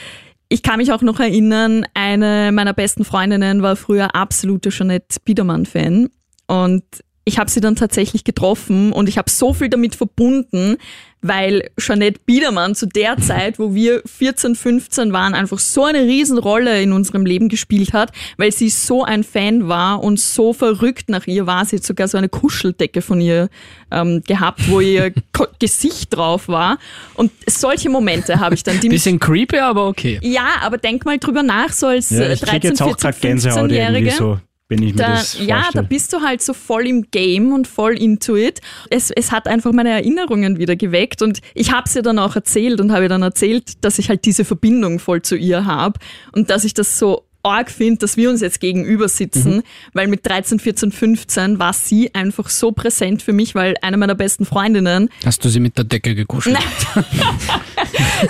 ich 0.47 0.61
kann 0.63 0.77
mich 0.77 0.91
auch 0.91 1.01
noch 1.01 1.19
erinnern, 1.19 1.85
eine 1.93 2.51
meiner 2.53 2.73
besten 2.73 3.03
Freundinnen 3.03 3.61
war 3.61 3.75
früher 3.75 4.15
absolute 4.15 4.69
Jeanette 4.69 5.17
Biedermann-Fan 5.25 6.09
und 6.47 6.83
ich 7.25 7.39
habe 7.39 7.49
sie 7.49 7.59
dann 7.59 7.75
tatsächlich 7.75 8.23
getroffen 8.23 8.91
und 8.91 9.09
ich 9.09 9.17
habe 9.17 9.29
so 9.29 9.53
viel 9.53 9.69
damit 9.69 9.95
verbunden, 9.95 10.77
weil 11.27 11.69
Jeanette 11.79 12.19
Biedermann 12.25 12.75
zu 12.75 12.85
der 12.87 13.17
Zeit, 13.17 13.59
wo 13.59 13.73
wir 13.73 14.01
14, 14.05 14.55
15 14.55 15.13
waren, 15.13 15.33
einfach 15.33 15.59
so 15.59 15.83
eine 15.83 16.01
Riesenrolle 16.01 16.81
in 16.81 16.91
unserem 16.91 17.25
Leben 17.25 17.49
gespielt 17.49 17.93
hat, 17.93 18.11
weil 18.37 18.51
sie 18.51 18.69
so 18.69 19.03
ein 19.03 19.23
Fan 19.23 19.67
war 19.67 20.03
und 20.03 20.19
so 20.19 20.53
verrückt 20.53 21.09
nach 21.09 21.25
ihr 21.27 21.47
war. 21.47 21.65
Sie 21.65 21.77
hat 21.77 21.83
sogar 21.83 22.07
so 22.07 22.17
eine 22.17 22.29
Kuscheldecke 22.29 23.01
von 23.01 23.21
ihr 23.21 23.49
ähm, 23.91 24.21
gehabt, 24.27 24.69
wo 24.69 24.79
ihr 24.79 25.13
Gesicht 25.59 26.15
drauf 26.15 26.47
war. 26.47 26.77
Und 27.15 27.31
solche 27.47 27.89
Momente 27.89 28.39
habe 28.39 28.55
ich 28.55 28.63
dann, 28.63 28.79
die 28.79 28.89
mich 28.89 29.03
Bisschen 29.03 29.19
creepy, 29.19 29.57
aber 29.57 29.87
okay. 29.87 30.19
ja, 30.21 30.47
aber 30.61 30.77
denk 30.77 31.05
mal 31.05 31.17
drüber 31.17 31.43
nach, 31.43 31.71
so 31.71 31.87
als 31.87 32.09
Ja, 32.11 32.21
äh, 32.21 32.33
ich 32.33 32.41
krieg 32.41 32.61
13, 32.61 32.69
jetzt 32.71 32.81
auch 32.81 32.87
14, 32.87 33.01
gerade 33.01 33.19
Gänsehaut 33.19 33.71
irgendwie 33.71 33.75
15-Jährige. 33.75 34.11
so, 34.11 34.39
wenn 34.69 34.81
ich 34.81 34.95
mir 34.95 35.03
Da, 35.03 35.09
das 35.11 35.37
ja, 35.39 35.69
da 35.73 35.81
bist 35.81 36.11
du 36.13 36.21
halt 36.21 36.41
so 36.41 36.53
voll 36.53 36.87
im 36.87 37.09
Game 37.11 37.53
und 37.53 37.67
voll 37.67 37.97
into 37.97 38.35
it. 38.35 38.61
Es, 38.89 39.11
es 39.11 39.31
hat 39.31 39.47
einfach 39.47 39.71
meine 39.71 39.89
Erinnerungen 39.89 40.57
wieder 40.57 40.75
geweckt 40.75 41.21
und 41.21 41.39
ich 41.53 41.71
habe 41.71 41.89
ihr 41.93 42.01
dann 42.01 42.19
auch 42.19 42.35
erzählt 42.35 42.79
und 42.81 42.91
habe 42.91 43.03
ihr 43.03 43.09
dann 43.09 43.21
erzählt, 43.21 43.83
dass 43.83 43.99
ich 43.99 44.09
halt 44.09 44.25
diese 44.25 44.45
Verbindung 44.45 44.99
voll 44.99 45.21
zu 45.21 45.35
ihr 45.35 45.65
habe 45.65 45.99
und 46.31 46.49
dass 46.49 46.63
ich 46.63 46.73
das 46.73 46.97
so 46.97 47.25
arg 47.45 47.69
finde, 47.69 47.99
dass 47.99 48.17
wir 48.17 48.31
uns 48.31 48.41
jetzt 48.41 48.59
gegenüber 48.59 49.07
sitzen, 49.07 49.61
weil 49.93 50.07
mit 50.07 50.25
13, 50.25 50.59
14, 50.59 50.91
15 50.91 51.59
war 51.59 51.73
sie 51.73 52.13
einfach 52.15 52.49
so 52.49 52.71
präsent 52.71 53.21
für 53.21 53.33
mich, 53.33 53.53
weil 53.53 53.75
eine 53.83 53.97
meiner 53.97 54.15
besten 54.15 54.45
Freundinnen 54.45 55.09
Hast 55.23 55.45
du 55.45 55.49
sie 55.49 55.59
mit 55.59 55.77
der 55.77 55.85
Decke 55.85 56.15
gekuschelt? 56.15 56.57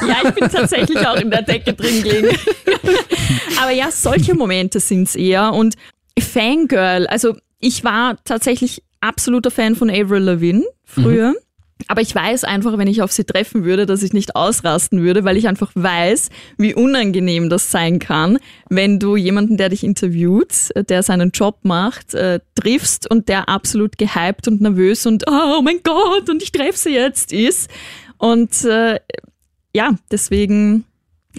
Ja, 0.07 0.17
ich 0.23 0.31
bin 0.31 0.49
tatsächlich 0.49 0.97
auch 1.07 1.15
in 1.15 1.29
der 1.29 1.41
Decke 1.43 1.73
drin 1.73 2.03
gelegen. 2.03 2.37
Aber 3.61 3.71
ja, 3.71 3.91
solche 3.91 4.33
Momente 4.35 4.79
sind's 4.79 5.15
eher. 5.15 5.53
Und 5.53 5.75
Fangirl, 6.19 7.07
also 7.07 7.35
ich 7.59 7.83
war 7.83 8.17
tatsächlich 8.23 8.83
absoluter 9.01 9.51
Fan 9.51 9.75
von 9.75 9.89
Avril 9.89 10.23
Lavigne 10.23 10.63
früher. 10.83 11.35
Aber 11.87 12.01
ich 12.01 12.15
weiß 12.15 12.45
einfach, 12.45 12.77
wenn 12.77 12.87
ich 12.87 13.01
auf 13.01 13.11
sie 13.11 13.25
treffen 13.25 13.65
würde, 13.65 13.85
dass 13.85 14.01
ich 14.01 14.13
nicht 14.13 14.35
ausrasten 14.35 15.03
würde, 15.03 15.23
weil 15.23 15.37
ich 15.37 15.47
einfach 15.47 15.71
weiß, 15.75 16.29
wie 16.57 16.73
unangenehm 16.73 17.49
das 17.49 17.69
sein 17.69 17.99
kann, 17.99 18.39
wenn 18.69 18.97
du 18.97 19.17
jemanden, 19.17 19.57
der 19.57 19.69
dich 19.69 19.83
interviewt, 19.83 20.71
der 20.89 21.03
seinen 21.03 21.31
Job 21.31 21.59
macht, 21.63 22.13
äh, 22.13 22.39
triffst 22.55 23.11
und 23.11 23.27
der 23.27 23.49
absolut 23.49 23.97
gehypt 23.97 24.47
und 24.47 24.61
nervös 24.61 25.05
und 25.05 25.25
oh 25.27 25.61
mein 25.61 25.81
Gott 25.83 26.29
und 26.29 26.41
ich 26.41 26.51
treffe 26.51 26.77
sie 26.77 26.93
jetzt 26.93 27.33
ist. 27.33 27.69
Und 28.17 28.63
äh, 28.63 28.99
ja, 29.75 29.95
deswegen, 30.09 30.85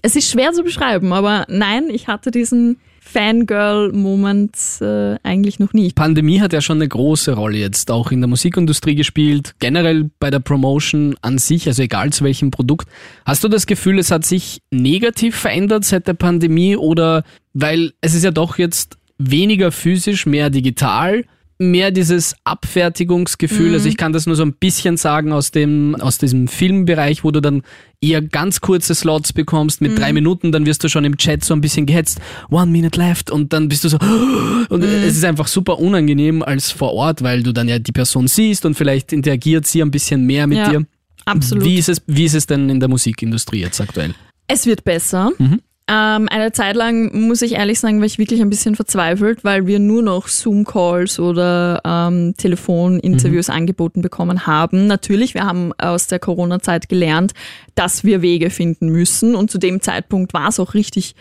es 0.02 0.16
ist 0.16 0.30
schwer 0.30 0.52
zu 0.52 0.62
beschreiben, 0.62 1.12
aber 1.14 1.46
nein, 1.48 1.88
ich 1.88 2.08
hatte 2.08 2.30
diesen 2.30 2.78
Fangirl-Moment 3.06 4.56
äh, 4.80 5.16
eigentlich 5.22 5.58
noch 5.58 5.72
nie. 5.72 5.92
Pandemie 5.92 6.40
hat 6.40 6.52
ja 6.52 6.60
schon 6.60 6.78
eine 6.78 6.88
große 6.88 7.34
Rolle 7.34 7.58
jetzt 7.58 7.90
auch 7.90 8.10
in 8.10 8.20
der 8.20 8.28
Musikindustrie 8.28 8.96
gespielt, 8.96 9.54
generell 9.60 10.10
bei 10.18 10.30
der 10.30 10.40
Promotion 10.40 11.16
an 11.22 11.38
sich, 11.38 11.68
also 11.68 11.82
egal 11.82 12.12
zu 12.12 12.24
welchem 12.24 12.50
Produkt. 12.50 12.88
Hast 13.24 13.44
du 13.44 13.48
das 13.48 13.66
Gefühl, 13.66 13.98
es 13.98 14.10
hat 14.10 14.24
sich 14.24 14.60
negativ 14.70 15.36
verändert 15.36 15.84
seit 15.84 16.08
der 16.08 16.14
Pandemie 16.14 16.76
oder 16.76 17.22
weil 17.54 17.92
es 18.00 18.14
ist 18.14 18.24
ja 18.24 18.32
doch 18.32 18.58
jetzt 18.58 18.98
weniger 19.18 19.70
physisch, 19.70 20.26
mehr 20.26 20.50
digital? 20.50 21.24
Mehr 21.58 21.90
dieses 21.90 22.34
Abfertigungsgefühl, 22.44 23.72
also 23.72 23.88
ich 23.88 23.96
kann 23.96 24.12
das 24.12 24.26
nur 24.26 24.36
so 24.36 24.42
ein 24.42 24.52
bisschen 24.52 24.96
sagen 24.98 25.32
aus 25.32 25.50
dem, 25.52 25.94
aus 25.94 26.18
diesem 26.18 26.48
Filmbereich, 26.48 27.24
wo 27.24 27.30
du 27.30 27.40
dann 27.40 27.62
eher 28.00 28.20
ganz 28.20 28.60
kurze 28.60 28.94
Slots 28.94 29.32
bekommst 29.32 29.80
mit 29.80 29.98
drei 29.98 30.12
Minuten, 30.12 30.52
dann 30.52 30.66
wirst 30.66 30.84
du 30.84 30.88
schon 30.88 31.04
im 31.06 31.16
Chat 31.16 31.44
so 31.44 31.54
ein 31.54 31.62
bisschen 31.62 31.86
gehetzt, 31.86 32.20
one 32.50 32.70
minute 32.70 32.98
left 33.00 33.30
und 33.30 33.54
dann 33.54 33.68
bist 33.68 33.84
du 33.84 33.88
so, 33.88 33.98
und 34.68 34.82
es 34.84 35.16
ist 35.16 35.24
einfach 35.24 35.46
super 35.46 35.78
unangenehm 35.78 36.42
als 36.42 36.70
vor 36.70 36.92
Ort, 36.92 37.22
weil 37.22 37.42
du 37.42 37.52
dann 37.52 37.68
ja 37.68 37.78
die 37.78 37.92
Person 37.92 38.28
siehst 38.28 38.66
und 38.66 38.74
vielleicht 38.74 39.14
interagiert 39.14 39.66
sie 39.66 39.80
ein 39.80 39.90
bisschen 39.90 40.26
mehr 40.26 40.46
mit 40.46 40.58
Ja, 40.58 40.70
dir. 40.70 40.86
Absolut. 41.24 41.64
Wie 41.64 41.76
ist, 41.76 41.88
es, 41.88 42.02
wie 42.06 42.24
ist 42.24 42.34
es 42.34 42.46
denn 42.46 42.68
in 42.68 42.80
der 42.80 42.88
Musikindustrie 42.88 43.60
jetzt 43.60 43.80
aktuell? 43.80 44.14
Es 44.46 44.66
wird 44.66 44.84
besser. 44.84 45.32
Mhm. 45.38 45.60
Ähm, 45.88 46.29
eine 46.29 46.51
Zeit 46.51 46.75
lang, 46.75 47.29
muss 47.29 47.42
ich 47.42 47.53
ehrlich 47.53 47.79
sagen, 47.79 47.99
war 48.01 48.07
ich 48.07 48.18
wirklich 48.18 48.40
ein 48.40 48.51
bisschen 48.51 48.75
verzweifelt, 48.75 49.44
weil 49.44 49.68
wir 49.68 49.79
nur 49.79 50.03
noch 50.03 50.27
Zoom-Calls 50.27 51.20
oder 51.20 51.81
ähm, 51.85 52.35
Telefoninterviews 52.37 53.51
angeboten 53.51 54.03
bekommen 54.03 54.49
haben. 54.49 54.88
Natürlich, 54.88 55.35
wir 55.35 55.44
haben 55.44 55.72
aus 55.79 56.09
der 56.09 56.18
Corona-Zeit 56.18 56.88
gelernt, 56.88 57.35
dass 57.77 58.03
wir 58.03 58.20
Wege 58.20 58.51
finden 58.51 58.88
müssen 58.88 59.37
und 59.37 59.49
zu 59.49 59.59
dem 59.59 59.81
Zeitpunkt 59.81 60.35
war 60.35 60.49
es 60.49 60.59
auch 60.59 60.75
richtig 60.75 61.14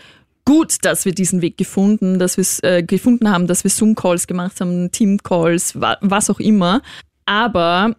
gut, 0.44 0.78
dass 0.82 1.04
wir 1.04 1.12
diesen 1.12 1.42
Weg 1.42 1.56
gefunden, 1.56 2.18
dass 2.18 2.36
wir 2.36 2.42
es 2.42 2.60
äh, 2.64 2.82
gefunden 2.82 3.30
haben, 3.30 3.46
dass 3.46 3.62
wir 3.62 3.70
Zoom-Calls 3.70 4.26
gemacht 4.26 4.60
haben, 4.60 4.90
Team-Calls, 4.90 5.80
wa 5.80 5.96
was 6.00 6.28
auch 6.28 6.40
immer. 6.40 6.82
Aber 7.24 7.94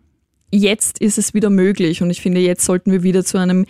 jetzt 0.51 0.99
ist 0.99 1.17
es 1.17 1.33
wieder 1.33 1.49
möglich 1.49 2.01
und 2.01 2.09
ich 2.09 2.21
finde, 2.21 2.41
jetzt 2.41 2.65
sollten 2.65 2.91
wir 2.91 3.03
wieder 3.03 3.23
zu 3.23 3.37
einem 3.37 3.65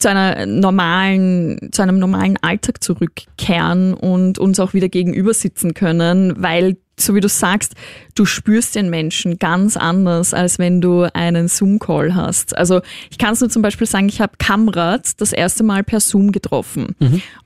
zu 0.00 0.08
einer 0.08 0.46
normalen, 0.46 1.70
zu 1.72 1.82
einem 1.82 1.98
normalen 1.98 2.36
Alltag 2.42 2.82
zurückkehren 2.82 3.94
und 3.94 4.38
uns 4.38 4.58
auch 4.58 4.74
wieder 4.74 4.88
gegenüber 4.88 5.34
sitzen 5.34 5.74
können, 5.74 6.34
weil 6.42 6.76
so 6.98 7.14
wie 7.14 7.20
du 7.20 7.28
sagst, 7.28 7.74
du 8.14 8.24
spürst 8.24 8.74
den 8.74 8.90
Menschen 8.90 9.38
ganz 9.38 9.76
anders, 9.76 10.34
als 10.34 10.58
wenn 10.58 10.80
du 10.80 11.04
einen 11.14 11.48
Zoom-Call 11.48 12.14
hast. 12.14 12.56
Also 12.56 12.80
ich 13.10 13.18
kann 13.18 13.32
es 13.32 13.40
nur 13.40 13.50
zum 13.50 13.62
Beispiel 13.62 13.86
sagen, 13.86 14.08
ich 14.08 14.20
habe 14.20 14.32
Kamrat 14.38 15.20
das 15.20 15.32
erste 15.32 15.64
Mal 15.64 15.82
per 15.82 16.00
Zoom 16.00 16.32
getroffen. 16.32 16.94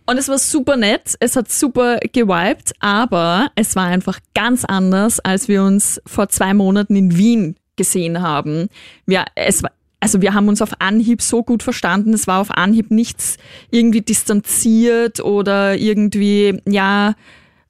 Und 0.07 0.19
es 0.19 0.29
war 0.29 0.39
super 0.39 0.77
nett, 0.77 1.15
es 1.21 1.37
hat 1.37 1.51
super 1.51 1.99
gewiped, 2.13 2.73
aber 2.81 3.49
es 3.55 3.77
war 3.77 3.87
einfach 3.87 4.19
ganz 4.35 4.65
anders, 4.65 5.21
als 5.21 5.49
wir 5.49 5.63
uns 5.63 6.01
vor 6.05 6.29
zwei 6.29 6.53
Monaten 6.53 6.97
in 6.97 7.17
Wien 7.17 7.57
gesehen 7.77 8.21
haben. 8.23 8.69
Wir, 9.07 9.25
es 9.35 9.63
war, 9.63 9.71
also 10.05 10.21
wir 10.21 10.35
haben 10.35 10.49
uns 10.49 10.61
auf 10.61 10.83
Anhieb 10.83 11.23
so 11.23 11.43
gut 11.43 11.63
verstanden. 11.63 12.13
Es 12.13 12.27
war 12.27 12.39
auf 12.43 12.51
Anhieb 12.51 12.91
nichts 12.91 13.39
irgendwie 13.71 14.03
distanziert 14.03 15.21
oder 15.21 15.79
irgendwie, 15.79 16.61
ja, 16.69 17.15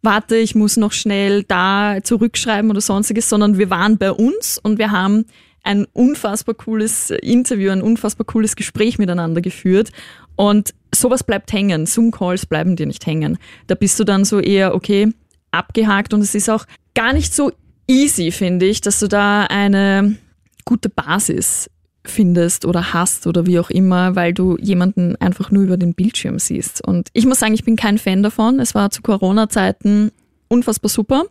warte, 0.03 0.35
ich 0.35 0.57
muss 0.57 0.77
noch 0.77 0.91
schnell 0.91 1.45
da 1.45 1.99
zurückschreiben 2.03 2.73
oder 2.73 2.81
sonstiges, 2.81 3.29
sondern 3.29 3.57
wir 3.57 3.71
waren 3.71 3.99
bei 3.99 4.11
uns 4.11 4.59
und 4.61 4.79
wir 4.79 4.91
haben 4.91 5.27
ein 5.63 5.87
unfassbar 5.93 6.57
cooles 6.57 7.11
Interview, 7.11 7.71
ein 7.71 7.83
unfassbar 7.83 8.27
cooles 8.27 8.57
Gespräch 8.57 8.99
miteinander 8.99 9.41
geführt. 9.41 9.93
Und 10.35 10.75
sowas 10.93 11.23
bleibt 11.23 11.53
hängen. 11.53 11.87
Zoom-Calls 11.87 12.47
bleiben 12.47 12.75
dir 12.75 12.87
nicht 12.87 13.07
hängen. 13.07 13.39
Da 13.69 13.77
bist 13.77 14.01
du 14.01 14.03
dann 14.03 14.25
so 14.25 14.41
eher, 14.41 14.75
okay, 14.75 15.13
abgehakt 15.53 16.13
und 16.13 16.21
es 16.21 16.35
ist 16.35 16.51
auch 16.51 16.67
gar 16.97 17.13
nicht 17.13 17.33
so 17.33 17.53
easy, 17.87 18.33
finde 18.33 18.67
ich, 18.67 18.81
dass 18.81 18.99
du 18.99 19.07
da 19.07 19.45
eine 19.45 20.17
gute 20.65 20.89
Basis 20.89 21.71
findest 22.05 22.65
oder 22.67 22.93
hast 22.93 23.27
oder 23.27 23.47
wie 23.47 23.59
auch 23.59 23.71
immer, 23.71 24.15
weil 24.15 24.35
du 24.35 24.57
jemanden 24.61 25.17
einfach 25.17 25.51
nur 25.51 25.63
über 25.63 25.77
den 25.77 25.95
Bildschirm 25.95 26.39
siehst. 26.39 26.87
Und 26.87 27.09
ich 27.13 27.27
muss 27.27 27.41
sagen, 27.41 27.55
ich 27.55 27.65
bin 27.65 27.77
kein 27.77 27.99
Fan 27.99 28.23
davon. 28.23 28.61
Es 28.61 28.75
war 28.75 28.91
zu 28.91 29.03
Corona-Zeiten 29.03 30.13
unfassbar 30.49 30.91
super, 30.91 31.25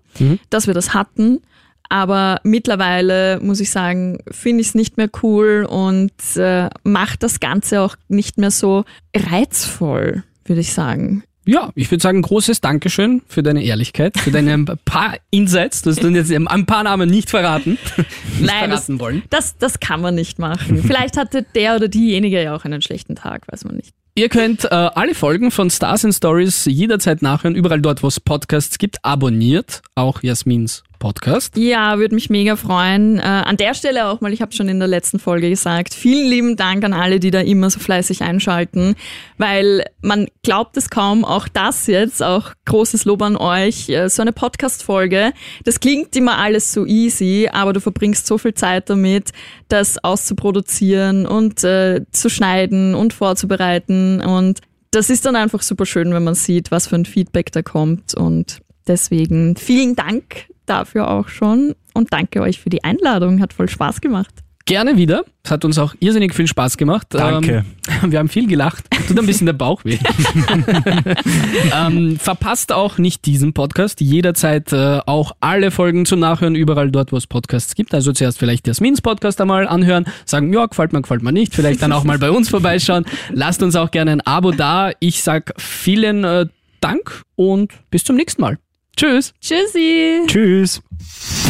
dass 0.50 0.68
wir 0.68 0.74
das 0.74 0.94
hatten. 0.94 1.42
Aber 1.90 2.40
mittlerweile 2.44 3.40
muss 3.40 3.60
ich 3.60 3.70
sagen, 3.70 4.18
finde 4.32 4.62
ich 4.62 4.70
es 4.70 4.76
nicht 4.76 4.98
mehr 4.98 5.10
cool 5.22 5.68
und 5.70 6.12
äh, 6.36 6.70
macht 6.84 7.22
das 7.22 7.40
Ganze 7.40 7.82
auch 7.82 7.96
nicht 8.08 8.38
mehr 8.40 8.52
so 8.52 8.84
reizvoll, 9.16 10.24
würde 10.46 10.62
ich 10.62 10.74
sagen. 10.74 11.24
Ja, 11.46 11.72
ich 11.76 11.92
würde 11.92 12.02
sagen, 12.02 12.22
großes 12.22 12.62
Dankeschön 12.62 13.22
für 13.28 13.44
deine 13.44 13.64
Ehrlichkeit, 13.64 14.18
für 14.18 14.32
deine 14.32 14.64
paar 14.86 15.18
Insights. 15.30 15.82
Du 15.82 15.90
hast 15.90 16.04
uns 16.04 16.16
jetzt 16.16 16.32
ein 16.32 16.66
paar 16.66 16.84
Namen 16.84 17.10
nicht 17.10 17.30
verraten. 17.30 17.78
nicht 17.98 18.08
Nein, 18.40 18.70
das, 18.70 18.86
verraten 18.86 19.00
wollen. 19.00 19.24
das, 19.30 19.58
das 19.58 19.80
kann 19.80 20.02
man 20.02 20.16
nicht 20.16 20.40
machen. 20.40 20.82
Vielleicht 20.84 21.18
hatte 21.18 21.46
der 21.56 21.76
oder 21.76 21.88
diejenige 21.88 22.42
ja 22.42 22.56
auch 22.56 22.64
einen 22.66 22.82
schlechten 22.82 23.16
Tag, 23.16 23.44
weiß 23.52 23.66
man 23.66 23.76
nicht. 23.76 23.94
Ihr 24.16 24.30
könnt 24.30 24.66
äh, 24.66 24.68
alle 24.70 25.16
Folgen 25.16 25.50
von 25.50 25.72
Stars 25.72 26.06
and 26.06 26.14
Stories 26.14 26.66
jederzeit 26.66 27.24
nachhören, 27.24 27.56
überall 27.56 27.82
dort, 27.82 28.04
wo 28.04 28.08
es 28.08 28.20
Podcasts 28.20 28.78
gibt. 28.78 29.04
Abonniert 29.04 29.82
auch 29.96 30.22
Jasmins 30.22 30.84
Podcast. 31.04 31.58
Ja, 31.58 32.00
würde 32.00 32.16
mich 32.16 32.30
mega 32.30 32.56
freuen. 32.56 33.20
Äh, 33.20 33.24
an 33.24 33.58
der 33.58 33.74
Stelle 33.74 34.08
auch 34.08 34.22
mal, 34.22 34.32
ich 34.32 34.42
habe 34.42 34.54
schon 34.54 34.70
in 34.70 34.80
der 34.80 34.88
letzten 34.88 35.20
Folge 35.20 35.50
gesagt, 35.50 35.94
vielen 35.94 36.30
lieben 36.30 36.56
Dank 36.56 36.86
an 36.86 36.94
alle, 36.94 37.20
die 37.20 37.30
da 37.30 37.42
immer 37.42 37.70
so 37.70 37.82
fleißig 37.82 38.22
einschalten, 38.22 38.96
weil 39.38 39.84
man 40.02 40.30
glaubt 40.44 40.78
es 40.78 40.90
kaum, 40.90 41.26
auch 41.26 41.50
das 41.50 41.88
jetzt, 41.88 42.24
auch 42.24 42.54
großes 42.64 43.04
Lob 43.04 43.22
an 43.22 43.36
euch, 43.36 43.90
äh, 43.90 44.08
so 44.08 44.22
eine 44.22 44.32
Podcast-Folge, 44.32 45.34
das 45.66 45.82
klingt 45.82 46.16
immer 46.16 46.38
alles 46.38 46.72
so 46.72 46.86
easy, 46.86 47.50
aber 47.52 47.74
du 47.74 47.82
verbringst 47.82 48.26
so 48.26 48.38
viel 48.38 48.54
Zeit 48.54 48.90
damit, 48.90 49.32
das 49.68 50.02
auszuproduzieren 50.06 51.26
und 51.26 51.66
äh, 51.66 52.06
zu 52.14 52.30
schneiden 52.30 52.96
und 52.96 53.12
vorzubereiten 53.12 54.22
und 54.22 54.62
das 54.92 55.10
ist 55.10 55.26
dann 55.26 55.36
einfach 55.36 55.64
super 55.64 55.86
schön, 55.86 56.14
wenn 56.14 56.24
man 56.24 56.36
sieht, 56.36 56.72
was 56.72 56.88
für 56.88 56.96
ein 56.96 57.06
Feedback 57.06 57.52
da 57.52 57.62
kommt 57.62 58.14
und 58.14 58.63
deswegen 58.88 59.56
vielen 59.56 59.96
Dank 59.96 60.48
dafür 60.66 61.10
auch 61.10 61.28
schon 61.28 61.76
und 61.94 62.14
danke 62.14 62.42
euch 62.42 62.60
für 62.60 62.70
die 62.70 62.84
Einladung. 62.84 63.42
Hat 63.42 63.54
voll 63.54 63.70
Spaß 63.70 64.02
gemacht. 64.02 64.44
Gerne 64.66 64.96
wieder. 64.96 65.26
Es 65.44 65.52
hat 65.52 65.66
uns 65.66 65.78
auch 65.78 65.94
irrsinnig 66.00 66.34
viel 66.34 66.48
Spaß 66.48 66.78
gemacht. 66.78 67.08
Danke. 67.10 67.66
Ähm, 68.02 68.12
wir 68.12 68.20
haben 68.20 68.30
viel 68.30 68.48
gelacht. 68.48 68.86
Tut 69.10 69.20
ein 69.20 69.26
bisschen 69.26 69.46
der 69.46 69.54
Bauch 69.54 69.84
weh. 69.84 69.98
ähm, 71.76 72.18
verpasst 72.18 72.72
auch 72.72 72.98
nicht 72.98 73.26
diesen 73.26 73.52
Podcast. 73.52 74.00
Jederzeit 74.00 74.72
äh, 74.72 75.00
auch 75.06 75.34
alle 75.42 75.70
Folgen 75.70 76.06
zum 76.06 76.22
Nachhören, 76.22 76.56
überall 76.56 76.92
dort, 76.92 77.12
wo 77.12 77.18
es 77.18 77.28
Podcasts 77.28 77.76
gibt. 77.76 77.94
Also 77.94 78.14
zuerst 78.14 78.40
vielleicht 78.40 78.66
Jasmins 78.66 79.02
Podcast 79.02 79.42
einmal 79.42 79.68
anhören, 79.68 80.06
sagen, 80.24 80.54
ja, 80.54 80.66
gefällt 80.66 80.94
mir, 80.94 81.02
gefällt 81.02 81.24
mir 81.24 81.34
nicht. 81.34 81.54
Vielleicht 81.54 81.82
dann 81.82 81.92
auch 81.92 82.06
mal 82.06 82.18
bei 82.18 82.32
uns 82.32 82.48
vorbeischauen. 82.48 83.04
Lasst 83.34 83.62
uns 83.64 83.76
auch 83.76 83.92
gerne 83.92 84.12
ein 84.12 84.22
Abo 84.22 84.52
da. 84.52 84.92
Ich 85.02 85.24
sag 85.24 85.52
vielen 85.58 86.24
äh, 86.24 86.46
Dank 86.80 87.22
und 87.36 87.74
bis 87.90 88.06
zum 88.06 88.16
nächsten 88.16 88.42
Mal. 88.42 88.58
Tschüss. 88.96 89.34
Tschüssi! 89.42 90.22
Tschüss. 90.28 90.82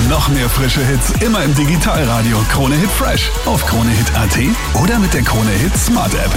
Noch 0.10 0.30
mehr 0.30 0.50
frische 0.50 0.86
Hits 0.86 1.12
immer 1.22 1.44
im 1.44 1.54
Digitalradio 1.56 2.38
Krone 2.50 2.76
Hit 2.76 2.90
Fresh 2.90 3.30
auf 3.46 3.66
kronehit.at 3.66 4.38
oder 4.82 5.00
mit 5.00 5.14
der 5.14 5.24
Krone 5.24 5.52
Hit 5.52 5.76
Smart 5.76 6.14
App. 6.14 6.32